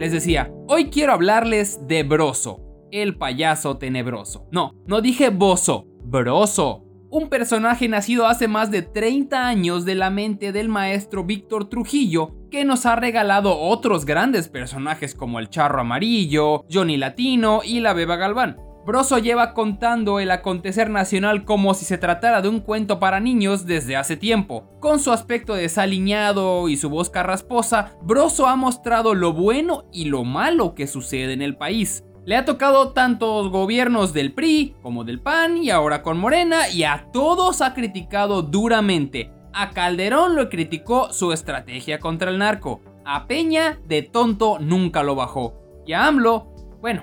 Les 0.01 0.13
decía, 0.13 0.51
hoy 0.67 0.91
quiero 0.91 1.13
hablarles 1.13 1.87
de 1.87 2.03
Broso, 2.03 2.59
el 2.91 3.17
payaso 3.17 3.77
tenebroso. 3.77 4.49
No, 4.51 4.73
no 4.87 5.03
dije 5.03 5.29
bozo, 5.29 5.85
Broso 6.03 6.90
un 7.11 7.29
personaje 7.29 7.89
nacido 7.89 8.27
hace 8.27 8.47
más 8.47 8.71
de 8.71 8.83
30 8.83 9.47
años 9.47 9.85
de 9.85 9.97
la 9.97 10.11
mente 10.11 10.53
del 10.53 10.69
maestro 10.69 11.25
Víctor 11.25 11.69
Trujillo, 11.69 12.37
que 12.51 12.65
nos 12.65 12.87
ha 12.87 12.97
regalado 12.97 13.59
otros 13.59 14.05
grandes 14.05 14.49
personajes 14.49 15.15
como 15.15 15.41
el 15.41 15.51
Charro 15.51 15.81
Amarillo, 15.81 16.65
Johnny 16.71 16.97
Latino 16.97 17.63
y 17.65 17.81
la 17.81 17.95
Beba 17.95 18.17
Galván. 18.17 18.59
Broso 18.87 19.19
lleva 19.19 19.53
contando 19.53 20.21
el 20.21 20.31
acontecer 20.31 20.89
nacional 20.89 21.45
como 21.45 21.75
si 21.75 21.85
se 21.85 21.99
tratara 21.99 22.41
de 22.41 22.49
un 22.49 22.61
cuento 22.61 22.99
para 22.99 23.21
niños 23.21 23.67
desde 23.67 23.97
hace 23.97 24.17
tiempo. 24.17 24.71
Con 24.81 25.01
su 25.01 25.13
aspecto 25.13 25.55
desaliñado 25.55 26.69
y 26.69 26.77
su 26.77 26.89
voz 26.89 27.11
carrasposa, 27.11 27.93
Broso 28.03 28.47
ha 28.47 28.57
mostrado 28.57 29.15
lo 29.15 29.33
bueno 29.35 29.85
y 29.93 30.07
lo 30.07 30.25
malo 30.25 30.75
que 30.75 30.87
sucede 30.87 31.35
en 31.35 31.43
el 31.43 31.57
país. 31.57 32.05
Le 32.31 32.37
ha 32.37 32.45
tocado 32.45 32.93
tantos 32.93 33.49
gobiernos 33.49 34.13
del 34.13 34.33
PRI 34.33 34.77
como 34.83 35.03
del 35.03 35.19
PAN 35.19 35.57
y 35.57 35.71
ahora 35.71 36.01
con 36.01 36.17
Morena 36.17 36.69
y 36.69 36.85
a 36.85 37.09
todos 37.13 37.61
ha 37.61 37.75
criticado 37.75 38.43
duramente. 38.43 39.33
A 39.53 39.71
Calderón 39.71 40.37
lo 40.37 40.49
criticó 40.49 41.13
su 41.13 41.33
estrategia 41.33 41.99
contra 41.99 42.31
el 42.31 42.39
narco. 42.39 42.83
A 43.05 43.27
Peña 43.27 43.81
de 43.89 44.03
tonto 44.03 44.61
nunca 44.61 45.03
lo 45.03 45.17
bajó. 45.17 45.55
Y 45.85 45.93
a 45.93 46.07
AMLO, 46.07 46.55
bueno, 46.81 47.03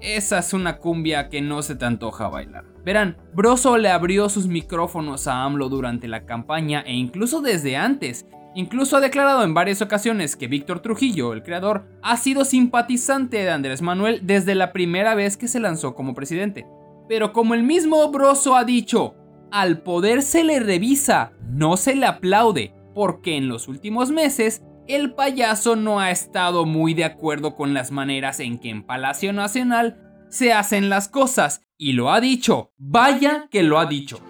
esa 0.00 0.38
es 0.38 0.52
una 0.52 0.78
cumbia 0.78 1.28
que 1.28 1.42
no 1.42 1.62
se 1.62 1.74
te 1.74 1.84
antoja 1.84 2.28
bailar. 2.28 2.64
Verán, 2.84 3.16
Broso 3.34 3.76
le 3.78 3.90
abrió 3.90 4.28
sus 4.28 4.46
micrófonos 4.46 5.26
a 5.26 5.42
AMLO 5.42 5.70
durante 5.70 6.06
la 6.06 6.24
campaña 6.24 6.84
e 6.86 6.94
incluso 6.94 7.40
desde 7.40 7.76
antes, 7.76 8.28
Incluso 8.54 8.96
ha 8.96 9.00
declarado 9.00 9.44
en 9.44 9.54
varias 9.54 9.80
ocasiones 9.80 10.36
que 10.36 10.46
Víctor 10.46 10.80
Trujillo, 10.80 11.32
el 11.32 11.42
creador, 11.42 11.86
ha 12.02 12.16
sido 12.18 12.44
simpatizante 12.44 13.38
de 13.38 13.50
Andrés 13.50 13.80
Manuel 13.80 14.20
desde 14.24 14.54
la 14.54 14.72
primera 14.72 15.14
vez 15.14 15.36
que 15.36 15.48
se 15.48 15.60
lanzó 15.60 15.94
como 15.94 16.14
presidente. 16.14 16.66
Pero 17.08 17.32
como 17.32 17.54
el 17.54 17.62
mismo 17.62 18.10
Broso 18.10 18.54
ha 18.54 18.64
dicho, 18.64 19.14
al 19.50 19.82
poder 19.82 20.22
se 20.22 20.44
le 20.44 20.60
revisa, 20.60 21.32
no 21.50 21.76
se 21.76 21.94
le 21.94 22.06
aplaude, 22.06 22.74
porque 22.94 23.36
en 23.36 23.48
los 23.48 23.68
últimos 23.68 24.10
meses 24.10 24.62
el 24.86 25.14
payaso 25.14 25.76
no 25.76 26.00
ha 26.00 26.10
estado 26.10 26.66
muy 26.66 26.92
de 26.92 27.04
acuerdo 27.04 27.54
con 27.54 27.72
las 27.72 27.90
maneras 27.90 28.40
en 28.40 28.58
que 28.58 28.68
en 28.68 28.82
Palacio 28.82 29.32
Nacional 29.32 29.98
se 30.28 30.52
hacen 30.52 30.88
las 30.88 31.08
cosas, 31.08 31.62
y 31.78 31.92
lo 31.92 32.12
ha 32.12 32.20
dicho, 32.20 32.72
vaya 32.78 33.48
que 33.50 33.62
lo 33.62 33.78
ha 33.78 33.86
dicho. 33.86 34.20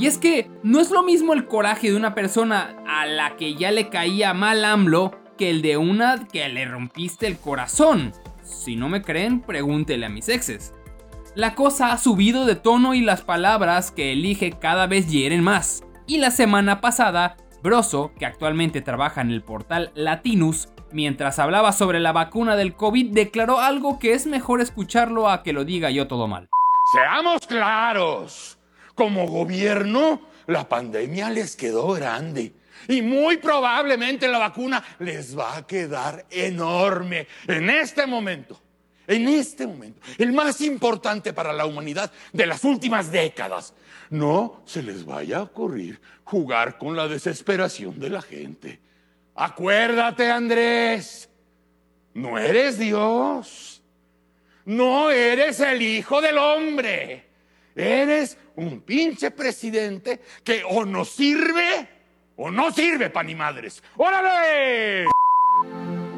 Y 0.00 0.06
es 0.06 0.16
que 0.16 0.50
no 0.62 0.80
es 0.80 0.90
lo 0.90 1.02
mismo 1.02 1.34
el 1.34 1.46
coraje 1.46 1.90
de 1.90 1.96
una 1.96 2.14
persona 2.14 2.74
a 2.88 3.04
la 3.04 3.36
que 3.36 3.54
ya 3.54 3.70
le 3.70 3.90
caía 3.90 4.32
mal 4.32 4.64
AMLO 4.64 5.10
que 5.36 5.50
el 5.50 5.60
de 5.60 5.76
una 5.76 6.26
que 6.26 6.48
le 6.48 6.64
rompiste 6.64 7.26
el 7.26 7.36
corazón. 7.36 8.14
Si 8.42 8.76
no 8.76 8.88
me 8.88 9.02
creen, 9.02 9.42
pregúntele 9.42 10.06
a 10.06 10.08
mis 10.08 10.30
exes. 10.30 10.72
La 11.34 11.54
cosa 11.54 11.92
ha 11.92 11.98
subido 11.98 12.46
de 12.46 12.56
tono 12.56 12.94
y 12.94 13.02
las 13.02 13.20
palabras 13.20 13.90
que 13.90 14.12
elige 14.12 14.52
cada 14.52 14.86
vez 14.86 15.10
hieren 15.10 15.44
más. 15.44 15.82
Y 16.06 16.16
la 16.16 16.30
semana 16.30 16.80
pasada, 16.80 17.36
Broso, 17.62 18.12
que 18.18 18.24
actualmente 18.24 18.80
trabaja 18.80 19.20
en 19.20 19.30
el 19.30 19.42
portal 19.42 19.92
Latinus, 19.94 20.70
mientras 20.92 21.38
hablaba 21.38 21.72
sobre 21.72 22.00
la 22.00 22.12
vacuna 22.12 22.56
del 22.56 22.74
COVID, 22.74 23.12
declaró 23.12 23.60
algo 23.60 23.98
que 23.98 24.14
es 24.14 24.26
mejor 24.26 24.62
escucharlo 24.62 25.28
a 25.28 25.42
que 25.42 25.52
lo 25.52 25.66
diga 25.66 25.90
yo 25.90 26.08
todo 26.08 26.26
mal. 26.26 26.48
Seamos 26.94 27.46
claros. 27.46 28.59
Como 29.00 29.26
gobierno, 29.26 30.28
la 30.46 30.68
pandemia 30.68 31.30
les 31.30 31.56
quedó 31.56 31.92
grande. 31.92 32.52
Y 32.86 33.00
muy 33.00 33.38
probablemente 33.38 34.28
la 34.28 34.36
vacuna 34.36 34.84
les 34.98 35.38
va 35.38 35.56
a 35.56 35.66
quedar 35.66 36.26
enorme 36.28 37.26
en 37.48 37.70
este 37.70 38.06
momento. 38.06 38.60
En 39.06 39.26
este 39.26 39.66
momento, 39.66 40.02
el 40.18 40.34
más 40.34 40.60
importante 40.60 41.32
para 41.32 41.54
la 41.54 41.64
humanidad 41.64 42.12
de 42.34 42.44
las 42.44 42.62
últimas 42.62 43.10
décadas. 43.10 43.72
No 44.10 44.60
se 44.66 44.82
les 44.82 45.06
vaya 45.06 45.38
a 45.38 45.42
ocurrir 45.44 45.98
jugar 46.24 46.76
con 46.76 46.94
la 46.94 47.08
desesperación 47.08 47.98
de 47.98 48.10
la 48.10 48.20
gente. 48.20 48.80
Acuérdate, 49.34 50.30
Andrés, 50.30 51.30
no 52.12 52.36
eres 52.36 52.78
Dios. 52.78 53.82
no 54.66 55.10
eres 55.10 55.58
el 55.60 55.80
hijo 55.80 56.20
del 56.20 56.36
hombre. 56.36 57.29
Eres 57.76 58.36
un 58.56 58.80
pinche 58.80 59.30
presidente 59.30 60.20
que 60.42 60.62
o 60.68 60.84
no 60.84 61.04
sirve 61.04 61.88
o 62.36 62.50
no 62.50 62.70
sirve 62.72 63.10
pa' 63.10 63.22
ni 63.22 63.34
madres. 63.34 63.82
¡Órale! 63.96 65.06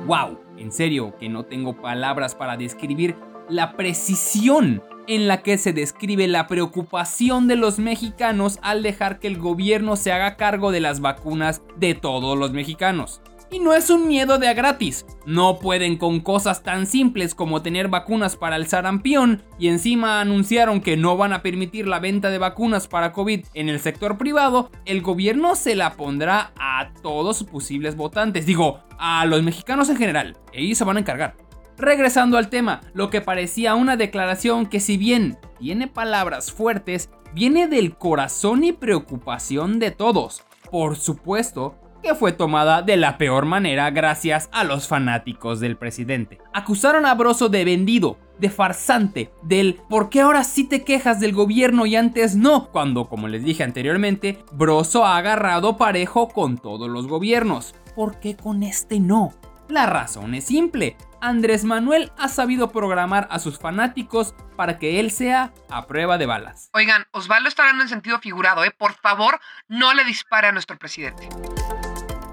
Wow, 0.06 0.40
en 0.56 0.72
serio 0.72 1.16
que 1.18 1.28
no 1.28 1.44
tengo 1.44 1.80
palabras 1.80 2.34
para 2.34 2.56
describir 2.56 3.16
la 3.48 3.76
precisión 3.76 4.82
en 5.08 5.28
la 5.28 5.42
que 5.42 5.58
se 5.58 5.72
describe 5.72 6.28
la 6.28 6.46
preocupación 6.46 7.48
de 7.48 7.56
los 7.56 7.78
mexicanos 7.78 8.58
al 8.62 8.82
dejar 8.82 9.18
que 9.18 9.26
el 9.26 9.38
gobierno 9.38 9.96
se 9.96 10.12
haga 10.12 10.36
cargo 10.36 10.70
de 10.70 10.80
las 10.80 11.00
vacunas 11.00 11.62
de 11.76 11.94
todos 11.94 12.38
los 12.38 12.52
mexicanos. 12.52 13.20
Y 13.52 13.58
no 13.58 13.74
es 13.74 13.90
un 13.90 14.08
miedo 14.08 14.38
de 14.38 14.48
a 14.48 14.54
gratis. 14.54 15.04
No 15.26 15.58
pueden 15.58 15.98
con 15.98 16.20
cosas 16.20 16.62
tan 16.62 16.86
simples 16.86 17.34
como 17.34 17.60
tener 17.60 17.88
vacunas 17.88 18.34
para 18.34 18.56
el 18.56 18.66
sarampión 18.66 19.42
y 19.58 19.68
encima 19.68 20.22
anunciaron 20.22 20.80
que 20.80 20.96
no 20.96 21.18
van 21.18 21.34
a 21.34 21.42
permitir 21.42 21.86
la 21.86 21.98
venta 21.98 22.30
de 22.30 22.38
vacunas 22.38 22.88
para 22.88 23.12
COVID 23.12 23.44
en 23.52 23.68
el 23.68 23.78
sector 23.78 24.16
privado. 24.16 24.70
El 24.86 25.02
gobierno 25.02 25.54
se 25.54 25.74
la 25.74 25.96
pondrá 25.96 26.52
a 26.58 26.94
todos 27.02 27.36
sus 27.36 27.46
posibles 27.46 27.94
votantes. 27.94 28.46
Digo, 28.46 28.80
a 28.98 29.26
los 29.26 29.42
mexicanos 29.42 29.90
en 29.90 29.98
general. 29.98 30.38
Ellos 30.54 30.78
se 30.78 30.84
van 30.84 30.96
a 30.96 31.00
encargar. 31.00 31.36
Regresando 31.76 32.38
al 32.38 32.48
tema, 32.48 32.80
lo 32.94 33.10
que 33.10 33.20
parecía 33.20 33.74
una 33.74 33.98
declaración 33.98 34.64
que 34.64 34.80
si 34.80 34.96
bien 34.96 35.36
tiene 35.58 35.88
palabras 35.88 36.52
fuertes, 36.52 37.10
viene 37.34 37.66
del 37.66 37.96
corazón 37.98 38.64
y 38.64 38.72
preocupación 38.72 39.78
de 39.78 39.90
todos. 39.90 40.42
Por 40.70 40.96
supuesto 40.96 41.81
que 42.02 42.14
fue 42.14 42.32
tomada 42.32 42.82
de 42.82 42.96
la 42.96 43.16
peor 43.16 43.46
manera 43.46 43.90
gracias 43.90 44.48
a 44.52 44.64
los 44.64 44.88
fanáticos 44.88 45.60
del 45.60 45.76
presidente. 45.76 46.38
Acusaron 46.52 47.06
a 47.06 47.14
Broso 47.14 47.48
de 47.48 47.64
vendido, 47.64 48.18
de 48.38 48.50
farsante, 48.50 49.32
del 49.42 49.80
¿por 49.88 50.10
qué 50.10 50.20
ahora 50.20 50.44
sí 50.44 50.64
te 50.64 50.84
quejas 50.84 51.20
del 51.20 51.32
gobierno 51.32 51.86
y 51.86 51.96
antes 51.96 52.34
no? 52.34 52.70
Cuando, 52.70 53.08
como 53.08 53.28
les 53.28 53.44
dije 53.44 53.62
anteriormente, 53.62 54.44
Broso 54.52 55.06
ha 55.06 55.16
agarrado 55.16 55.76
parejo 55.76 56.28
con 56.28 56.58
todos 56.58 56.90
los 56.90 57.06
gobiernos. 57.06 57.74
¿Por 57.94 58.18
qué 58.18 58.36
con 58.36 58.62
este 58.62 58.98
no? 58.98 59.32
La 59.68 59.86
razón 59.86 60.34
es 60.34 60.44
simple. 60.44 60.96
Andrés 61.20 61.62
Manuel 61.64 62.10
ha 62.18 62.26
sabido 62.26 62.72
programar 62.72 63.28
a 63.30 63.38
sus 63.38 63.58
fanáticos 63.58 64.34
para 64.56 64.78
que 64.78 64.98
él 64.98 65.12
sea 65.12 65.54
a 65.70 65.86
prueba 65.86 66.18
de 66.18 66.26
balas. 66.26 66.68
Oigan, 66.74 67.06
Osvaldo 67.12 67.48
está 67.48 67.62
hablando 67.62 67.84
en 67.84 67.88
sentido 67.88 68.18
figurado, 68.18 68.64
¿eh? 68.64 68.72
Por 68.76 68.92
favor, 68.94 69.40
no 69.68 69.94
le 69.94 70.04
dispare 70.04 70.48
a 70.48 70.52
nuestro 70.52 70.76
presidente. 70.78 71.28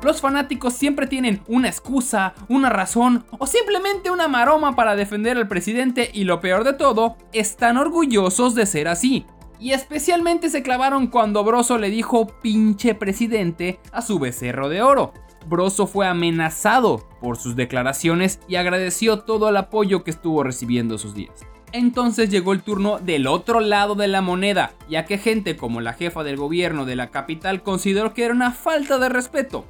Los 0.02 0.22
fanáticos 0.22 0.76
siempre 0.76 1.08
tienen 1.08 1.42
una 1.48 1.68
excusa, 1.68 2.34
una 2.48 2.70
razón 2.70 3.26
o 3.38 3.46
simplemente 3.46 4.10
una 4.10 4.30
maroma 4.30 4.74
para 4.76 4.96
defender 4.96 5.36
al 5.36 5.50
presidente 5.50 6.10
y 6.14 6.24
lo 6.24 6.40
peor 6.40 6.64
de 6.64 6.72
todo, 6.72 7.18
están 7.34 7.76
orgullosos 7.76 8.56
de 8.56 8.66
ser 8.66 8.88
así. 8.88 9.26
Y 9.60 9.74
especialmente 9.74 10.50
se 10.50 10.64
clavaron 10.64 11.08
cuando 11.08 11.44
Broso 11.44 11.78
le 11.78 11.90
dijo 11.90 12.28
pinche 12.42 12.96
presidente 12.96 13.82
a 13.92 14.02
su 14.02 14.20
becerro 14.20 14.70
de 14.70 14.82
oro. 14.82 15.14
Broso 15.48 15.86
fue 15.86 16.08
amenazado 16.08 17.06
por 17.20 17.36
sus 17.36 17.58
declaraciones 17.58 18.40
y 18.48 18.56
agradeció 18.56 19.20
todo 19.20 19.50
el 19.50 19.58
apoyo 19.58 20.06
que 20.06 20.12
estuvo 20.12 20.44
recibiendo 20.44 20.96
esos 20.96 21.14
días. 21.14 21.46
Entonces 21.72 22.30
llegó 22.30 22.54
el 22.54 22.64
turno 22.64 23.00
del 23.00 23.28
otro 23.28 23.60
lado 23.60 23.96
de 23.96 24.08
la 24.08 24.22
moneda, 24.22 24.72
ya 24.90 25.06
que 25.06 25.18
gente 25.18 25.58
como 25.58 25.82
la 25.82 25.94
jefa 25.94 26.24
del 26.24 26.38
gobierno 26.38 26.86
de 26.86 26.96
la 26.96 27.12
capital 27.12 27.62
consideró 27.62 28.14
que 28.14 28.24
era 28.24 28.34
una 28.34 28.52
falta 28.54 28.98
de 28.98 29.10
respeto. 29.10 29.66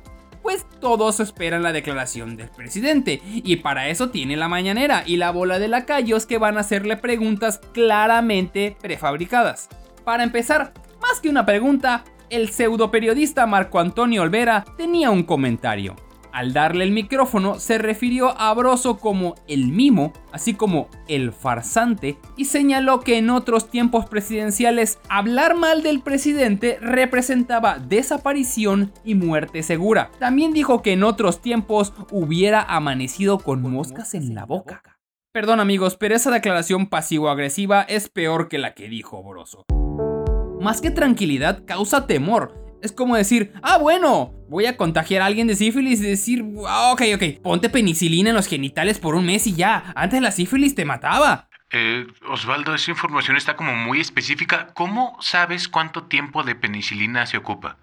Pues 0.50 0.66
todos 0.82 1.20
esperan 1.20 1.62
la 1.62 1.72
declaración 1.72 2.36
del 2.36 2.50
presidente, 2.50 3.22
y 3.24 3.58
para 3.58 3.90
eso 3.90 4.10
tiene 4.10 4.36
la 4.36 4.48
mañanera 4.48 5.04
y 5.06 5.18
la 5.18 5.30
bola 5.30 5.60
de 5.60 5.68
lacayos 5.68 6.26
que 6.26 6.40
van 6.40 6.58
a 6.58 6.62
hacerle 6.62 6.98
preguntas 6.98 7.62
claramente 7.72 8.76
prefabricadas. 8.82 9.70
Para 10.04 10.24
empezar, 10.24 10.74
más 11.04 11.20
que 11.22 11.30
una 11.30 11.46
pregunta, 11.46 12.04
el 12.32 12.50
pseudo 12.50 12.90
periodista 12.90 13.46
Marco 13.46 13.80
Antonio 13.80 14.24
Olvera 14.24 14.66
tenía 14.76 15.12
un 15.12 15.22
comentario. 15.22 15.96
Al 16.32 16.54
darle 16.54 16.84
el 16.84 16.92
micrófono 16.92 17.60
se 17.60 17.78
refirió 17.78 18.40
a 18.40 18.54
Broso 18.54 18.98
como 18.98 19.36
el 19.48 19.68
mimo, 19.68 20.14
así 20.32 20.54
como 20.54 20.88
el 21.08 21.32
farsante, 21.32 22.18
y 22.38 22.46
señaló 22.46 23.00
que 23.00 23.18
en 23.18 23.30
otros 23.30 23.70
tiempos 23.70 24.06
presidenciales 24.06 25.00
hablar 25.10 25.56
mal 25.56 25.84
del 25.84 26.02
presidente 26.02 26.78
representaba 26.82 27.80
desaparición 27.80 28.92
y 29.04 29.16
muerte 29.16 29.64
segura. 29.64 30.12
También 30.20 30.54
dijo 30.54 30.82
que 30.82 30.94
en 30.94 31.04
otros 31.04 31.42
tiempos 31.42 31.94
hubiera 32.12 32.62
amanecido 32.62 33.40
con 33.40 33.62
moscas 33.62 34.14
en 34.14 34.36
la 34.36 34.46
boca. 34.46 34.84
Perdón 35.32 35.60
amigos, 35.60 35.96
pero 35.96 36.16
esa 36.16 36.32
declaración 36.32 36.88
pasivo-agresiva 36.88 37.84
es 37.84 38.10
peor 38.10 38.48
que 38.48 38.58
la 38.58 38.74
que 38.74 38.90
dijo 38.90 39.24
Broso. 39.24 39.66
Más 40.60 40.82
que 40.82 40.92
tranquilidad, 40.92 41.64
causa 41.66 42.08
temor. 42.08 42.69
Es 42.82 42.92
como 42.92 43.16
decir, 43.16 43.54
ah, 43.62 43.78
bueno, 43.78 44.34
voy 44.50 44.66
a 44.66 44.78
contagiar 44.78 45.22
a 45.22 45.26
alguien 45.26 45.48
de 45.48 45.56
sífilis 45.56 46.00
y 46.00 46.08
decir, 46.08 46.46
ah, 46.68 46.92
ok, 46.94 47.02
ok, 47.16 47.42
ponte 47.42 47.70
penicilina 47.70 48.30
en 48.30 48.36
los 48.36 48.48
genitales 48.48 49.00
por 49.00 49.16
un 49.16 49.26
mes 49.26 49.48
y 49.48 49.54
ya. 49.54 49.92
Antes 49.96 50.22
la 50.22 50.32
sífilis 50.32 50.76
te 50.76 50.86
mataba. 50.86 51.50
Eh, 51.72 52.08
Osvaldo, 52.28 52.74
esa 52.74 52.92
información 52.92 53.38
está 53.38 53.56
como 53.56 53.76
muy 53.76 54.00
específica. 54.00 54.70
¿Cómo 54.74 55.18
sabes 55.22 55.68
cuánto 55.68 56.04
tiempo 56.04 56.44
de 56.44 56.56
penicilina 56.56 57.26
se 57.26 57.38
ocupa? 57.38 57.78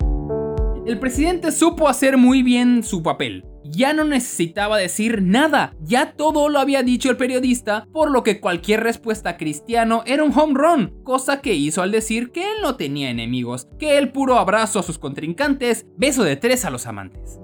El 0.86 0.98
presidente 0.98 1.52
supo 1.52 1.88
hacer 1.88 2.16
muy 2.16 2.42
bien 2.42 2.82
su 2.82 3.02
papel. 3.02 3.44
Ya 3.70 3.92
no 3.92 4.04
necesitaba 4.04 4.78
decir 4.78 5.22
nada, 5.22 5.74
ya 5.80 6.12
todo 6.12 6.48
lo 6.48 6.58
había 6.58 6.82
dicho 6.82 7.10
el 7.10 7.16
periodista, 7.16 7.86
por 7.92 8.10
lo 8.10 8.22
que 8.22 8.40
cualquier 8.40 8.82
respuesta 8.82 9.36
cristiano 9.36 10.02
era 10.06 10.22
un 10.22 10.36
home 10.36 10.54
run, 10.54 11.02
cosa 11.02 11.40
que 11.40 11.54
hizo 11.54 11.82
al 11.82 11.90
decir 11.90 12.30
que 12.30 12.42
él 12.42 12.58
no 12.62 12.76
tenía 12.76 13.10
enemigos, 13.10 13.68
que 13.78 13.98
el 13.98 14.12
puro 14.12 14.38
abrazo 14.38 14.78
a 14.78 14.82
sus 14.82 14.98
contrincantes, 14.98 15.86
beso 15.96 16.24
de 16.24 16.36
tres 16.36 16.64
a 16.64 16.70
los 16.70 16.86
amantes. 16.86 17.38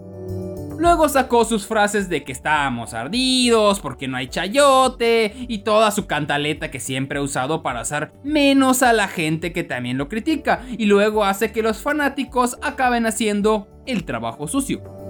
Luego 0.79 1.09
sacó 1.09 1.45
sus 1.45 1.64
frases 1.64 2.09
de 2.09 2.25
que 2.25 2.33
estábamos 2.33 2.93
ardidos, 2.93 3.79
porque 3.79 4.09
no 4.09 4.16
hay 4.16 4.27
chayote, 4.27 5.33
y 5.47 5.59
toda 5.59 5.93
su 5.93 6.07
cantaleta 6.07 6.73
que 6.73 6.81
siempre 6.81 7.20
ha 7.20 7.23
usado 7.23 7.62
para 7.62 7.81
hacer 7.81 8.12
menos 8.25 8.83
a 8.83 8.93
la 8.93 9.07
gente 9.07 9.53
que 9.53 9.62
también 9.62 9.97
lo 9.97 10.09
critica, 10.09 10.64
y 10.77 10.87
luego 10.87 11.25
hace 11.25 11.53
que 11.53 11.62
los 11.62 11.79
fanáticos 11.79 12.59
acaben 12.62 13.07
haciendo 13.07 13.68
el 13.87 14.03
trabajo 14.05 14.49
sucio. 14.49 15.01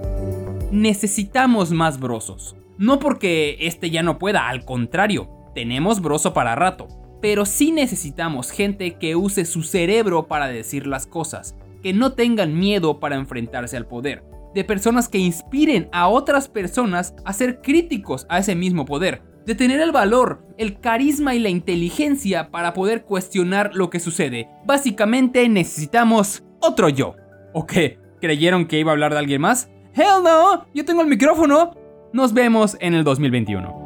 Necesitamos 0.72 1.70
más 1.70 2.00
brosos. 2.00 2.56
No 2.78 2.98
porque 2.98 3.58
este 3.60 3.90
ya 3.90 4.02
no 4.02 4.18
pueda, 4.18 4.48
al 4.48 4.64
contrario, 4.64 5.28
tenemos 5.54 6.00
broso 6.00 6.32
para 6.32 6.54
rato. 6.54 6.88
Pero 7.20 7.44
sí 7.44 7.72
necesitamos 7.72 8.50
gente 8.50 8.96
que 8.98 9.14
use 9.14 9.44
su 9.44 9.64
cerebro 9.64 10.28
para 10.28 10.48
decir 10.48 10.86
las 10.86 11.06
cosas, 11.06 11.56
que 11.82 11.92
no 11.92 12.14
tengan 12.14 12.58
miedo 12.58 13.00
para 13.00 13.16
enfrentarse 13.16 13.76
al 13.76 13.86
poder, 13.86 14.24
de 14.54 14.64
personas 14.64 15.10
que 15.10 15.18
inspiren 15.18 15.90
a 15.92 16.08
otras 16.08 16.48
personas 16.48 17.14
a 17.26 17.34
ser 17.34 17.60
críticos 17.60 18.24
a 18.30 18.38
ese 18.38 18.54
mismo 18.54 18.86
poder, 18.86 19.20
de 19.44 19.54
tener 19.54 19.78
el 19.78 19.92
valor, 19.92 20.46
el 20.56 20.80
carisma 20.80 21.34
y 21.34 21.38
la 21.38 21.50
inteligencia 21.50 22.50
para 22.50 22.72
poder 22.72 23.04
cuestionar 23.04 23.72
lo 23.74 23.90
que 23.90 24.00
sucede. 24.00 24.48
Básicamente 24.64 25.46
necesitamos 25.50 26.44
otro 26.60 26.88
yo. 26.88 27.14
¿O 27.52 27.66
qué? 27.66 27.98
¿Creyeron 28.22 28.64
que 28.64 28.78
iba 28.78 28.90
a 28.90 28.94
hablar 28.94 29.12
de 29.12 29.18
alguien 29.18 29.42
más? 29.42 29.68
Hell 29.94 30.22
no, 30.24 30.64
yo 30.72 30.84
tengo 30.84 31.02
el 31.02 31.08
micrófono. 31.08 31.74
Nos 32.12 32.32
vemos 32.32 32.76
en 32.80 32.94
el 32.94 33.04
2021. 33.04 33.82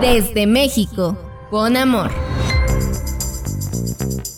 Desde 0.00 0.46
México, 0.46 1.16
con 1.50 1.76
amor. 1.76 2.10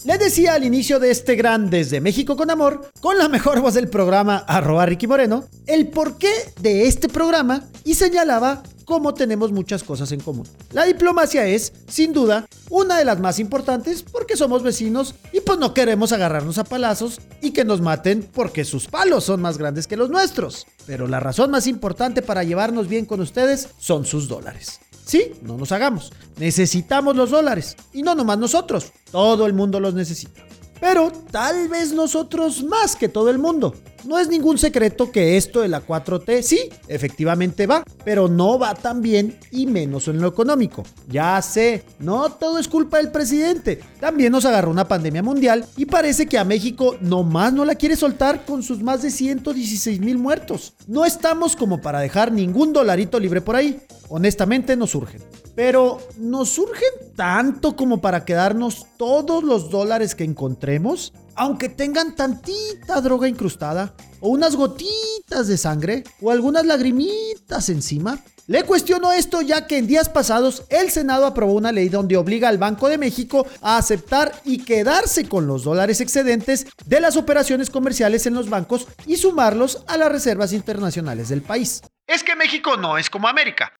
Les 0.04 0.18
decía 0.18 0.54
al 0.54 0.64
inicio 0.64 0.98
de 0.98 1.10
este 1.10 1.34
gran 1.34 1.70
Desde 1.70 2.00
México 2.00 2.36
con 2.36 2.50
Amor, 2.50 2.90
con 3.00 3.18
la 3.18 3.28
mejor 3.28 3.60
voz 3.60 3.74
del 3.74 3.88
programa, 3.88 4.44
arroba 4.46 4.86
Ricky 4.86 5.06
Moreno, 5.06 5.44
el 5.66 5.88
porqué 5.88 6.32
de 6.60 6.86
este 6.86 7.08
programa 7.08 7.64
y 7.84 7.94
señalaba 7.94 8.62
cómo 8.86 9.12
tenemos 9.12 9.52
muchas 9.52 9.82
cosas 9.82 10.12
en 10.12 10.20
común. 10.20 10.46
La 10.72 10.84
diplomacia 10.84 11.46
es, 11.46 11.72
sin 11.88 12.12
duda, 12.12 12.46
una 12.70 12.96
de 12.96 13.04
las 13.04 13.20
más 13.20 13.38
importantes 13.38 14.02
porque 14.02 14.36
somos 14.36 14.62
vecinos 14.62 15.14
y 15.32 15.40
pues 15.40 15.58
no 15.58 15.74
queremos 15.74 16.12
agarrarnos 16.12 16.56
a 16.58 16.64
palazos 16.64 17.20
y 17.42 17.50
que 17.50 17.64
nos 17.64 17.80
maten 17.82 18.26
porque 18.32 18.64
sus 18.64 18.86
palos 18.86 19.24
son 19.24 19.42
más 19.42 19.58
grandes 19.58 19.86
que 19.86 19.96
los 19.96 20.08
nuestros. 20.08 20.66
Pero 20.86 21.08
la 21.08 21.20
razón 21.20 21.50
más 21.50 21.66
importante 21.66 22.22
para 22.22 22.44
llevarnos 22.44 22.88
bien 22.88 23.04
con 23.04 23.20
ustedes 23.20 23.68
son 23.78 24.06
sus 24.06 24.28
dólares. 24.28 24.80
Sí, 25.06 25.34
no 25.42 25.56
nos 25.56 25.70
hagamos. 25.70 26.12
Necesitamos 26.36 27.14
los 27.14 27.30
dólares. 27.30 27.76
Y 27.92 28.02
no 28.02 28.16
nomás 28.16 28.38
nosotros. 28.38 28.92
Todo 29.12 29.46
el 29.46 29.52
mundo 29.52 29.78
los 29.78 29.94
necesita. 29.94 30.44
Pero 30.80 31.12
tal 31.30 31.68
vez 31.68 31.92
nosotros 31.92 32.64
más 32.64 32.96
que 32.96 33.08
todo 33.08 33.30
el 33.30 33.38
mundo. 33.38 33.74
No 34.04 34.18
es 34.18 34.28
ningún 34.28 34.58
secreto 34.58 35.10
que 35.10 35.36
esto 35.36 35.60
de 35.60 35.68
la 35.68 35.84
4T 35.84 36.42
sí, 36.42 36.70
efectivamente 36.88 37.66
va, 37.66 37.84
pero 38.04 38.28
no 38.28 38.58
va 38.58 38.74
tan 38.74 39.02
bien 39.02 39.38
y 39.50 39.66
menos 39.66 40.08
en 40.08 40.20
lo 40.20 40.28
económico. 40.28 40.84
Ya 41.08 41.40
sé, 41.42 41.84
no 41.98 42.30
todo 42.30 42.58
es 42.58 42.68
culpa 42.68 42.98
del 42.98 43.10
presidente. 43.10 43.80
También 44.00 44.32
nos 44.32 44.44
agarró 44.44 44.70
una 44.70 44.88
pandemia 44.88 45.22
mundial 45.22 45.64
y 45.76 45.86
parece 45.86 46.26
que 46.26 46.38
a 46.38 46.44
México 46.44 46.96
nomás 47.00 47.52
no 47.52 47.64
la 47.64 47.74
quiere 47.74 47.96
soltar 47.96 48.44
con 48.44 48.62
sus 48.62 48.82
más 48.82 49.02
de 49.02 49.10
116 49.10 50.00
mil 50.00 50.18
muertos. 50.18 50.74
No 50.86 51.04
estamos 51.04 51.56
como 51.56 51.80
para 51.80 52.00
dejar 52.00 52.32
ningún 52.32 52.72
dolarito 52.72 53.18
libre 53.18 53.40
por 53.40 53.56
ahí. 53.56 53.80
Honestamente 54.08 54.76
nos 54.76 54.90
surgen. 54.90 55.22
Pero 55.54 55.98
¿nos 56.18 56.50
surgen 56.50 56.90
tanto 57.16 57.76
como 57.76 58.00
para 58.00 58.24
quedarnos 58.24 58.86
todos 58.98 59.42
los 59.42 59.70
dólares 59.70 60.14
que 60.14 60.24
encontremos? 60.24 61.14
Aunque 61.36 61.68
tengan 61.68 62.16
tantita 62.16 63.00
droga 63.00 63.28
incrustada, 63.28 63.94
o 64.20 64.30
unas 64.30 64.56
gotitas 64.56 65.46
de 65.46 65.58
sangre, 65.58 66.02
o 66.20 66.30
algunas 66.30 66.64
lagrimitas 66.64 67.68
encima. 67.68 68.18
Le 68.46 68.62
cuestiono 68.62 69.12
esto 69.12 69.42
ya 69.42 69.66
que 69.66 69.76
en 69.76 69.88
días 69.88 70.08
pasados 70.08 70.62
el 70.70 70.90
Senado 70.90 71.26
aprobó 71.26 71.52
una 71.54 71.72
ley 71.72 71.88
donde 71.88 72.16
obliga 72.16 72.48
al 72.48 72.58
Banco 72.58 72.88
de 72.88 72.96
México 72.96 73.44
a 73.60 73.76
aceptar 73.76 74.32
y 74.44 74.58
quedarse 74.58 75.28
con 75.28 75.48
los 75.48 75.64
dólares 75.64 76.00
excedentes 76.00 76.68
de 76.86 77.00
las 77.00 77.16
operaciones 77.16 77.70
comerciales 77.70 78.24
en 78.26 78.34
los 78.34 78.48
bancos 78.48 78.86
y 79.04 79.16
sumarlos 79.16 79.82
a 79.88 79.96
las 79.96 80.12
reservas 80.12 80.52
internacionales 80.52 81.28
del 81.28 81.42
país. 81.42 81.82
Es 82.06 82.22
que 82.22 82.36
México 82.36 82.76
no 82.76 82.98
es 82.98 83.10
como 83.10 83.26
América. 83.26 83.72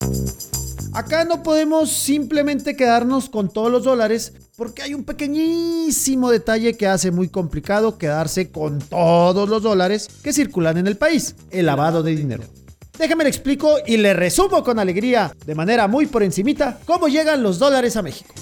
Acá 0.97 1.27
no 1.27 1.43
podemos 1.43 1.93
simplemente 1.93 2.75
quedarnos 2.75 3.29
con 3.29 3.51
todos 3.51 3.71
los 3.71 3.85
dólares 3.85 4.33
porque 4.57 4.81
hay 4.81 4.95
un 4.95 5.05
pequeñísimo 5.05 6.31
detalle 6.31 6.73
que 6.73 6.87
hace 6.87 7.11
muy 7.11 7.29
complicado 7.29 7.99
quedarse 7.99 8.51
con 8.51 8.79
todos 8.79 9.47
los 9.47 9.63
dólares 9.63 10.09
que 10.23 10.33
circulan 10.33 10.79
en 10.79 10.87
el 10.87 10.97
país, 10.97 11.37
el 11.51 11.67
lavado 11.67 12.03
de 12.03 12.17
dinero. 12.17 12.45
Déjame 12.99 13.25
le 13.25 13.29
explico 13.29 13.75
y 13.87 13.99
le 13.99 14.15
resumo 14.15 14.65
con 14.65 14.79
alegría, 14.79 15.37
de 15.45 15.55
manera 15.55 15.87
muy 15.87 16.07
por 16.07 16.23
encimita, 16.23 16.79
cómo 16.87 17.09
llegan 17.09 17.43
los 17.43 17.59
dólares 17.59 17.95
a 17.99 18.03
México. 18.03 18.33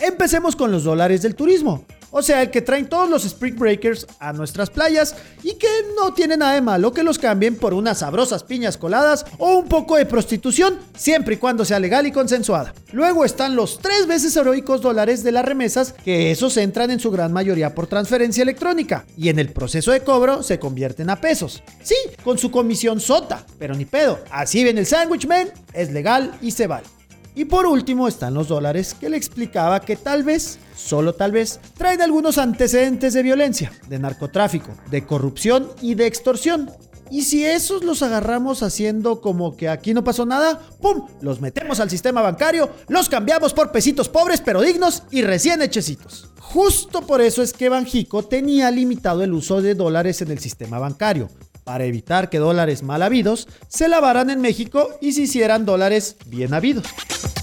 Empecemos 0.00 0.56
con 0.56 0.72
los 0.72 0.84
dólares 0.84 1.20
del 1.20 1.34
turismo. 1.34 1.84
O 2.10 2.22
sea, 2.22 2.42
el 2.42 2.50
que 2.50 2.62
traen 2.62 2.88
todos 2.88 3.08
los 3.08 3.24
Spring 3.24 3.56
Breakers 3.56 4.06
a 4.18 4.32
nuestras 4.32 4.70
playas 4.70 5.16
y 5.42 5.54
que 5.54 5.68
no 5.96 6.14
tiene 6.14 6.36
nada 6.36 6.54
de 6.54 6.60
malo 6.60 6.92
que 6.92 7.02
los 7.02 7.18
cambien 7.18 7.56
por 7.56 7.74
unas 7.74 7.98
sabrosas 7.98 8.42
piñas 8.42 8.76
coladas 8.76 9.26
o 9.38 9.56
un 9.56 9.68
poco 9.68 9.96
de 9.96 10.06
prostitución, 10.06 10.78
siempre 10.96 11.34
y 11.34 11.38
cuando 11.38 11.64
sea 11.64 11.80
legal 11.80 12.06
y 12.06 12.12
consensuada. 12.12 12.74
Luego 12.92 13.24
están 13.24 13.56
los 13.56 13.78
tres 13.78 14.06
veces 14.06 14.36
heroicos 14.36 14.80
dólares 14.80 15.22
de 15.22 15.32
las 15.32 15.44
remesas, 15.44 15.92
que 16.04 16.30
esos 16.30 16.56
entran 16.56 16.90
en 16.90 17.00
su 17.00 17.10
gran 17.10 17.32
mayoría 17.32 17.74
por 17.74 17.86
transferencia 17.86 18.42
electrónica 18.42 19.04
y 19.16 19.28
en 19.28 19.38
el 19.38 19.52
proceso 19.52 19.92
de 19.92 20.00
cobro 20.00 20.42
se 20.42 20.58
convierten 20.58 21.10
a 21.10 21.20
pesos. 21.20 21.62
Sí, 21.82 21.96
con 22.24 22.38
su 22.38 22.50
comisión 22.50 23.00
sota, 23.00 23.44
pero 23.58 23.74
ni 23.74 23.84
pedo. 23.84 24.20
Así 24.30 24.64
ven 24.64 24.78
el 24.78 24.86
Sandwich 24.86 25.26
Man, 25.26 25.48
es 25.72 25.92
legal 25.92 26.32
y 26.40 26.50
se 26.50 26.66
vale. 26.66 26.95
Y 27.36 27.44
por 27.44 27.66
último 27.66 28.08
están 28.08 28.32
los 28.32 28.48
dólares 28.48 28.96
que 28.98 29.10
le 29.10 29.18
explicaba 29.18 29.82
que 29.82 29.94
tal 29.96 30.24
vez, 30.24 30.58
solo 30.74 31.14
tal 31.14 31.32
vez, 31.32 31.60
traen 31.76 32.00
algunos 32.00 32.38
antecedentes 32.38 33.12
de 33.12 33.22
violencia, 33.22 33.70
de 33.88 33.98
narcotráfico, 33.98 34.70
de 34.90 35.04
corrupción 35.04 35.68
y 35.82 35.96
de 35.96 36.06
extorsión. 36.06 36.70
Y 37.10 37.22
si 37.22 37.44
esos 37.44 37.84
los 37.84 38.02
agarramos 38.02 38.62
haciendo 38.62 39.20
como 39.20 39.54
que 39.54 39.68
aquí 39.68 39.92
no 39.92 40.02
pasó 40.02 40.24
nada, 40.24 40.58
¡pum! 40.80 41.06
Los 41.20 41.42
metemos 41.42 41.78
al 41.78 41.90
sistema 41.90 42.22
bancario, 42.22 42.70
los 42.88 43.10
cambiamos 43.10 43.52
por 43.52 43.70
pesitos 43.70 44.08
pobres 44.08 44.40
pero 44.40 44.62
dignos 44.62 45.02
y 45.10 45.20
recién 45.20 45.60
hechecitos. 45.60 46.30
Justo 46.40 47.02
por 47.02 47.20
eso 47.20 47.42
es 47.42 47.52
que 47.52 47.68
Banjico 47.68 48.24
tenía 48.24 48.70
limitado 48.70 49.22
el 49.22 49.34
uso 49.34 49.60
de 49.60 49.74
dólares 49.74 50.22
en 50.22 50.30
el 50.30 50.38
sistema 50.38 50.78
bancario, 50.78 51.28
para 51.66 51.84
evitar 51.84 52.30
que 52.30 52.38
dólares 52.38 52.84
mal 52.84 53.02
habidos 53.02 53.48
se 53.66 53.88
lavaran 53.88 54.30
en 54.30 54.40
México 54.40 54.88
y 55.00 55.12
se 55.12 55.22
hicieran 55.22 55.66
dólares 55.66 56.16
bien 56.26 56.54
habidos. 56.54 56.86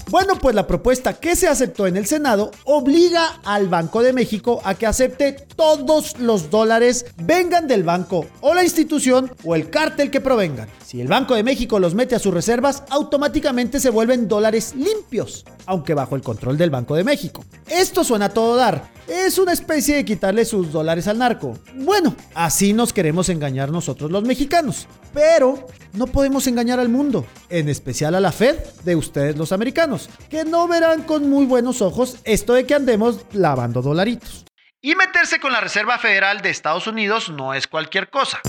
Bueno, 0.08 0.38
pues 0.38 0.54
la 0.54 0.66
propuesta 0.66 1.14
que 1.14 1.36
se 1.36 1.48
aceptó 1.48 1.86
en 1.86 1.96
el 1.96 2.06
Senado 2.06 2.50
obliga 2.64 3.40
al 3.44 3.68
Banco 3.68 4.02
de 4.02 4.12
México 4.12 4.60
a 4.64 4.74
que 4.74 4.86
acepte 4.86 5.32
todos 5.32 6.18
los 6.20 6.50
dólares 6.50 7.06
vengan 7.16 7.66
del 7.66 7.82
banco 7.82 8.26
o 8.40 8.54
la 8.54 8.62
institución 8.62 9.30
o 9.44 9.54
el 9.54 9.70
cártel 9.70 10.10
que 10.10 10.20
provengan. 10.20 10.68
Si 10.86 11.00
el 11.00 11.08
Banco 11.08 11.34
de 11.34 11.42
México 11.42 11.80
los 11.80 11.94
mete 11.94 12.14
a 12.14 12.18
sus 12.18 12.32
reservas, 12.32 12.84
automáticamente 12.90 13.80
se 13.80 13.90
vuelven 13.90 14.28
dólares 14.28 14.74
limpios, 14.76 15.44
aunque 15.66 15.94
bajo 15.94 16.14
el 16.16 16.22
control 16.22 16.56
del 16.56 16.70
Banco 16.70 16.94
de 16.94 17.04
México. 17.04 17.44
Esto 17.68 18.04
suena 18.04 18.26
a 18.26 18.28
todo 18.28 18.56
dar. 18.56 18.92
Es 19.08 19.38
una 19.38 19.52
especie 19.52 19.96
de 19.96 20.04
quitarle 20.04 20.44
sus 20.44 20.70
dólares 20.70 21.08
al 21.08 21.18
narco. 21.18 21.58
Bueno, 21.74 22.14
así 22.34 22.72
nos 22.72 22.92
queremos 22.92 23.28
engañar 23.28 23.70
nosotros 23.70 24.10
los 24.14 24.24
mexicanos. 24.24 24.88
Pero 25.12 25.66
no 25.92 26.06
podemos 26.06 26.46
engañar 26.46 26.80
al 26.80 26.88
mundo, 26.88 27.26
en 27.50 27.68
especial 27.68 28.14
a 28.14 28.20
la 28.20 28.32
Fed 28.32 28.56
de 28.84 28.96
ustedes 28.96 29.36
los 29.36 29.52
americanos, 29.52 30.08
que 30.30 30.44
no 30.44 30.66
verán 30.66 31.02
con 31.02 31.28
muy 31.28 31.44
buenos 31.44 31.82
ojos 31.82 32.16
esto 32.24 32.54
de 32.54 32.66
que 32.66 32.74
andemos 32.74 33.26
lavando 33.32 33.82
dolaritos. 33.82 34.44
Y 34.80 34.94
meterse 34.96 35.40
con 35.40 35.52
la 35.52 35.60
Reserva 35.60 35.98
Federal 35.98 36.40
de 36.40 36.50
Estados 36.50 36.86
Unidos 36.86 37.30
no 37.30 37.54
es 37.54 37.66
cualquier 37.66 38.10
cosa. 38.10 38.40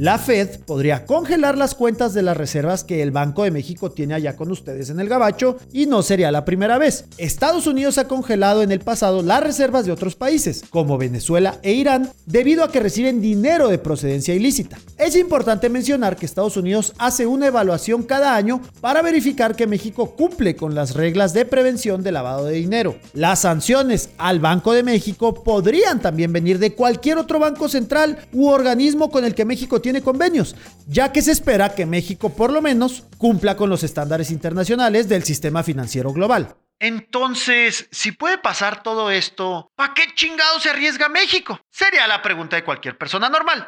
La 0.00 0.16
Fed 0.16 0.60
podría 0.60 1.04
congelar 1.04 1.58
las 1.58 1.74
cuentas 1.74 2.14
de 2.14 2.22
las 2.22 2.34
reservas 2.34 2.84
que 2.84 3.02
el 3.02 3.10
Banco 3.10 3.44
de 3.44 3.50
México 3.50 3.90
tiene 3.90 4.14
allá 4.14 4.34
con 4.34 4.50
ustedes 4.50 4.88
en 4.88 4.98
el 4.98 5.10
Gabacho 5.10 5.58
y 5.74 5.84
no 5.84 6.00
sería 6.00 6.32
la 6.32 6.46
primera 6.46 6.78
vez. 6.78 7.04
Estados 7.18 7.66
Unidos 7.66 7.98
ha 7.98 8.08
congelado 8.08 8.62
en 8.62 8.72
el 8.72 8.80
pasado 8.80 9.20
las 9.20 9.42
reservas 9.42 9.84
de 9.84 9.92
otros 9.92 10.16
países, 10.16 10.64
como 10.70 10.96
Venezuela 10.96 11.58
e 11.60 11.72
Irán, 11.72 12.10
debido 12.24 12.64
a 12.64 12.72
que 12.72 12.80
reciben 12.80 13.20
dinero 13.20 13.68
de 13.68 13.76
procedencia 13.76 14.34
ilícita. 14.34 14.78
Es 14.96 15.16
importante 15.16 15.68
mencionar 15.68 16.16
que 16.16 16.24
Estados 16.24 16.56
Unidos 16.56 16.94
hace 16.96 17.26
una 17.26 17.48
evaluación 17.48 18.02
cada 18.02 18.34
año 18.34 18.62
para 18.80 19.02
verificar 19.02 19.54
que 19.54 19.66
México 19.66 20.16
cumple 20.16 20.56
con 20.56 20.74
las 20.74 20.94
reglas 20.94 21.34
de 21.34 21.44
prevención 21.44 22.02
de 22.02 22.12
lavado 22.12 22.46
de 22.46 22.54
dinero. 22.54 22.96
Las 23.12 23.40
sanciones 23.40 24.08
al 24.16 24.40
Banco 24.40 24.72
de 24.72 24.82
México 24.82 25.34
podrían 25.44 26.00
también 26.00 26.32
venir 26.32 26.58
de 26.58 26.74
cualquier 26.74 27.18
otro 27.18 27.38
banco 27.38 27.68
central 27.68 28.16
u 28.32 28.48
organismo 28.48 29.10
con 29.10 29.26
el 29.26 29.34
que 29.34 29.44
México 29.44 29.82
tiene 29.90 30.02
convenios, 30.02 30.54
ya 30.86 31.10
que 31.10 31.20
se 31.20 31.32
espera 31.32 31.74
que 31.74 31.84
México 31.84 32.28
por 32.28 32.52
lo 32.52 32.62
menos 32.62 33.02
cumpla 33.18 33.56
con 33.56 33.68
los 33.70 33.82
estándares 33.82 34.30
internacionales 34.30 35.08
del 35.08 35.24
sistema 35.24 35.64
financiero 35.64 36.12
global. 36.12 36.54
Entonces, 36.78 37.88
si 37.90 38.12
puede 38.12 38.38
pasar 38.38 38.84
todo 38.84 39.10
esto, 39.10 39.68
¿para 39.74 39.92
qué 39.92 40.04
chingado 40.14 40.60
se 40.60 40.70
arriesga 40.70 41.08
México? 41.08 41.58
Sería 41.70 42.06
la 42.06 42.22
pregunta 42.22 42.54
de 42.54 42.62
cualquier 42.62 42.96
persona 42.96 43.28
normal. 43.28 43.66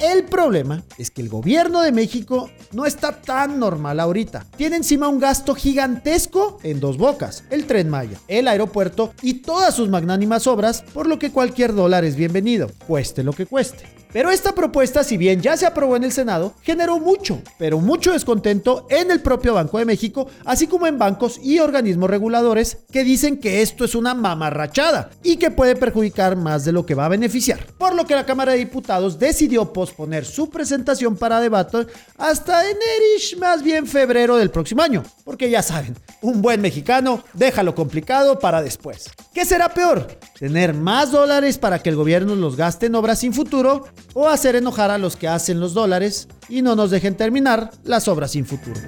El 0.00 0.24
problema 0.24 0.82
es 0.98 1.10
que 1.10 1.22
el 1.22 1.30
gobierno 1.30 1.80
de 1.80 1.90
México 1.90 2.50
no 2.72 2.84
está 2.84 3.22
tan 3.22 3.58
normal 3.58 3.98
ahorita. 3.98 4.44
Tiene 4.58 4.76
encima 4.76 5.08
un 5.08 5.20
gasto 5.20 5.54
gigantesco 5.54 6.60
en 6.62 6.80
dos 6.80 6.98
bocas, 6.98 7.44
el 7.48 7.66
tren 7.66 7.88
Maya, 7.88 8.18
el 8.28 8.46
aeropuerto 8.46 9.14
y 9.22 9.40
todas 9.40 9.74
sus 9.74 9.88
magnánimas 9.88 10.46
obras, 10.46 10.82
por 10.92 11.06
lo 11.06 11.18
que 11.18 11.32
cualquier 11.32 11.74
dólar 11.74 12.04
es 12.04 12.14
bienvenido, 12.14 12.70
cueste 12.86 13.24
lo 13.24 13.32
que 13.32 13.46
cueste. 13.46 14.01
Pero 14.12 14.30
esta 14.30 14.54
propuesta, 14.54 15.04
si 15.04 15.16
bien 15.16 15.40
ya 15.40 15.56
se 15.56 15.64
aprobó 15.64 15.96
en 15.96 16.04
el 16.04 16.12
Senado, 16.12 16.54
generó 16.62 16.98
mucho, 16.98 17.40
pero 17.58 17.78
mucho 17.78 18.12
descontento 18.12 18.86
en 18.90 19.10
el 19.10 19.20
propio 19.20 19.54
Banco 19.54 19.78
de 19.78 19.86
México, 19.86 20.28
así 20.44 20.66
como 20.66 20.86
en 20.86 20.98
bancos 20.98 21.40
y 21.42 21.58
organismos 21.60 22.10
reguladores 22.10 22.78
que 22.92 23.04
dicen 23.04 23.38
que 23.38 23.62
esto 23.62 23.84
es 23.84 23.94
una 23.94 24.14
mamarrachada 24.14 25.10
y 25.22 25.36
que 25.36 25.50
puede 25.50 25.76
perjudicar 25.76 26.36
más 26.36 26.64
de 26.64 26.72
lo 26.72 26.84
que 26.84 26.94
va 26.94 27.06
a 27.06 27.10
beneficiar. 27.10 27.66
Por 27.78 27.94
lo 27.94 28.06
que 28.06 28.14
la 28.14 28.26
Cámara 28.26 28.52
de 28.52 28.58
Diputados 28.58 29.18
decidió 29.18 29.72
posponer 29.72 30.24
su 30.24 30.50
presentación 30.50 31.16
para 31.16 31.40
debate 31.40 31.86
hasta 32.18 32.64
enerish, 32.64 33.38
más 33.38 33.62
bien 33.62 33.86
febrero 33.86 34.36
del 34.36 34.50
próximo 34.50 34.82
año. 34.82 35.02
Porque 35.24 35.48
ya 35.48 35.62
saben, 35.62 35.96
un 36.20 36.42
buen 36.42 36.60
mexicano 36.60 37.22
deja 37.32 37.62
lo 37.62 37.74
complicado 37.74 38.38
para 38.38 38.62
después. 38.62 39.10
¿Qué 39.32 39.44
será 39.44 39.72
peor? 39.72 40.18
¿Tener 40.38 40.74
más 40.74 41.12
dólares 41.12 41.56
para 41.56 41.78
que 41.78 41.88
el 41.88 41.96
gobierno 41.96 42.34
los 42.34 42.56
gaste 42.56 42.86
en 42.86 42.94
obras 42.94 43.20
sin 43.20 43.32
futuro? 43.32 43.84
¿O 44.14 44.28
hacer 44.28 44.56
enojar 44.56 44.90
a 44.90 44.98
los 44.98 45.16
que 45.16 45.28
hacen 45.28 45.60
los 45.60 45.74
dólares 45.74 46.28
y 46.48 46.62
no 46.62 46.76
nos 46.76 46.90
dejen 46.90 47.16
terminar 47.16 47.70
las 47.84 48.08
obras 48.08 48.32
sin 48.32 48.44
futuro? 48.44 48.80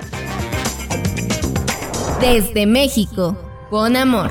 Desde 2.21 2.67
México, 2.67 3.37
con 3.71 3.97
amor. 3.97 4.31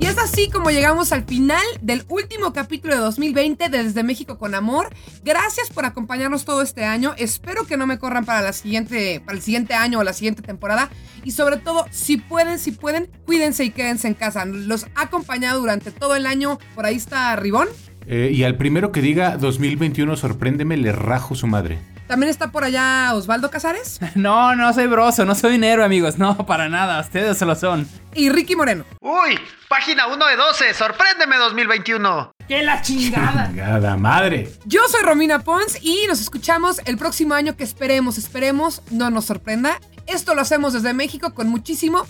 Y 0.00 0.06
es 0.06 0.16
así 0.16 0.48
como 0.48 0.70
llegamos 0.70 1.12
al 1.12 1.24
final 1.24 1.60
del 1.82 2.04
último 2.08 2.54
capítulo 2.54 2.94
de 2.94 3.00
2020 3.00 3.68
de 3.68 3.82
Desde 3.82 4.02
México 4.02 4.38
con 4.38 4.54
Amor. 4.54 4.88
Gracias 5.22 5.68
por 5.68 5.84
acompañarnos 5.84 6.46
todo 6.46 6.62
este 6.62 6.86
año. 6.86 7.14
Espero 7.18 7.66
que 7.66 7.76
no 7.76 7.86
me 7.86 7.98
corran 7.98 8.24
para, 8.24 8.40
la 8.40 8.54
siguiente, 8.54 9.20
para 9.20 9.36
el 9.36 9.42
siguiente 9.42 9.74
año 9.74 9.98
o 9.98 10.02
la 10.02 10.14
siguiente 10.14 10.40
temporada. 10.40 10.88
Y 11.22 11.32
sobre 11.32 11.58
todo, 11.58 11.84
si 11.90 12.16
pueden, 12.16 12.58
si 12.58 12.72
pueden, 12.72 13.10
cuídense 13.26 13.64
y 13.64 13.70
quédense 13.70 14.08
en 14.08 14.14
casa. 14.14 14.46
Los 14.46 14.84
ha 14.94 15.02
acompañado 15.02 15.60
durante 15.60 15.90
todo 15.90 16.16
el 16.16 16.24
año. 16.24 16.58
Por 16.74 16.86
ahí 16.86 16.96
está 16.96 17.36
Ribón. 17.36 17.68
Eh, 18.06 18.30
y 18.32 18.44
al 18.44 18.56
primero 18.56 18.92
que 18.92 19.00
diga 19.00 19.36
2021 19.36 20.16
sorpréndeme, 20.16 20.76
le 20.76 20.92
rajo 20.92 21.34
su 21.34 21.46
madre. 21.46 21.78
¿También 22.10 22.28
está 22.28 22.50
por 22.50 22.64
allá 22.64 23.14
Osvaldo 23.14 23.50
Casares? 23.50 24.00
No, 24.16 24.56
no 24.56 24.72
soy 24.72 24.88
broso, 24.88 25.24
no 25.24 25.36
soy 25.36 25.52
dinero, 25.52 25.84
amigos. 25.84 26.18
No, 26.18 26.44
para 26.44 26.68
nada. 26.68 27.00
Ustedes 27.00 27.38
se 27.38 27.46
lo 27.46 27.54
son. 27.54 27.86
Y 28.14 28.30
Ricky 28.30 28.56
Moreno. 28.56 28.84
Uy, 29.00 29.38
página 29.68 30.08
1 30.08 30.26
de 30.26 30.36
12. 30.36 30.74
Sorpréndeme 30.74 31.36
2021. 31.36 32.32
¡Que 32.48 32.64
la 32.64 32.82
chingada! 32.82 33.46
Chingada 33.50 33.96
madre. 33.96 34.52
Yo 34.64 34.80
soy 34.88 35.02
Romina 35.02 35.38
Pons 35.38 35.78
y 35.82 36.04
nos 36.08 36.20
escuchamos 36.20 36.80
el 36.84 36.98
próximo 36.98 37.34
año 37.34 37.56
que 37.56 37.62
esperemos, 37.62 38.18
esperemos, 38.18 38.82
no 38.90 39.10
nos 39.10 39.26
sorprenda. 39.26 39.78
Esto 40.08 40.34
lo 40.34 40.40
hacemos 40.40 40.72
desde 40.72 40.92
México 40.92 41.32
con 41.32 41.48
muchísimo 41.48 42.04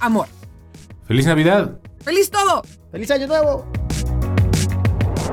amor. 0.00 0.28
¡Feliz 1.08 1.24
Navidad! 1.24 1.78
¡Feliz 2.04 2.30
todo! 2.30 2.62
¡Feliz 2.90 3.10
Año 3.10 3.26
Nuevo! 3.26 3.72